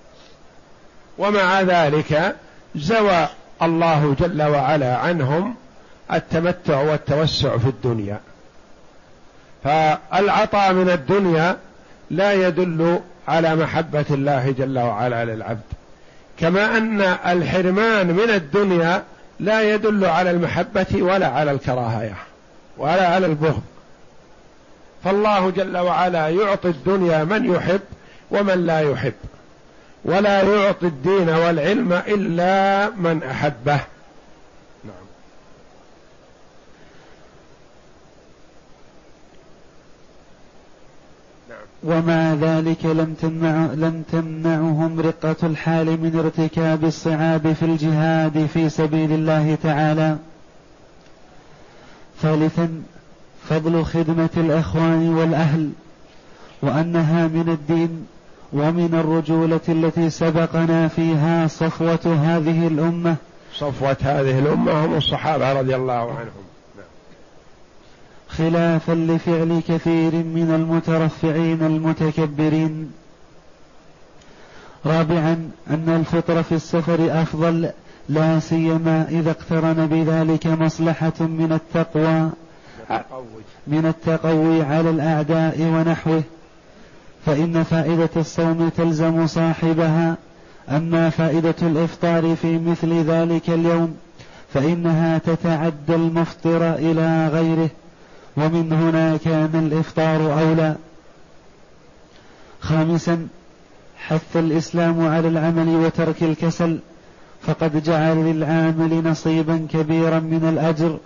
ومع 1.18 1.62
ذلك 1.62 2.36
زوى 2.76 3.28
الله 3.62 4.16
جل 4.20 4.42
وعلا 4.42 4.98
عنهم 4.98 5.56
التمتع 6.14 6.82
والتوسع 6.82 7.58
في 7.58 7.68
الدنيا. 7.68 8.20
فالعطاء 9.64 10.74
من 10.74 10.90
الدنيا 10.90 11.58
لا 12.12 12.34
يدل 12.34 13.00
على 13.28 13.56
محبة 13.56 14.06
الله 14.10 14.52
جل 14.52 14.80
وعلا 14.80 15.26
للعبد. 15.26 15.62
كما 16.40 16.78
أن 16.78 17.02
الحرمان 17.02 18.08
من 18.08 18.30
الدنيا 18.30 19.04
لا 19.40 19.74
يدل 19.74 20.06
على 20.06 20.32
المحبة 20.32 20.86
ولا 20.94 21.28
على 21.28 21.52
الكراهية 21.52 22.16
ولا 22.78 23.08
على 23.08 23.26
البغض. 23.26 23.62
فالله 25.04 25.50
جل 25.50 25.78
وعلا 25.78 26.30
يعطي 26.30 26.70
الدنيا 26.70 27.24
من 27.24 27.54
يحب 27.56 27.82
ومن 28.32 28.66
لا 28.66 28.80
يحب. 28.80 29.14
ولا 30.06 30.42
يعطي 30.42 30.88
الدين 30.88 31.30
والعلم 31.30 31.94
إلا 31.94 32.90
من 32.90 33.24
أحبه. 33.24 33.80
ومع 41.84 42.34
ذلك 42.34 42.86
لم 42.86 43.14
تمنع 43.22 43.66
لم 43.74 44.04
تمنعهم 44.12 45.00
رقة 45.00 45.36
الحال 45.44 45.86
من 45.86 46.20
ارتكاب 46.20 46.84
الصعاب 46.86 47.54
في 47.54 47.66
الجهاد 47.66 48.46
في 48.54 48.70
سبيل 48.70 49.12
الله 49.12 49.58
تعالى. 49.64 50.18
ثالثا 52.22 52.84
فضل 53.50 53.86
خدمة 53.86 54.30
الإخوان 54.38 55.14
والأهل 55.14 55.70
وأنها 56.62 57.28
من 57.28 57.50
الدين 57.50 58.06
ومن 58.54 58.94
الرجولة 58.94 59.60
التي 59.70 60.10
سبقنا 60.10 60.88
فيها 60.88 61.48
صفوة 61.48 62.18
هذه 62.24 62.68
الأمة. 62.68 63.16
صفوة 63.54 63.98
هذه 64.02 64.40
الأمة 64.40 64.86
هم 64.86 64.98
الصحابة 64.98 65.54
رضي 65.54 65.76
الله 65.76 65.94
عنهم. 65.94 66.48
خلافا 68.30 68.92
لفعل 68.92 69.62
كثير 69.68 70.12
من 70.14 70.52
المترفعين 70.56 71.64
المتكبرين. 71.64 72.92
رابعا 74.86 75.50
أن 75.70 75.90
الفطر 76.00 76.44
في 76.44 76.56
السفر 76.56 77.22
أفضل 77.22 77.70
لا 78.10 78.40
سيما 78.40 79.08
إذا 79.10 79.32
اقترن 79.32 79.88
بذلك 79.88 80.48
مصلحة 80.48 81.14
من 81.20 81.60
التقوى. 81.62 82.30
من 83.68 83.86
التقوي 83.86 84.64
على 84.64 84.90
الأعداء 84.90 85.62
ونحوه 85.62 86.24
فإن 87.26 87.64
فائدة 87.64 88.10
الصوم 88.16 88.70
تلزم 88.70 89.28
صاحبها. 89.28 90.18
أما 90.70 91.10
فائدة 91.10 91.56
الإفطار 91.62 92.36
في 92.36 92.58
مثل 92.58 92.94
ذلك 92.94 93.50
اليوم 93.50 93.96
فإنها 94.54 95.18
تتعدى 95.18 95.96
المفطر 95.96 96.74
إلى 96.76 97.28
غيره 97.28 97.70
ومن 98.38 98.74
هنا 98.74 99.18
كان 99.18 99.70
الإفطار 99.72 100.40
أولى. 100.42 100.76
خامسا 102.62 103.28
حث 103.98 104.38
الإسلام 104.38 105.08
على 105.08 105.28
العمل 105.28 105.68
وترك 105.68 106.24
الكسل 106.24 106.80
فقد 107.42 107.84
جعل 107.84 108.16
للعامل 108.16 109.04
نصيبا 109.04 109.68
كبيرا 109.74 110.20
من 110.20 110.50
الأجر. 110.54 110.98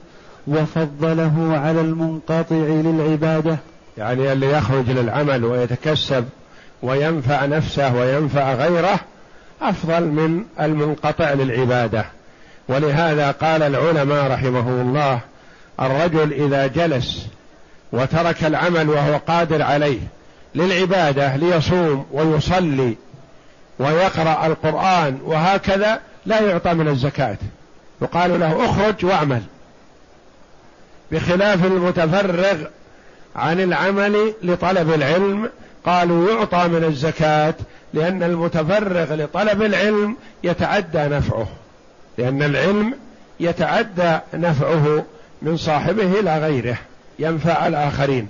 وفضله 0.47 1.57
على 1.57 1.81
المنقطع 1.81 2.55
للعبادة. 2.55 3.57
يعني 3.97 4.31
اللي 4.31 4.51
يخرج 4.51 4.89
للعمل 4.89 5.45
ويتكسب 5.45 6.25
وينفع 6.83 7.45
نفسه 7.45 7.95
وينفع 7.95 8.53
غيره 8.53 8.99
أفضل 9.61 10.03
من 10.03 10.43
المنقطع 10.59 11.33
للعبادة. 11.33 12.05
ولهذا 12.67 13.31
قال 13.31 13.63
العلماء 13.63 14.31
رحمه 14.31 14.81
الله 14.81 15.19
الرجل 15.81 16.33
إذا 16.33 16.67
جلس 16.67 17.27
وترك 17.91 18.43
العمل 18.43 18.89
وهو 18.89 19.17
قادر 19.27 19.61
عليه 19.61 19.99
للعبادة 20.55 21.35
ليصوم 21.35 22.05
ويصلي 22.11 22.95
ويقرأ 23.79 24.47
القرآن 24.47 25.19
وهكذا 25.25 25.99
لا 26.25 26.41
يعطى 26.41 26.73
من 26.73 26.87
الزكاة. 26.87 27.37
يقال 28.01 28.39
له 28.39 28.65
اخرج 28.65 29.05
واعمل. 29.05 29.41
بخلاف 31.11 31.65
المتفرغ 31.65 32.57
عن 33.35 33.59
العمل 33.59 34.33
لطلب 34.43 34.93
العلم 34.93 35.49
قالوا 35.85 36.31
يعطى 36.31 36.67
من 36.67 36.83
الزكاة 36.83 37.53
لأن 37.93 38.23
المتفرغ 38.23 39.15
لطلب 39.15 39.61
العلم 39.61 40.15
يتعدى 40.43 40.99
نفعه. 40.99 41.47
لأن 42.17 42.43
العلم 42.43 42.93
يتعدى 43.39 44.19
نفعه 44.33 45.05
من 45.41 45.57
صاحبه 45.57 46.19
إلى 46.19 46.39
غيره 46.39 46.77
ينفع 47.19 47.67
الآخرين. 47.67 48.27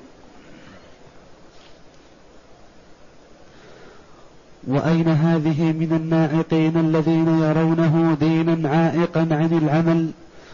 وأين 4.68 5.08
هذه 5.08 5.62
من 5.62 5.88
الناعقين 5.92 6.78
الذين 6.78 7.40
يرونه 7.44 8.18
دينا 8.20 8.70
عائقا 8.70 9.20
عن 9.20 9.60
العمل؟ 9.64 10.12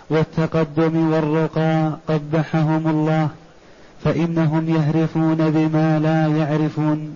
والتقدم 0.10 1.12
والرقى 1.14 1.98
قبحهم 2.08 2.88
الله 2.88 3.30
فإنهم 4.04 4.70
يهرفون 4.76 5.36
بما 5.36 6.00
لا 6.00 6.38
يعرفون. 6.38 7.16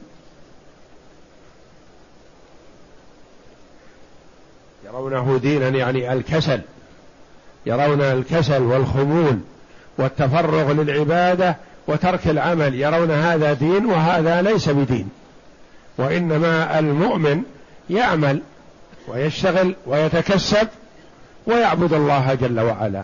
يرونه 4.85 5.37
دينا 5.37 5.69
يعني 5.69 6.13
الكسل 6.13 6.61
يرون 7.65 8.01
الكسل 8.01 8.61
والخمول 8.61 9.39
والتفرغ 9.97 10.71
للعبادة 10.71 11.55
وترك 11.87 12.27
العمل 12.27 12.75
يرون 12.75 13.11
هذا 13.11 13.53
دين 13.53 13.85
وهذا 13.85 14.41
ليس 14.41 14.69
بدين. 14.69 15.09
وإنما 15.97 16.79
المؤمن 16.79 17.43
يعمل 17.89 18.41
ويشتغل 19.07 19.75
ويتكسب 19.85 20.67
ويعبد 21.47 21.93
الله 21.93 22.33
جل 22.33 22.59
وعلا. 22.59 23.03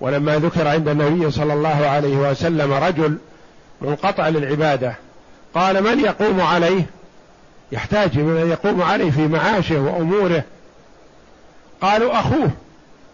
ولما 0.00 0.38
ذكر 0.38 0.68
عند 0.68 0.88
النبي 0.88 1.30
صلى 1.30 1.52
الله 1.52 1.86
عليه 1.86 2.16
وسلم 2.16 2.72
رجل 2.72 3.18
منقطع 3.80 4.28
للعبادة 4.28 4.94
قال 5.54 5.82
من 5.82 6.00
يقوم 6.00 6.40
عليه؟ 6.40 6.86
يحتاج 7.72 8.18
من 8.18 8.50
يقوم 8.50 8.82
عليه 8.82 9.10
في 9.10 9.28
معاشه 9.28 9.80
وأموره. 9.80 10.42
قالوا 11.80 12.20
أخوه. 12.20 12.50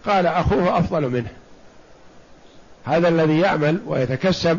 قال 0.05 0.27
أخوه 0.27 0.79
أفضل 0.79 1.09
منه. 1.09 1.31
هذا 2.85 3.07
الذي 3.07 3.39
يعمل 3.39 3.79
ويتكسب 3.87 4.57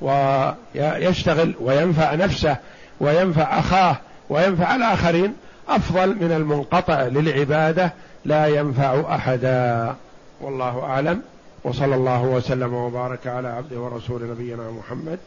ويشتغل 0.00 1.54
وينفع 1.60 2.14
نفسه 2.14 2.56
وينفع 3.02 3.58
أخاه 3.58 3.96
وينفع 4.30 4.76
الآخرين 4.76 5.34
أفضل 5.68 6.08
من 6.08 6.32
المنقطع 6.32 7.02
للعبادة 7.02 7.92
لا 8.24 8.46
ينفع 8.46 9.14
أحدا. 9.14 9.94
والله 10.40 10.84
أعلم. 10.84 11.22
وصلى 11.64 11.94
الله 11.94 12.22
وسلم 12.22 12.74
وبارك 12.74 13.26
على 13.26 13.48
عبده 13.48 13.80
ورسول 13.80 14.30
نبينا 14.30 14.70
محمد 14.70 15.18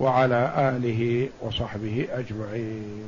وعلى 0.00 0.52
آله 0.58 1.28
وصحبه 1.42 2.08
أجمعين. 2.12 3.02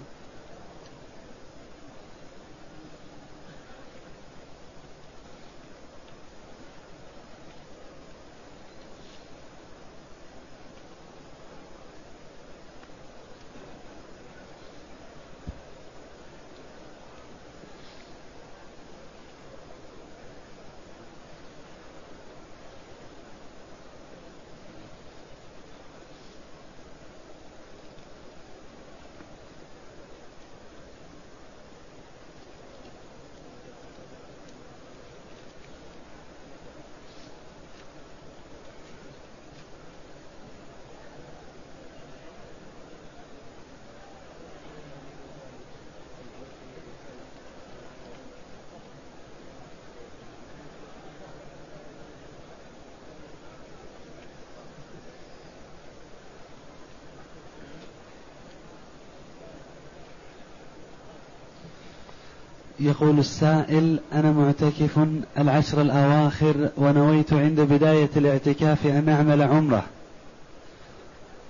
يقول 62.81 63.19
السائل 63.19 64.01
أنا 64.13 64.33
معتكف 64.33 64.99
العشر 65.39 65.81
الأواخر 65.81 66.69
ونويت 66.77 67.33
عند 67.33 67.61
بداية 67.61 68.09
الاعتكاف 68.17 68.87
أن 68.87 69.09
أعمل 69.09 69.43
عمرة. 69.43 69.85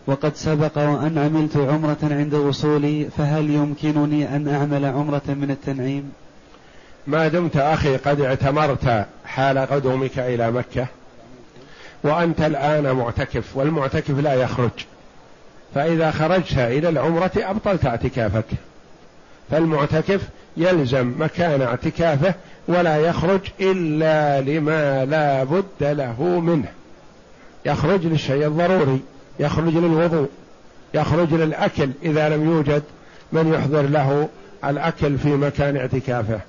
وقد 0.06 0.36
سبق 0.36 0.78
وأن 0.78 1.18
عملت 1.18 1.56
عمرة 1.56 1.98
عند 2.02 2.34
وصولي 2.34 3.08
فهل 3.18 3.50
يمكنني 3.50 4.36
أن 4.36 4.48
أعمل 4.48 4.84
عمرة 4.84 5.22
من 5.26 5.50
التنعيم؟ 5.50 6.12
ما 7.06 7.28
دمت 7.28 7.56
أخي 7.56 7.96
قد 7.96 8.20
اعتمرت 8.20 9.06
حال 9.24 9.58
قدومك 9.58 10.18
إلى 10.18 10.50
مكة 10.50 10.86
وأنت 12.04 12.40
الآن 12.40 12.92
معتكف 12.92 13.56
والمعتكف 13.56 14.18
لا 14.18 14.34
يخرج. 14.34 14.70
فإذا 15.74 16.10
خرجت 16.10 16.58
إلى 16.58 16.88
العمرة 16.88 17.32
أبطلت 17.36 17.86
اعتكافك. 17.86 18.46
فالمعتكف 19.50 20.20
يلزم 20.56 21.12
مكان 21.18 21.62
اعتكافه 21.62 22.34
ولا 22.68 22.96
يخرج 22.96 23.40
إلا 23.60 24.40
لما 24.40 25.04
لا 25.04 25.44
بد 25.44 25.64
له 25.80 26.22
منه. 26.22 26.68
يخرج 27.64 28.06
للشيء 28.06 28.46
الضروري 28.46 29.00
يخرج 29.40 29.74
للوضوء 29.74 30.28
يخرج 30.94 31.34
للأكل 31.34 31.90
إذا 32.02 32.28
لم 32.28 32.50
يوجد 32.50 32.82
من 33.32 33.52
يحضر 33.54 33.82
له 33.82 34.28
الأكل 34.64 35.18
في 35.18 35.28
مكان 35.28 35.76
اعتكافه. 35.76 36.40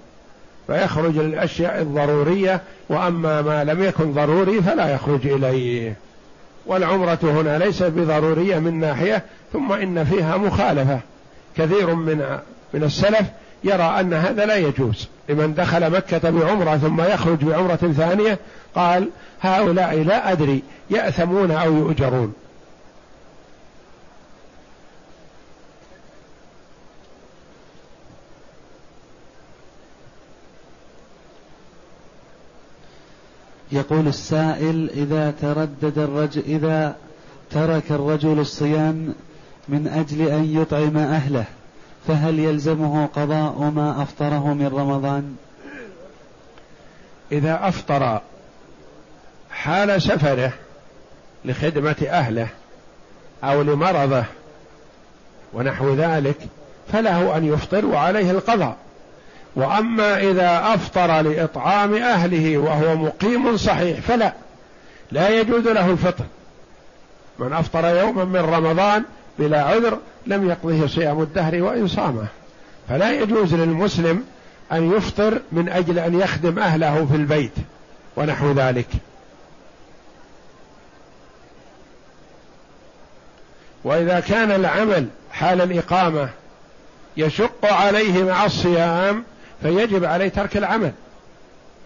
فيخرج 0.68 1.18
للأشياء 1.18 1.82
الضرورية 1.82 2.62
وأما 2.90 3.42
ما 3.42 3.64
لم 3.64 3.84
يكن 3.84 4.14
ضروري 4.14 4.62
فلا 4.62 4.94
يخرج 4.94 5.28
إليه. 5.28 5.96
والعمرة 6.66 7.20
هنا 7.24 7.58
ليست 7.58 7.84
بضرورية 7.84 8.60
من 8.60 8.80
ناحية 8.80 9.24
ثم 9.54 9.72
إن 9.72 10.04
فيها 10.04 10.38
مخالفة. 10.38 11.00
كثير 11.58 11.96
من 11.96 12.40
من 12.74 12.84
السلف 12.84 13.28
يرى 13.64 14.00
أن 14.00 14.14
هذا 14.14 14.46
لا 14.46 14.56
يجوز. 14.56 15.08
لمن 15.30 15.54
دخل 15.54 15.90
مكة 15.90 16.30
بعمرة 16.30 16.78
ثم 16.78 17.02
يخرج 17.02 17.46
بعمرة 17.46 17.94
ثانية 17.98 18.40
قال 18.76 19.10
هؤلاء 19.42 19.96
لا 20.04 20.32
أدري 20.32 20.64
يأثمون 20.90 21.52
أو 21.52 21.74
يؤجرون. 21.74 22.34
يقول 33.72 34.08
السائل 34.08 34.90
إذا 34.90 35.34
تردد 35.42 35.98
الرجل 35.98 36.44
إذا 36.48 36.96
ترك 37.52 37.92
الرجل 37.92 38.40
الصيام 38.40 39.14
من 39.68 39.88
أجل 39.88 40.28
أن 40.28 40.62
يطعم 40.62 40.98
أهله. 40.98 41.46
فهل 42.08 42.40
يلزمه 42.40 43.06
قضاء 43.06 43.72
ما 43.76 44.02
أفطره 44.02 44.54
من 44.54 44.68
رمضان؟ 44.68 45.36
إذا 47.32 47.60
أفطر 47.68 48.22
حال 49.52 50.02
سفره 50.02 50.54
لخدمة 51.46 51.96
أهله 52.10 52.48
أو 53.44 53.62
لمرضه 53.62 54.24
ونحو 55.54 55.94
ذلك 55.94 56.38
فله 56.94 57.38
أن 57.38 57.46
يفطر 57.46 57.86
وعليه 57.86 58.32
القضاء. 58.32 58.76
وأما 59.56 60.18
إذا 60.18 60.74
أفطر 60.74 61.22
لإطعام 61.22 61.94
أهله 61.94 62.58
وهو 62.58 62.96
مقيم 62.96 63.58
صحيح 63.58 64.00
فلا. 64.00 64.34
لا 65.12 65.30
يجوز 65.30 65.68
له 65.68 65.92
الفطر. 65.92 66.26
من 67.40 67.54
أفطر 67.54 67.86
يوما 67.86 68.26
من 68.26 68.40
رمضان 68.40 69.04
بلا 69.40 69.64
عذر 69.64 69.98
لم 70.28 70.50
يقضه 70.50 70.88
صيام 70.88 71.22
الدهر 71.22 71.62
وإن 71.62 71.88
صامه. 71.88 72.26
فلا 72.90 73.12
يجوز 73.12 73.54
للمسلم 73.54 74.24
أن 74.72 74.94
يفطر 74.98 75.42
من 75.52 75.70
أجل 75.70 76.00
أن 76.00 76.20
يخدم 76.20 76.60
أهله 76.60 77.06
في 77.06 77.16
البيت 77.16 77.52
ونحو 78.16 78.52
ذلك. 78.52 78.88
وإذا 83.84 84.20
كان 84.20 84.52
العمل 84.52 85.08
حال 85.32 85.62
الإقامة 85.62 86.30
يشق 87.18 87.66
عليه 87.66 88.24
مع 88.24 88.46
الصيام 88.46 89.24
فيجب 89.62 90.06
عليه 90.06 90.28
ترك 90.28 90.58
العمل 90.58 90.92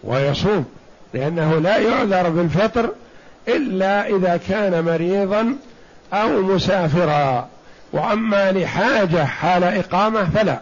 ويصوم 0.04 0.66
لأنه 1.14 1.60
لا 1.60 1.78
يعذر 1.78 2.30
بالفطر 2.30 2.89
إلا 3.47 4.08
إذا 4.08 4.39
كان 4.49 4.86
مريضا 4.86 5.56
أو 6.14 6.41
مسافرا 6.41 7.49
وأما 7.93 8.51
لحاجة 8.51 9.26
حال 9.26 9.64
إقامة 9.64 10.30
فلا. 10.30 10.59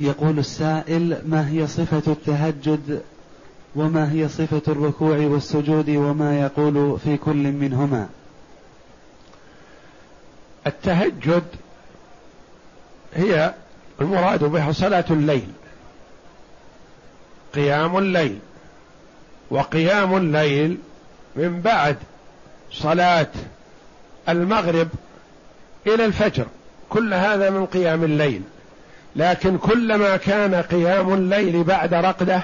يقول 0.00 0.38
السائل 0.38 1.22
ما 1.26 1.48
هي 1.50 1.66
صفة 1.66 2.12
التهجد؟ 2.12 3.02
وما 3.76 4.12
هي 4.12 4.28
صفة 4.28 4.62
الركوع 4.68 5.16
والسجود؟ 5.16 5.90
وما 5.90 6.40
يقول 6.40 6.98
في 7.04 7.16
كل 7.16 7.52
منهما. 7.52 8.08
التهجد 10.66 11.44
هي 13.14 13.54
المراد 14.00 14.44
بها 14.44 14.72
صلاة 14.72 15.04
الليل. 15.10 15.48
قيام 17.54 17.98
الليل 17.98 18.38
وقيام 19.50 20.16
الليل 20.16 20.78
من 21.36 21.60
بعد 21.60 21.96
صلاة 22.72 23.26
المغرب 24.28 24.88
إلى 25.86 26.04
الفجر. 26.04 26.46
كل 26.90 27.14
هذا 27.14 27.50
من 27.50 27.66
قيام 27.66 28.04
الليل. 28.04 28.42
لكن 29.16 29.58
كلما 29.58 30.16
كان 30.16 30.54
قيام 30.54 31.14
الليل 31.14 31.64
بعد 31.64 31.94
رقده 31.94 32.42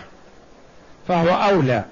فهو 1.08 1.28
أولى 1.28 1.84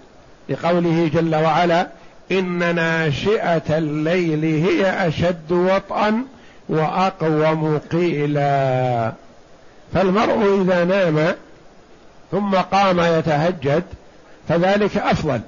لقوله 0.49 1.11
جل 1.15 1.35
وعلا 1.35 1.89
إن 2.33 2.75
ناشئة 2.75 3.79
الليل 3.79 4.45
هي 4.45 5.09
أشد 5.09 5.53
وطئا 5.53 6.23
وأقوم 6.69 7.79
قيلا. 7.79 9.13
فالمرء 9.95 10.63
إذا 10.63 10.85
نام 10.85 11.35
ثم 12.31 12.55
قام 12.55 13.01
يتهجد 13.01 13.83
فذلك 14.49 14.97
أفضل. 14.97 15.41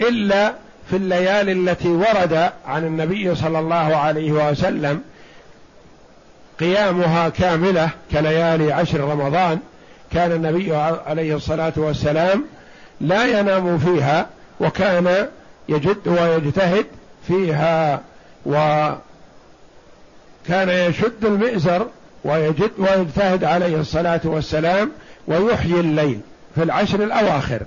إلا 0.00 0.52
في 0.90 0.96
الليالي 0.96 1.52
التي 1.52 1.88
ورد 1.88 2.50
عن 2.66 2.84
النبي 2.84 3.34
صلى 3.34 3.58
الله 3.58 3.96
عليه 3.96 4.32
وسلم 4.32 5.00
قيامها 6.60 7.28
كاملة 7.28 7.90
كليالي 8.12 8.72
عشر 8.72 9.00
رمضان 9.00 9.58
كان 10.12 10.32
النبي 10.32 10.76
عليه 10.76 11.36
الصلاة 11.36 11.72
والسلام 11.76 12.44
لا 13.00 13.40
ينام 13.40 13.78
فيها 13.78 14.26
وكان 14.60 15.28
يجد 15.68 16.08
ويجتهد 16.08 16.86
فيها 17.26 18.00
وكان 18.46 18.98
يشد 20.68 21.24
المئزر 21.24 21.86
ويجد 22.24 22.70
ويجتهد 22.78 23.44
عليه 23.44 23.76
الصلاة 23.80 24.20
والسلام 24.24 24.92
ويحيي 25.28 25.80
الليل 25.80 26.20
في 26.54 26.62
العشر 26.62 27.04
الأواخر. 27.04 27.60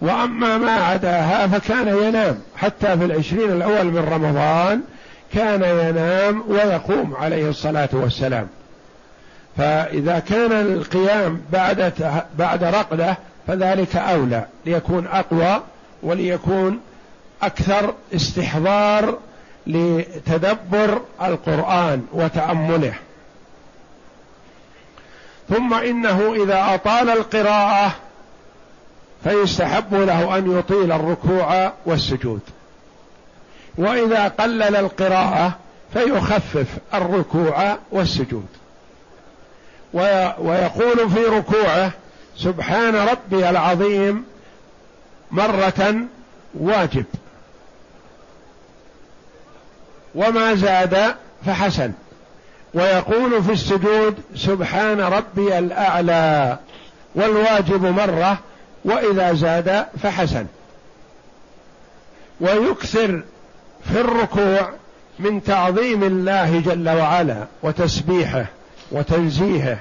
وأما 0.00 0.58
ما 0.58 0.72
عداها 0.72 1.46
فكان 1.46 1.88
ينام 1.88 2.38
حتى 2.56 2.98
في 2.98 3.04
العشرين 3.04 3.50
الأول 3.50 3.84
من 3.84 4.08
رمضان 4.12 4.80
كان 5.34 5.62
ينام 5.62 6.44
ويقوم 6.48 7.16
عليه 7.16 7.48
الصلاة 7.48 7.88
والسلام. 7.92 8.48
فإذا 9.56 10.18
كان 10.18 10.52
القيام 10.52 11.40
بعد 11.52 11.92
بعد 12.38 12.64
رقدة 12.64 13.16
فذلك 13.46 13.96
أولى 13.96 14.44
ليكون 14.66 15.06
أقوى 15.06 15.62
وليكون 16.02 16.80
أكثر 17.42 17.94
استحضار 18.14 19.18
لتدبر 19.66 21.02
القرآن 21.22 22.02
وتأمله. 22.12 22.94
ثم 25.50 25.74
إنه 25.74 26.34
إذا 26.44 26.74
أطال 26.74 27.10
القراءة 27.10 27.92
فيستحب 29.24 29.94
له 29.94 30.38
أن 30.38 30.58
يطيل 30.58 30.92
الركوع 30.92 31.72
والسجود. 31.86 32.40
وإذا 33.78 34.28
قلل 34.28 34.76
القراءة 34.76 35.52
فيخفف 35.92 36.66
الركوع 36.94 37.76
والسجود. 37.92 38.46
ويقول 40.38 41.10
في 41.10 41.24
ركوعه 41.24 41.90
سبحان 42.36 42.94
ربي 42.94 43.50
العظيم 43.50 44.24
مرة 45.30 45.94
واجب. 46.54 47.04
وما 50.14 50.54
زاد 50.54 51.14
فحسن. 51.46 51.92
ويقول 52.74 53.42
في 53.44 53.52
السجود 53.52 54.14
سبحان 54.36 55.00
ربي 55.00 55.58
الأعلى 55.58 56.58
والواجب 57.14 57.84
مرة 57.86 58.38
وإذا 58.84 59.32
زاد 59.32 59.86
فحسن. 60.02 60.46
ويكثر 62.40 63.22
في 63.92 64.00
الركوع 64.00 64.70
من 65.18 65.42
تعظيم 65.42 66.04
الله 66.04 66.60
جل 66.60 66.88
وعلا 66.88 67.46
وتسبيحه 67.62 68.46
وتنزيهه. 68.92 69.78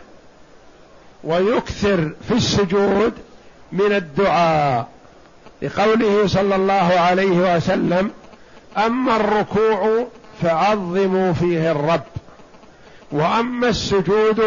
ويكثر 1.23 2.11
في 2.27 2.33
السجود 2.33 3.13
من 3.71 3.91
الدعاء 3.91 4.87
لقوله 5.61 6.27
صلى 6.27 6.55
الله 6.55 6.99
عليه 6.99 7.55
وسلم 7.55 8.11
أما 8.77 9.15
الركوع 9.15 10.07
فعظموا 10.41 11.33
فيه 11.33 11.71
الرب. 11.71 12.01
وأما 13.12 13.70
السجود 13.70 14.41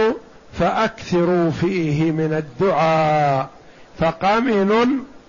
فأكثروا 0.52 1.50
فيه 1.50 2.10
من 2.10 2.32
الدعاء 2.32 3.48
فقمن 3.98 4.72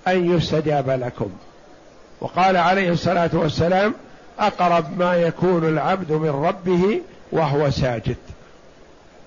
أن 0.07 0.35
يستجاب 0.35 0.89
لكم. 0.89 1.29
وقال 2.21 2.57
عليه 2.57 2.91
الصلاة 2.91 3.29
والسلام 3.33 3.93
أقرب 4.39 4.99
ما 4.99 5.15
يكون 5.15 5.67
العبد 5.67 6.11
من 6.11 6.29
ربه 6.29 7.01
وهو 7.31 7.69
ساجد. 7.69 8.17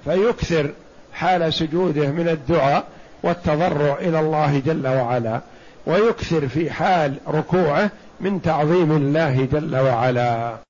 فيكثر 0.04 0.70
حال 1.12 1.52
سجوده 1.52 2.06
من 2.10 2.28
الدعاء 2.28 2.84
والتضرع 3.22 3.96
إلى 4.00 4.20
الله 4.20 4.58
جل 4.58 4.86
وعلا 4.86 5.40
ويكثر 5.86 6.48
في 6.48 6.70
حال 6.70 7.14
ركوعه 7.28 7.90
من 8.20 8.42
تعظيم 8.42 8.92
الله 8.92 9.48
جل 9.52 9.76
وعلا. 9.76 10.65